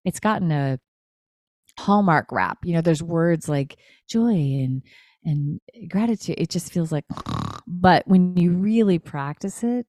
it's 0.03 0.19
gotten 0.19 0.51
a 0.51 0.79
hallmark 1.77 2.31
rap. 2.31 2.59
You 2.63 2.73
know, 2.73 2.81
there's 2.81 3.03
words 3.03 3.47
like 3.47 3.77
joy 4.09 4.31
and, 4.31 4.81
and 5.25 5.59
gratitude. 5.89 6.35
It 6.37 6.49
just 6.49 6.71
feels 6.71 6.91
like, 6.91 7.05
but 7.67 8.07
when 8.07 8.37
you 8.37 8.51
really 8.51 8.99
practice 8.99 9.63
it, 9.63 9.85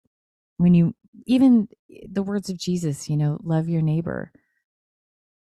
when 0.59 0.75
you, 0.75 0.95
even 1.27 1.69
the 2.11 2.23
words 2.23 2.51
of 2.51 2.59
Jesus, 2.59 3.09
you 3.09 3.17
know, 3.17 3.39
love 3.43 3.69
your 3.69 3.83
neighbor, 3.83 4.33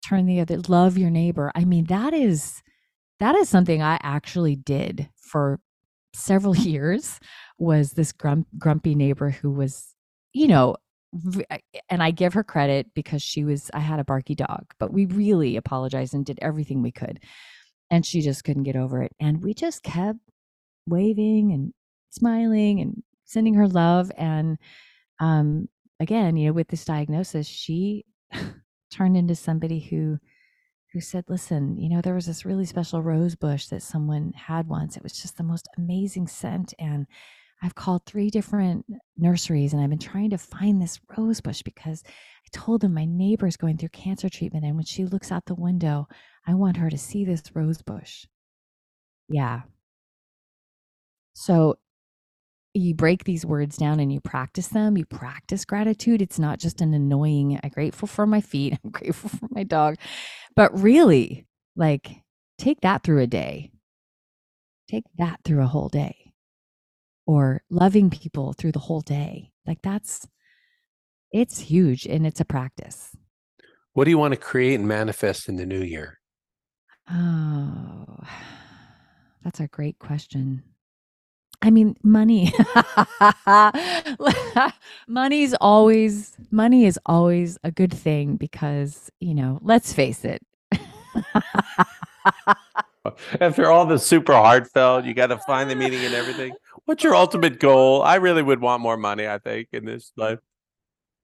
turn 0.07 0.27
the 0.27 0.41
other, 0.41 0.59
love 0.69 0.99
your 0.99 1.11
neighbor. 1.11 1.53
I 1.55 1.65
mean, 1.65 1.85
that 1.87 2.15
is, 2.15 2.63
that 3.21 3.35
is 3.35 3.49
something 3.49 3.83
I 3.83 3.99
actually 4.03 4.57
did 4.57 5.09
for 5.17 5.61
several 6.15 6.57
years 6.57 7.19
was 7.59 7.93
this 7.93 8.13
grump, 8.13 8.47
grumpy 8.59 8.95
neighbor 8.95 9.31
who 9.31 9.51
was, 9.51 9.95
you 10.33 10.49
know, 10.49 10.77
and 11.89 12.03
I 12.03 12.11
give 12.11 12.35
her 12.35 12.45
credit 12.45 12.89
because 12.95 13.23
she 13.23 13.45
was, 13.45 13.71
I 13.73 13.81
had 13.81 13.99
a 13.99 14.05
barky 14.05 14.35
dog, 14.35 14.67
but 14.79 14.93
we 14.93 15.07
really 15.07 15.57
apologized 15.57 16.13
and 16.15 16.25
did 16.25 16.39
everything 16.43 16.83
we 16.83 16.93
could. 16.93 17.21
And 17.91 18.05
she 18.05 18.21
just 18.21 18.45
couldn't 18.45 18.65
get 18.65 18.77
over 18.77 19.03
it. 19.03 19.13
And 19.21 19.43
we 19.43 19.55
just 19.55 19.83
kept 19.83 20.19
waving 20.87 21.53
and 21.53 21.73
smiling 22.11 22.81
and 22.81 23.03
sending 23.25 23.55
her 23.55 23.69
love. 23.69 24.11
And 24.17 24.59
um, 25.21 25.69
again, 26.01 26.37
you 26.37 26.47
know, 26.47 26.53
with 26.53 26.69
this 26.69 26.85
diagnosis, 26.85 27.47
she 27.47 28.05
turned 28.91 29.17
into 29.17 29.35
somebody 29.35 29.81
who 29.81 30.19
who 30.93 31.01
said, 31.01 31.25
"Listen, 31.29 31.77
you 31.77 31.91
know, 31.91 32.01
there 32.01 32.15
was 32.15 32.27
this 32.27 32.47
really 32.47 32.65
special 32.65 33.03
rose 33.03 33.37
bush 33.37 33.67
that 33.67 33.83
someone 33.83 34.33
had 34.35 34.69
once. 34.69 34.97
It 34.97 35.03
was 35.03 35.21
just 35.21 35.37
the 35.37 35.43
most 35.43 35.69
amazing 35.77 36.29
scent, 36.29 36.73
and 36.79 37.07
I've 37.63 37.75
called 37.75 38.07
three 38.07 38.31
different 38.31 38.87
nurseries, 39.17 39.73
and 39.73 39.83
I've 39.83 39.91
been 39.91 39.99
trying 39.99 40.31
to 40.31 40.39
find 40.39 40.81
this 40.81 40.99
rose 41.17 41.41
bush 41.41 41.63
because 41.63 42.03
I 42.07 42.49
told 42.53 42.81
them 42.81 42.95
my 42.95 43.05
neighbor's 43.05 43.57
going 43.59 43.77
through 43.77 43.91
cancer 43.91 44.31
treatment, 44.31 44.65
and 44.65 44.77
when 44.77 44.85
she 44.85 45.05
looks 45.05 45.31
out 45.31 45.45
the 45.45 45.55
window, 45.55 46.09
I 46.49 46.55
want 46.55 46.79
her 46.79 46.91
to 46.91 46.99
see 46.99 47.25
this 47.25 47.45
rose 47.55 47.83
bush." 47.83 48.27
Yeah. 49.29 49.63
So 51.35 51.79
you 52.75 52.95
break 52.95 53.25
these 53.25 53.45
words 53.47 53.77
down 53.77 54.01
and 54.01 54.13
you 54.13 54.21
practice 54.21 54.69
them. 54.69 54.97
You 54.97 55.05
practice 55.05 55.65
gratitude. 55.65 56.23
It's 56.23 56.39
not 56.39 56.59
just 56.59 56.81
an 56.81 56.95
annoying, 56.95 57.59
I'm 57.63 57.71
grateful 57.71 58.09
for 58.09 58.27
my 58.27 58.41
feet, 58.41 58.79
I'm 58.85 58.91
grateful 58.91 59.31
for 59.31 59.49
my 59.51 59.63
dog. 59.65 59.97
But 60.57 60.79
really, 60.79 61.47
like, 61.77 62.23
take 62.59 62.81
that 62.83 63.03
through 63.03 63.23
a 63.23 63.27
day. 63.27 63.71
Take 64.91 65.05
that 65.19 65.41
through 65.45 65.63
a 65.63 65.67
whole 65.67 65.89
day. 65.89 66.33
Or 67.27 67.63
loving 67.71 68.11
people 68.11 68.55
through 68.55 68.73
the 68.73 68.79
whole 68.79 69.03
day. 69.03 69.53
Like, 69.67 69.83
that's, 69.83 70.27
it's 71.31 71.59
huge 71.59 72.07
and 72.07 72.27
it's 72.27 72.41
a 72.41 72.45
practice. 72.45 73.15
What 73.93 74.05
do 74.05 74.11
you 74.11 74.19
want 74.19 74.33
to 74.33 74.41
create 74.41 74.77
and 74.77 74.89
manifest 74.89 75.49
in 75.49 75.57
the 75.57 75.67
new 75.67 75.83
year? 75.83 76.18
Oh, 77.11 78.19
that's 79.45 79.61
a 79.61 79.69
great 79.69 79.99
question. 79.99 80.63
I 81.61 81.71
mean, 81.71 81.97
money. 82.03 82.53
Money's 85.09 85.55
always 85.55 86.37
money 86.53 86.85
is 86.85 87.01
always 87.05 87.59
a 87.65 87.73
good 87.73 87.93
thing 87.93 88.37
because, 88.37 89.11
you 89.19 89.35
know, 89.35 89.59
let's 89.63 89.93
face 89.93 90.25
it. 90.25 90.41
After 93.41 93.71
all 93.71 93.87
the 93.87 93.99
super 93.99 94.35
heartfelt, 94.35 95.05
you 95.05 95.15
got 95.15 95.29
to 95.29 95.39
find 95.39 95.69
the 95.69 95.75
meaning 95.75 96.03
in 96.05 96.13
everything. 96.13 96.53
What's 96.85 97.03
your 97.03 97.17
ultimate 97.17 97.59
goal? 97.59 98.03
I 98.03 98.17
really 98.17 98.43
would 98.43 98.61
want 98.61 98.83
more 98.83 98.97
money, 98.97 99.27
I 99.27 99.39
think, 99.39 99.69
in 99.73 99.85
this 99.85 100.13
life. 100.17 100.39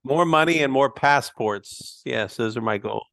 More 0.03 0.25
money 0.25 0.63
and 0.63 0.73
more 0.73 0.89
passports. 0.89 2.01
Yes, 2.05 2.35
those 2.35 2.57
are 2.57 2.61
my 2.61 2.77
goals. 2.77 3.05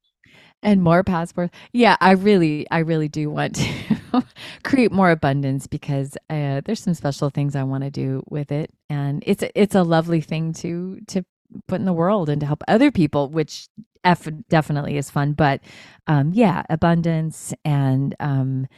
And 0.62 0.82
more 0.82 1.02
passports. 1.02 1.52
Yeah, 1.72 1.96
I 2.00 2.12
really, 2.12 2.66
I 2.70 2.78
really 2.80 3.08
do 3.08 3.30
want 3.30 3.56
to 3.56 4.24
create 4.64 4.92
more 4.92 5.10
abundance 5.10 5.66
because 5.66 6.16
uh, 6.30 6.60
there's 6.64 6.80
some 6.82 6.94
special 6.94 7.30
things 7.30 7.56
I 7.56 7.64
want 7.64 7.84
to 7.84 7.90
do 7.90 8.22
with 8.28 8.52
it, 8.52 8.70
and 8.88 9.24
it's 9.26 9.42
it's 9.56 9.74
a 9.74 9.82
lovely 9.82 10.20
thing 10.20 10.52
to 10.54 11.00
to 11.08 11.24
put 11.66 11.80
in 11.80 11.86
the 11.86 11.92
world 11.92 12.28
and 12.28 12.40
to 12.40 12.46
help 12.46 12.62
other 12.68 12.90
people, 12.92 13.28
which 13.28 13.68
F 14.04 14.28
definitely 14.48 14.96
is 14.96 15.10
fun. 15.10 15.32
But 15.32 15.62
um, 16.06 16.32
yeah, 16.34 16.62
abundance 16.70 17.52
and 17.64 18.14
um, 18.20 18.68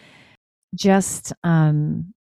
just 0.75 1.33
um, 1.45 2.15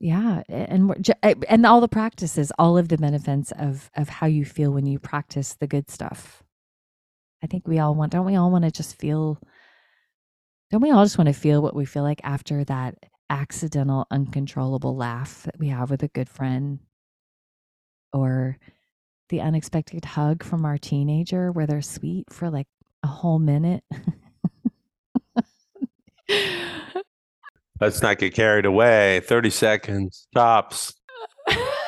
yeah, 0.00 0.42
and 0.48 1.12
and 1.48 1.66
all 1.66 1.80
the 1.80 1.88
practices, 1.88 2.52
all 2.58 2.78
of 2.78 2.88
the 2.88 2.98
benefits 2.98 3.52
of 3.58 3.90
of 3.96 4.08
how 4.08 4.26
you 4.26 4.44
feel 4.44 4.70
when 4.72 4.86
you 4.86 4.98
practice 4.98 5.54
the 5.54 5.66
good 5.66 5.90
stuff. 5.90 6.42
I 7.44 7.46
think 7.46 7.68
we 7.68 7.78
all 7.78 7.94
want, 7.94 8.10
don't 8.12 8.24
we 8.24 8.36
all 8.36 8.50
want 8.50 8.64
to 8.64 8.70
just 8.70 8.98
feel, 8.98 9.38
don't 10.70 10.80
we 10.80 10.90
all 10.90 11.04
just 11.04 11.18
want 11.18 11.28
to 11.28 11.34
feel 11.34 11.60
what 11.60 11.76
we 11.76 11.84
feel 11.84 12.02
like 12.02 12.22
after 12.24 12.64
that 12.64 12.94
accidental, 13.28 14.06
uncontrollable 14.10 14.96
laugh 14.96 15.42
that 15.42 15.58
we 15.58 15.68
have 15.68 15.90
with 15.90 16.02
a 16.02 16.08
good 16.08 16.30
friend? 16.30 16.78
Or 18.14 18.56
the 19.28 19.42
unexpected 19.42 20.06
hug 20.06 20.42
from 20.42 20.64
our 20.64 20.78
teenager 20.78 21.52
where 21.52 21.66
they're 21.66 21.82
sweet 21.82 22.32
for 22.32 22.48
like 22.48 22.68
a 23.02 23.08
whole 23.08 23.38
minute? 23.38 23.84
Let's 27.78 28.00
not 28.00 28.16
get 28.16 28.32
carried 28.32 28.64
away. 28.64 29.20
30 29.26 29.50
seconds 29.50 30.28
tops. 30.34 30.94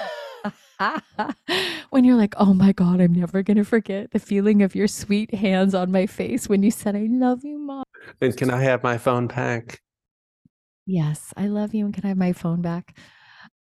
when 1.91 2.05
you're 2.05 2.17
like, 2.17 2.35
oh 2.39 2.55
my 2.55 2.73
God, 2.73 3.01
I'm 3.01 3.15
never 3.15 3.43
going 3.43 3.57
to 3.57 3.65
forget 3.65 4.11
the 4.11 4.19
feeling 4.19 4.63
of 4.63 4.75
your 4.75 4.89
sweet 4.89 5.35
hands 5.35 5.75
on 5.75 5.91
my 5.91 6.07
face 6.07 6.49
when 6.49 6.63
you 6.63 6.71
said, 6.71 6.97
I 6.97 7.07
love 7.11 7.45
you, 7.45 7.59
mom. 7.59 7.85
And 8.21 8.37
can 8.37 8.51
I 8.51 8.63
have 8.63 8.83
my 8.83 8.99
phone 8.99 9.27
back? 9.27 9.81
Yes, 10.87 11.33
I 11.37 11.49
love 11.49 11.75
you. 11.75 11.85
And 11.85 11.95
can 11.95 12.05
I 12.05 12.09
have 12.09 12.17
my 12.17 12.33
phone 12.33 12.63
back? 12.63 12.97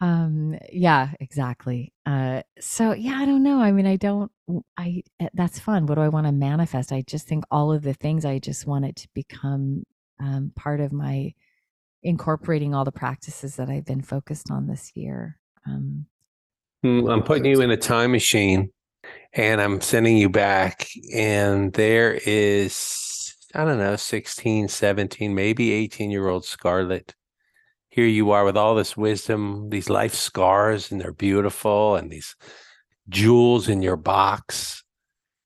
Um, 0.00 0.58
yeah, 0.72 1.10
exactly. 1.20 1.92
Uh, 2.04 2.42
so 2.60 2.92
yeah, 2.92 3.18
I 3.18 3.24
don't 3.24 3.42
know. 3.42 3.60
I 3.60 3.72
mean, 3.72 3.86
I 3.86 3.96
don't, 3.96 4.30
I, 4.76 5.02
eh, 5.20 5.28
that's 5.32 5.58
fun. 5.58 5.86
What 5.86 5.94
do 5.94 6.02
I 6.02 6.08
want 6.08 6.26
to 6.26 6.32
manifest? 6.32 6.92
I 6.92 7.02
just 7.06 7.26
think 7.26 7.44
all 7.50 7.72
of 7.72 7.82
the 7.82 7.94
things 7.94 8.24
I 8.24 8.38
just 8.38 8.66
want 8.66 8.84
it 8.84 8.96
to 8.96 9.08
become 9.14 9.84
um, 10.20 10.52
part 10.54 10.80
of 10.80 10.92
my 10.92 11.32
incorporating 12.02 12.74
all 12.74 12.84
the 12.84 12.92
practices 12.92 13.56
that 13.56 13.70
I've 13.70 13.86
been 13.86 14.02
focused 14.02 14.50
on 14.50 14.66
this 14.66 14.92
year. 14.94 15.38
Um, 15.66 16.06
Mm, 16.84 17.10
I'm 17.10 17.22
putting 17.22 17.46
you 17.46 17.62
in 17.62 17.70
a 17.70 17.78
time 17.78 18.12
machine 18.12 18.70
and 19.32 19.60
I'm 19.60 19.80
sending 19.80 20.18
you 20.18 20.28
back. 20.28 20.86
And 21.14 21.72
there 21.72 22.20
is, 22.26 23.34
I 23.54 23.64
don't 23.64 23.78
know, 23.78 23.96
16, 23.96 24.68
17, 24.68 25.34
maybe 25.34 25.72
18 25.72 26.10
year 26.10 26.28
old 26.28 26.44
Scarlet. 26.44 27.14
Here 27.88 28.06
you 28.06 28.32
are 28.32 28.44
with 28.44 28.58
all 28.58 28.74
this 28.74 28.98
wisdom, 28.98 29.70
these 29.70 29.88
life 29.88 30.14
scars, 30.14 30.90
and 30.92 31.00
they're 31.00 31.12
beautiful, 31.12 31.94
and 31.94 32.10
these 32.10 32.36
jewels 33.08 33.68
in 33.68 33.82
your 33.82 33.96
box. 33.96 34.82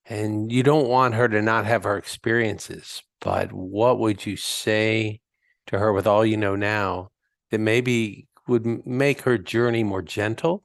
And 0.06 0.50
you 0.50 0.62
don't 0.62 0.88
want 0.88 1.14
her 1.14 1.28
to 1.28 1.42
not 1.42 1.66
have 1.66 1.84
her 1.84 1.98
experiences. 1.98 3.02
But 3.20 3.52
what 3.52 4.00
would 4.00 4.26
you 4.26 4.36
say 4.36 5.20
to 5.66 5.78
her 5.78 5.92
with 5.92 6.06
all 6.06 6.24
you 6.24 6.38
know 6.38 6.56
now 6.56 7.10
that 7.50 7.60
maybe 7.60 8.26
would 8.48 8.86
make 8.86 9.20
her 9.20 9.38
journey 9.38 9.84
more 9.84 10.02
gentle 10.02 10.64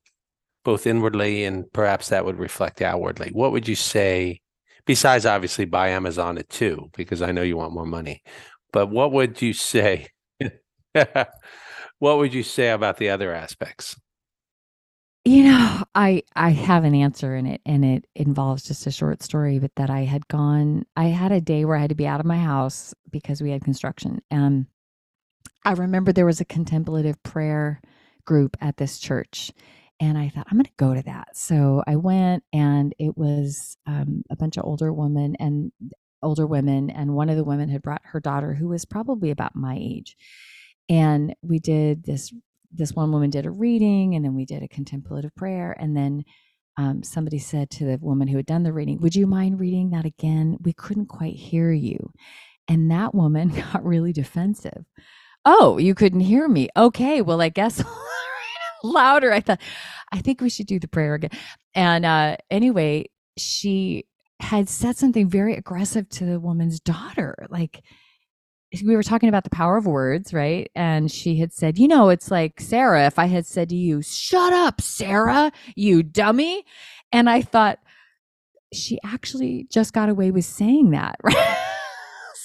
both 0.64 0.88
inwardly 0.88 1.44
and 1.44 1.72
perhaps 1.74 2.10
that 2.10 2.26
would 2.26 2.40
reflect 2.40 2.82
outwardly. 2.82 3.30
What 3.32 3.52
would 3.52 3.68
you 3.68 3.76
say, 3.76 4.42
besides 4.86 5.26
obviously 5.26 5.66
buy 5.66 5.90
Amazon 5.90 6.38
it 6.38 6.50
too, 6.50 6.90
because 6.96 7.22
I 7.22 7.32
know 7.32 7.42
you 7.42 7.58
want 7.58 7.74
more 7.74 7.86
money, 7.86 8.24
but 8.72 8.88
what 8.88 9.12
would 9.12 9.42
you 9.42 9.54
say? 9.54 10.08
what 10.94 12.18
would 12.18 12.34
you 12.34 12.44
say 12.44 12.70
about 12.70 12.98
the 12.98 13.10
other 13.10 13.34
aspects? 13.34 13.96
You 15.26 15.44
know, 15.44 15.84
I 15.96 16.24
I 16.36 16.50
have 16.50 16.84
an 16.84 16.94
answer 16.94 17.34
in 17.34 17.46
it, 17.46 17.62
and 17.66 17.86
it 17.86 18.06
involves 18.14 18.64
just 18.64 18.86
a 18.88 18.92
short 18.92 19.24
story. 19.24 19.58
But 19.58 19.72
that 19.78 19.90
I 19.90 20.02
had 20.02 20.28
gone, 20.28 20.86
I 20.98 21.06
had 21.06 21.32
a 21.32 21.40
day 21.40 21.64
where 21.64 21.78
I 21.78 21.82
had 21.82 21.90
to 21.92 21.96
be 21.96 22.08
out 22.08 22.20
of 22.20 22.26
my 22.26 22.38
house 22.38 22.94
because 23.10 23.42
we 23.42 23.52
had 23.52 23.64
construction, 23.64 24.22
and 24.30 24.66
I 25.64 25.74
remember 25.74 26.12
there 26.12 26.26
was 26.26 26.42
a 26.42 26.46
contemplative 26.46 27.22
prayer 27.24 27.80
group 28.26 28.58
at 28.60 28.78
this 28.78 29.00
church, 29.00 29.52
and 30.04 30.18
I 30.18 30.28
thought 30.28 30.48
I'm 30.52 30.58
going 30.58 30.66
to 30.66 30.72
go 30.76 30.94
to 30.94 31.02
that. 31.04 31.30
So 31.38 31.82
I 31.88 31.96
went, 31.96 32.44
and 32.52 32.94
it 33.00 33.18
was 33.18 33.78
um, 33.88 34.24
a 34.30 34.36
bunch 34.36 34.58
of 34.58 34.66
older 34.66 34.92
women 34.92 35.38
and 35.40 35.72
older 36.22 36.46
women, 36.46 36.90
and 36.90 37.16
one 37.16 37.30
of 37.30 37.38
the 37.38 37.44
women 37.46 37.70
had 37.70 37.82
brought 37.82 38.02
her 38.04 38.20
daughter, 38.20 38.54
who 38.54 38.68
was 38.68 38.84
probably 38.84 39.32
about 39.32 39.56
my 39.56 39.78
age, 39.80 40.18
and 40.90 41.34
we 41.42 41.58
did 41.58 42.04
this. 42.04 42.34
This 42.76 42.92
one 42.92 43.14
woman 43.14 43.30
did 43.30 43.46
a 43.46 43.52
reading, 43.52 44.16
and 44.16 44.26
then 44.26 44.36
we 44.36 44.46
did 44.46 44.62
a 44.62 44.68
contemplative 44.68 45.34
prayer, 45.36 45.74
and 45.80 45.96
then 45.96 46.26
um, 46.76 47.02
somebody 47.02 47.40
said 47.40 47.70
to 47.72 47.86
the 47.86 47.98
woman 48.02 48.28
who 48.28 48.36
had 48.36 48.46
done 48.46 48.64
the 48.64 48.74
reading, 48.74 49.00
"Would 49.00 49.16
you 49.16 49.26
mind 49.26 49.62
reading 49.62 49.92
that 49.92 50.04
again? 50.06 50.58
We 50.62 50.74
couldn't 50.74 51.06
quite 51.06 51.36
hear 51.36 51.72
you." 51.72 52.12
And 52.68 52.92
that 52.92 53.16
woman 53.16 53.50
got 53.74 53.86
really 53.86 54.12
defensive. 54.12 54.84
Oh, 55.46 55.78
you 55.78 55.96
couldn't 55.96 56.22
hear 56.22 56.48
me. 56.50 56.70
Okay, 56.78 57.22
well, 57.22 57.42
I 57.42 57.50
guess 57.50 57.84
louder. 58.84 59.32
I 59.32 59.40
thought, 59.40 59.62
I 60.12 60.22
think 60.22 60.42
we 60.42 60.50
should 60.50 60.68
do 60.68 60.80
the 60.80 60.88
prayer 60.88 61.16
again. 61.16 61.32
And 61.74 62.06
uh, 62.06 62.38
anyway, 62.52 63.10
she 63.38 64.06
had 64.40 64.70
said 64.70 64.98
something 64.98 65.30
very 65.30 65.56
aggressive 65.56 66.10
to 66.10 66.26
the 66.26 66.40
woman's 66.40 66.80
daughter. 66.80 67.36
Like, 67.50 67.82
we 68.84 68.96
were 68.96 69.04
talking 69.04 69.30
about 69.30 69.44
the 69.44 69.52
power 69.52 69.78
of 69.78 69.86
words, 69.86 70.34
right? 70.34 70.70
And 70.76 71.12
she 71.12 71.38
had 71.38 71.54
said, 71.54 71.78
You 71.78 71.88
know, 71.88 72.10
it's 72.10 72.32
like, 72.32 72.60
Sarah, 72.60 73.06
if 73.06 73.20
I 73.20 73.26
had 73.26 73.46
said 73.46 73.70
to 73.70 73.76
you, 73.76 74.02
Shut 74.02 74.52
up, 74.52 74.82
Sarah, 74.82 75.52
you 75.76 76.04
dummy. 76.04 76.66
And 77.12 77.30
I 77.30 77.42
thought, 77.42 77.80
she 78.74 78.98
actually 79.06 79.68
just 79.70 79.94
got 79.94 80.10
away 80.10 80.32
with 80.32 80.46
saying 80.46 80.92
that, 80.92 81.18
right? 81.24 81.58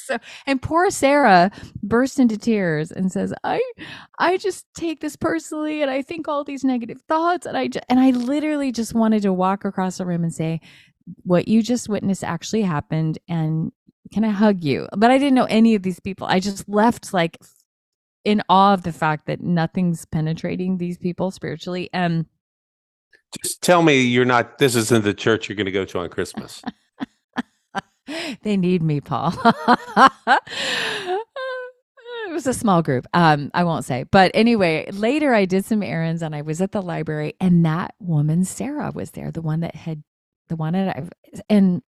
So 0.09 0.19
and 0.47 0.61
poor 0.61 0.91
Sarah 0.91 1.51
burst 1.83 2.19
into 2.19 2.37
tears 2.39 2.91
and 2.91 3.13
says, 3.13 3.35
"I 3.45 3.63
I 4.19 4.37
just 4.39 4.67
take 4.75 5.01
this 5.01 5.17
personally 5.17 5.83
and 5.83 5.91
I 5.91 6.03
think 6.03 6.29
all 6.29 6.45
these 6.45 6.65
negative 6.65 7.01
thoughts 7.09 7.47
and 7.47 7.57
I 7.57 7.69
just, 7.69 7.85
and 7.89 8.01
I 8.01 8.11
literally 8.11 8.73
just 8.73 8.95
wanted 8.95 9.23
to 9.23 9.33
walk 9.33 9.65
across 9.65 9.99
the 9.99 10.07
room 10.07 10.25
and 10.25 10.35
say, 10.35 10.61
what 11.25 11.49
you 11.49 11.63
just 11.63 11.89
witnessed 11.89 12.25
actually 12.25 12.63
happened 12.63 13.19
and 13.29 13.73
can 14.13 14.25
I 14.25 14.31
hug 14.31 14.65
you? 14.65 14.89
But 14.97 15.11
I 15.11 15.19
didn't 15.19 15.35
know 15.35 15.47
any 15.51 15.75
of 15.75 15.83
these 15.83 16.01
people. 16.01 16.27
I 16.27 16.41
just 16.41 16.69
left 16.69 17.13
like 17.13 17.39
in 18.25 18.43
awe 18.49 18.75
of 18.75 18.83
the 18.83 18.93
fact 18.93 19.27
that 19.27 19.41
nothing's 19.43 20.05
penetrating 20.07 20.79
these 20.79 20.99
people 20.99 21.31
spiritually. 21.31 21.91
And 21.93 22.27
Just 23.43 23.63
tell 23.63 23.83
me 23.83 24.01
you're 24.01 24.25
not. 24.25 24.59
This 24.59 24.75
isn't 24.75 25.05
the 25.05 25.15
church 25.15 25.49
you're 25.49 25.57
going 25.57 25.67
to 25.67 25.73
go 25.73 25.85
to 25.85 25.99
on 25.99 26.09
Christmas. 26.09 26.63
they 28.43 28.57
need 28.57 28.83
me, 28.83 29.01
Paul. 29.01 29.35
it 32.27 32.33
was 32.33 32.47
a 32.47 32.55
small 32.55 32.83
group. 32.83 33.07
Um, 33.15 33.51
I 33.55 33.65
won't 33.65 33.85
say. 33.85 34.05
But 34.11 34.31
anyway, 34.35 34.91
later 34.93 35.35
I 35.35 35.45
did 35.45 35.65
some 35.65 35.83
errands 35.83 36.23
and 36.23 36.35
I 36.35 36.43
was 36.43 36.61
at 36.61 36.73
the 36.73 36.83
library 36.83 37.35
and 37.41 37.65
that 37.65 37.95
woman, 38.01 38.45
Sarah, 38.45 38.93
was 38.95 39.13
there, 39.13 39.31
the 39.31 39.43
one 39.43 39.61
that 39.61 39.75
had 39.75 40.03
the 40.49 40.57
one 40.57 40.73
that 40.75 40.97
I 40.97 41.09
and 41.49 41.83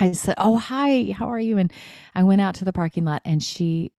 I 0.00 0.12
said, 0.12 0.34
Oh, 0.38 0.58
hi, 0.58 1.14
how 1.16 1.30
are 1.30 1.40
you? 1.40 1.58
And 1.58 1.72
I 2.14 2.22
went 2.24 2.40
out 2.40 2.54
to 2.56 2.64
the 2.64 2.72
parking 2.72 3.04
lot 3.04 3.22
and 3.24 3.42
she 3.42 3.92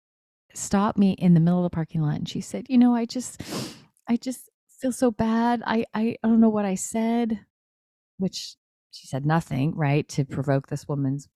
stopped 0.54 0.98
me 0.98 1.12
in 1.12 1.34
the 1.34 1.40
middle 1.40 1.60
of 1.64 1.70
the 1.70 1.74
parking 1.74 2.02
lot 2.02 2.16
and 2.16 2.28
she 2.28 2.40
said, 2.40 2.66
You 2.68 2.78
know, 2.78 2.94
I 2.94 3.06
just 3.06 3.40
I 4.08 4.16
just 4.16 4.50
feel 4.80 4.92
so 4.92 5.10
bad. 5.10 5.62
I 5.66 5.84
I, 5.94 6.16
I 6.22 6.28
don't 6.28 6.40
know 6.40 6.48
what 6.48 6.64
I 6.64 6.74
said, 6.74 7.40
which 8.18 8.56
she 8.96 9.06
said 9.06 9.26
nothing, 9.26 9.74
right, 9.74 10.08
to 10.10 10.24
mm. 10.24 10.30
provoke 10.30 10.68
this 10.68 10.88
woman's 10.88 11.28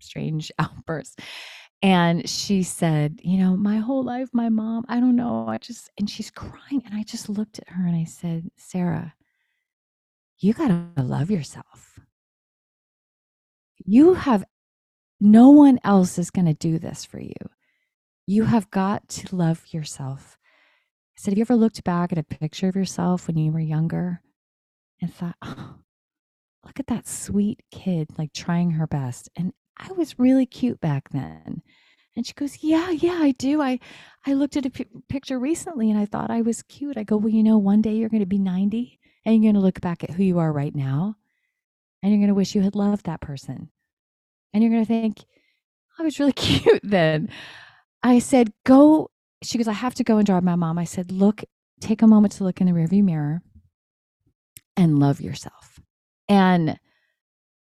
strange 0.00 0.50
outburst. 0.58 1.20
And 1.82 2.28
she 2.28 2.62
said, 2.62 3.20
You 3.22 3.38
know, 3.38 3.56
my 3.56 3.76
whole 3.76 4.02
life, 4.02 4.30
my 4.32 4.48
mom, 4.48 4.84
I 4.88 4.98
don't 5.00 5.16
know. 5.16 5.46
I 5.46 5.58
just, 5.58 5.90
and 5.98 6.08
she's 6.08 6.30
crying. 6.30 6.82
And 6.84 6.94
I 6.94 7.02
just 7.02 7.28
looked 7.28 7.58
at 7.58 7.68
her 7.68 7.86
and 7.86 7.96
I 7.96 8.04
said, 8.04 8.50
Sarah, 8.56 9.14
you 10.38 10.52
got 10.52 10.68
to 10.68 11.02
love 11.02 11.30
yourself. 11.30 11.98
You 13.84 14.14
have, 14.14 14.44
no 15.20 15.50
one 15.50 15.78
else 15.84 16.18
is 16.18 16.30
going 16.30 16.46
to 16.46 16.54
do 16.54 16.78
this 16.78 17.04
for 17.04 17.20
you. 17.20 17.34
You 18.26 18.44
have 18.44 18.70
got 18.70 19.08
to 19.08 19.36
love 19.36 19.62
yourself. 19.70 20.38
I 21.16 21.20
said, 21.20 21.32
Have 21.32 21.38
you 21.38 21.42
ever 21.42 21.56
looked 21.56 21.84
back 21.84 22.10
at 22.10 22.18
a 22.18 22.22
picture 22.22 22.68
of 22.68 22.76
yourself 22.76 23.26
when 23.26 23.36
you 23.36 23.52
were 23.52 23.60
younger 23.60 24.22
and 25.00 25.12
thought, 25.12 25.36
oh, 25.42 25.76
look 26.66 26.80
at 26.80 26.88
that 26.88 27.06
sweet 27.06 27.60
kid, 27.70 28.08
like 28.18 28.32
trying 28.32 28.72
her 28.72 28.86
best. 28.86 29.28
And 29.36 29.52
I 29.78 29.92
was 29.92 30.18
really 30.18 30.46
cute 30.46 30.80
back 30.80 31.10
then. 31.10 31.62
And 32.16 32.26
she 32.26 32.32
goes, 32.32 32.58
"Yeah, 32.62 32.90
yeah, 32.90 33.18
I 33.20 33.32
do. 33.32 33.60
I 33.60 33.78
I 34.26 34.32
looked 34.32 34.56
at 34.56 34.66
a 34.66 34.70
p- 34.70 34.86
picture 35.08 35.38
recently 35.38 35.90
and 35.90 36.00
I 36.00 36.06
thought 36.06 36.30
I 36.30 36.40
was 36.40 36.62
cute." 36.62 36.96
I 36.96 37.04
go, 37.04 37.16
"Well, 37.16 37.28
you 37.28 37.42
know, 37.42 37.58
one 37.58 37.82
day 37.82 37.94
you're 37.94 38.08
going 38.08 38.20
to 38.20 38.26
be 38.26 38.38
90 38.38 38.98
and 39.24 39.34
you're 39.34 39.52
going 39.52 39.60
to 39.60 39.64
look 39.64 39.80
back 39.80 40.02
at 40.02 40.10
who 40.10 40.22
you 40.22 40.38
are 40.38 40.52
right 40.52 40.74
now 40.74 41.16
and 42.02 42.10
you're 42.10 42.20
going 42.20 42.28
to 42.28 42.34
wish 42.34 42.54
you 42.54 42.62
had 42.62 42.74
loved 42.74 43.04
that 43.06 43.20
person. 43.20 43.70
And 44.52 44.62
you're 44.62 44.72
going 44.72 44.84
to 44.84 44.88
think, 44.88 45.18
I 45.98 46.02
was 46.02 46.18
really 46.18 46.32
cute 46.46 46.80
then." 46.82 47.28
I 48.02 48.18
said, 48.18 48.52
"Go." 48.64 49.10
She 49.42 49.58
goes, 49.58 49.68
"I 49.68 49.72
have 49.72 49.94
to 49.96 50.04
go 50.04 50.16
and 50.16 50.26
drive 50.26 50.42
my 50.42 50.56
mom." 50.56 50.78
I 50.78 50.84
said, 50.84 51.12
"Look, 51.12 51.44
take 51.80 52.02
a 52.02 52.06
moment 52.06 52.32
to 52.34 52.44
look 52.44 52.60
in 52.60 52.66
the 52.66 52.72
rearview 52.72 53.04
mirror 53.04 53.42
and 54.76 54.98
love 54.98 55.20
yourself." 55.20 55.75
And 56.28 56.78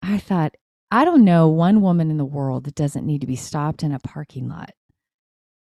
I 0.02 0.18
thought, 0.18 0.56
I 0.92 1.06
don't 1.06 1.26
know 1.26 1.48
one 1.48 1.82
woman 1.82 2.12
in 2.12 2.18
the 2.18 2.26
world 2.26 2.66
that 2.66 2.76
doesn't 2.76 3.06
need 3.06 3.22
to 3.22 3.28
be 3.28 3.36
stopped 3.36 3.84
in 3.84 3.92
a 3.92 4.00
parking 4.00 4.48
lot. 4.48 4.72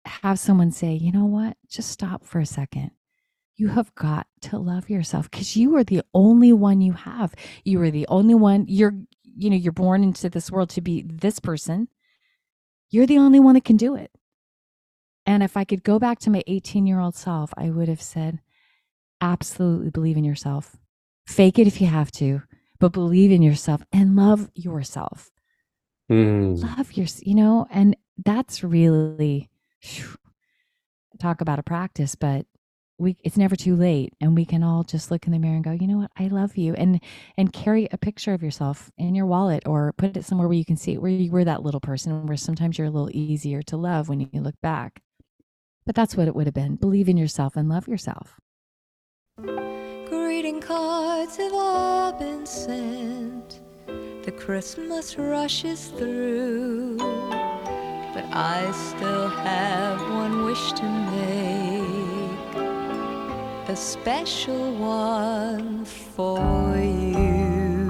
Have 0.06 0.38
someone 0.38 0.72
say, 0.72 0.94
you 0.94 1.12
know 1.12 1.26
what? 1.26 1.58
Just 1.70 1.90
stop 1.90 2.26
for 2.26 2.40
a 2.40 2.46
second. 2.46 2.92
You 3.56 3.70
have 3.70 3.94
got 3.96 4.28
to 4.42 4.58
love 4.58 4.90
yourself 4.90 5.30
because 5.30 5.56
you 5.56 5.76
are 5.76 5.84
the 5.84 6.02
only 6.14 6.52
one 6.54 6.82
you 6.82 6.94
have. 6.94 7.34
You 7.64 7.82
are 7.82 7.92
the 7.92 8.08
only 8.08 8.36
one. 8.36 8.66
You're, 8.68 8.94
you 9.24 9.50
know, 9.50 9.56
you're 9.56 9.72
born 9.72 10.04
into 10.04 10.30
this 10.30 10.52
world 10.52 10.70
to 10.72 10.82
be 10.82 11.04
this 11.04 11.40
person. 11.40 11.88
You're 12.90 13.08
the 13.08 13.20
only 13.20 13.40
one 13.40 13.56
that 13.56 13.66
can 13.66 13.78
do 13.78 13.96
it. 13.96 14.12
And 15.26 15.42
if 15.42 15.56
I 15.56 15.64
could 15.64 15.84
go 15.84 16.00
back 16.00 16.20
to 16.20 16.30
my 16.30 16.44
18 16.48 16.86
year 16.86 17.00
old 17.00 17.16
self, 17.16 17.54
I 17.58 17.70
would 17.70 17.88
have 17.88 18.02
said, 18.02 18.40
absolutely 19.22 19.90
believe 19.90 20.18
in 20.18 20.24
yourself. 20.24 20.76
Fake 21.26 21.58
it 21.58 21.68
if 21.68 21.80
you 21.80 21.88
have 21.88 22.12
to 22.12 22.44
but 22.84 22.92
believe 22.92 23.32
in 23.32 23.42
yourself 23.42 23.82
and 23.94 24.14
love 24.14 24.52
yourself. 24.56 25.32
Mm. 26.12 26.62
Love 26.62 26.92
your, 26.92 27.08
you 27.22 27.34
know, 27.34 27.66
and 27.72 27.96
that's 28.18 28.62
really 28.62 29.50
whew, 29.82 30.18
talk 31.18 31.40
about 31.40 31.60
a 31.60 31.64
practice, 31.64 32.16
but 32.16 32.46
we 32.98 33.16
it's 33.24 33.38
never 33.38 33.56
too 33.56 33.78
late 33.78 34.12
and 34.20 34.36
we 34.36 34.44
can 34.44 34.64
all 34.64 34.84
just 34.84 35.12
look 35.12 35.26
in 35.26 35.32
the 35.32 35.40
mirror 35.40 35.56
and 35.56 35.64
go, 35.64 35.72
"You 35.72 35.88
know 35.88 36.00
what? 36.00 36.12
I 36.20 36.28
love 36.28 36.58
you." 36.58 36.74
And 36.74 37.00
and 37.38 37.54
carry 37.54 37.88
a 37.90 37.98
picture 37.98 38.34
of 38.34 38.44
yourself 38.44 38.92
in 38.98 39.16
your 39.16 39.28
wallet 39.28 39.64
or 39.66 39.94
put 39.94 40.18
it 40.18 40.26
somewhere 40.26 40.50
where 40.50 40.58
you 40.58 40.66
can 40.66 40.76
see 40.76 40.92
it 40.92 41.02
where 41.02 41.10
you 41.10 41.32
were 41.32 41.46
that 41.46 41.64
little 41.64 41.80
person 41.80 42.28
where 42.28 42.36
sometimes 42.36 42.78
you're 42.78 42.88
a 42.88 42.92
little 42.92 43.12
easier 43.14 43.62
to 43.62 43.78
love 43.78 44.10
when 44.10 44.20
you 44.20 44.28
look 44.34 44.60
back. 44.62 45.02
But 45.86 45.96
that's 45.96 46.18
what 46.18 46.28
it 46.28 46.36
would 46.36 46.48
have 46.48 46.54
been. 46.54 46.76
Believe 46.76 47.08
in 47.08 47.16
yourself 47.16 47.56
and 47.56 47.70
love 47.70 47.88
yourself. 47.88 48.42
Cards 51.24 51.38
have 51.38 51.54
all 51.54 52.12
been 52.12 52.46
sent. 52.46 53.62
The 54.24 54.32
Christmas 54.34 55.18
rushes 55.18 55.88
through. 55.98 56.98
But 56.98 58.26
I 58.34 58.70
still 58.74 59.30
have 59.30 60.02
one 60.02 60.44
wish 60.44 60.74
to 60.74 60.84
make. 60.84 62.58
A 63.70 63.76
special 63.78 64.76
one 64.76 65.86
for 65.86 66.76
you. 66.76 67.86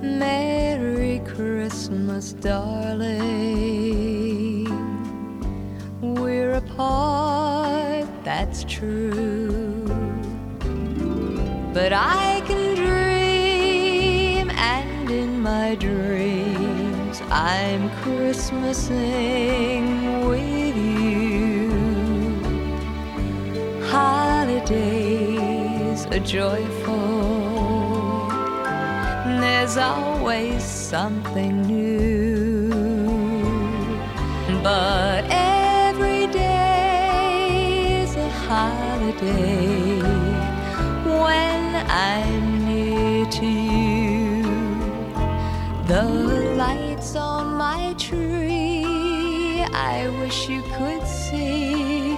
Merry 0.00 1.18
Christmas, 1.26 2.34
darling. 2.34 3.16
We're 6.00 6.52
apart, 6.52 8.06
that's 8.22 8.62
true. 8.62 9.55
But 11.76 11.92
I 11.92 12.40
can 12.46 12.74
dream, 12.74 14.50
and 14.50 15.10
in 15.10 15.42
my 15.42 15.74
dreams, 15.74 17.20
I'm 17.30 17.90
Christmasing 18.00 20.26
with 20.26 20.74
you. 20.74 21.70
Holidays 23.90 26.06
are 26.06 26.20
joyful, 26.20 28.30
there's 29.42 29.76
always 29.76 30.64
something 30.64 31.60
new. 31.60 32.70
But 34.62 35.26
every 35.28 36.26
day 36.28 38.00
is 38.02 38.16
a 38.16 38.30
holiday 38.48 39.75
to 43.30 43.46
you. 43.46 44.42
The 45.86 46.02
lights 46.56 47.16
on 47.16 47.56
my 47.56 47.94
tree, 47.98 49.62
I 49.72 50.08
wish 50.20 50.48
you 50.48 50.62
could 50.76 51.06
see. 51.06 52.16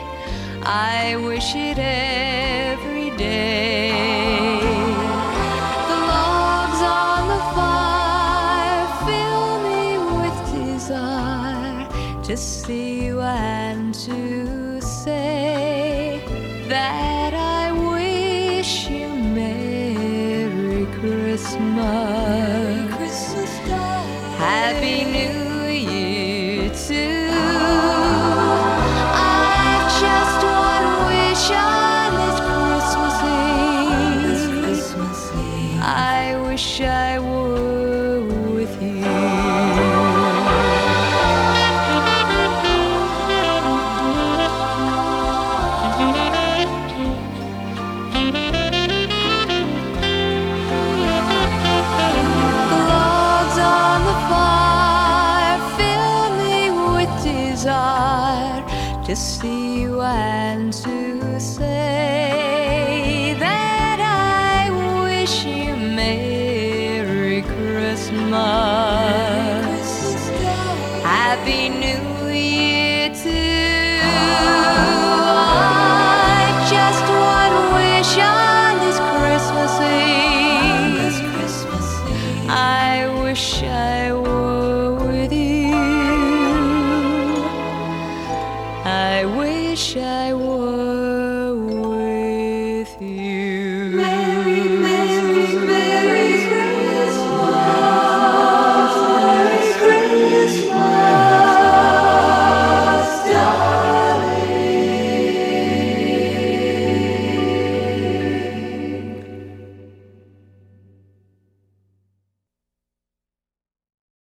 I 0.62 1.16
wish 1.16 1.54
it 1.54 1.78
every 1.78 3.11
day. 3.16 4.61
The 5.90 5.98
logs 6.12 6.82
on 7.02 7.20
the 7.32 7.42
fire 7.56 8.86
fill 9.06 9.48
me 9.68 9.82
with 10.18 10.38
desire 10.52 11.88
to 12.24 12.36
see 12.36 12.88
Christmas. 21.39 22.57
See 59.18 59.57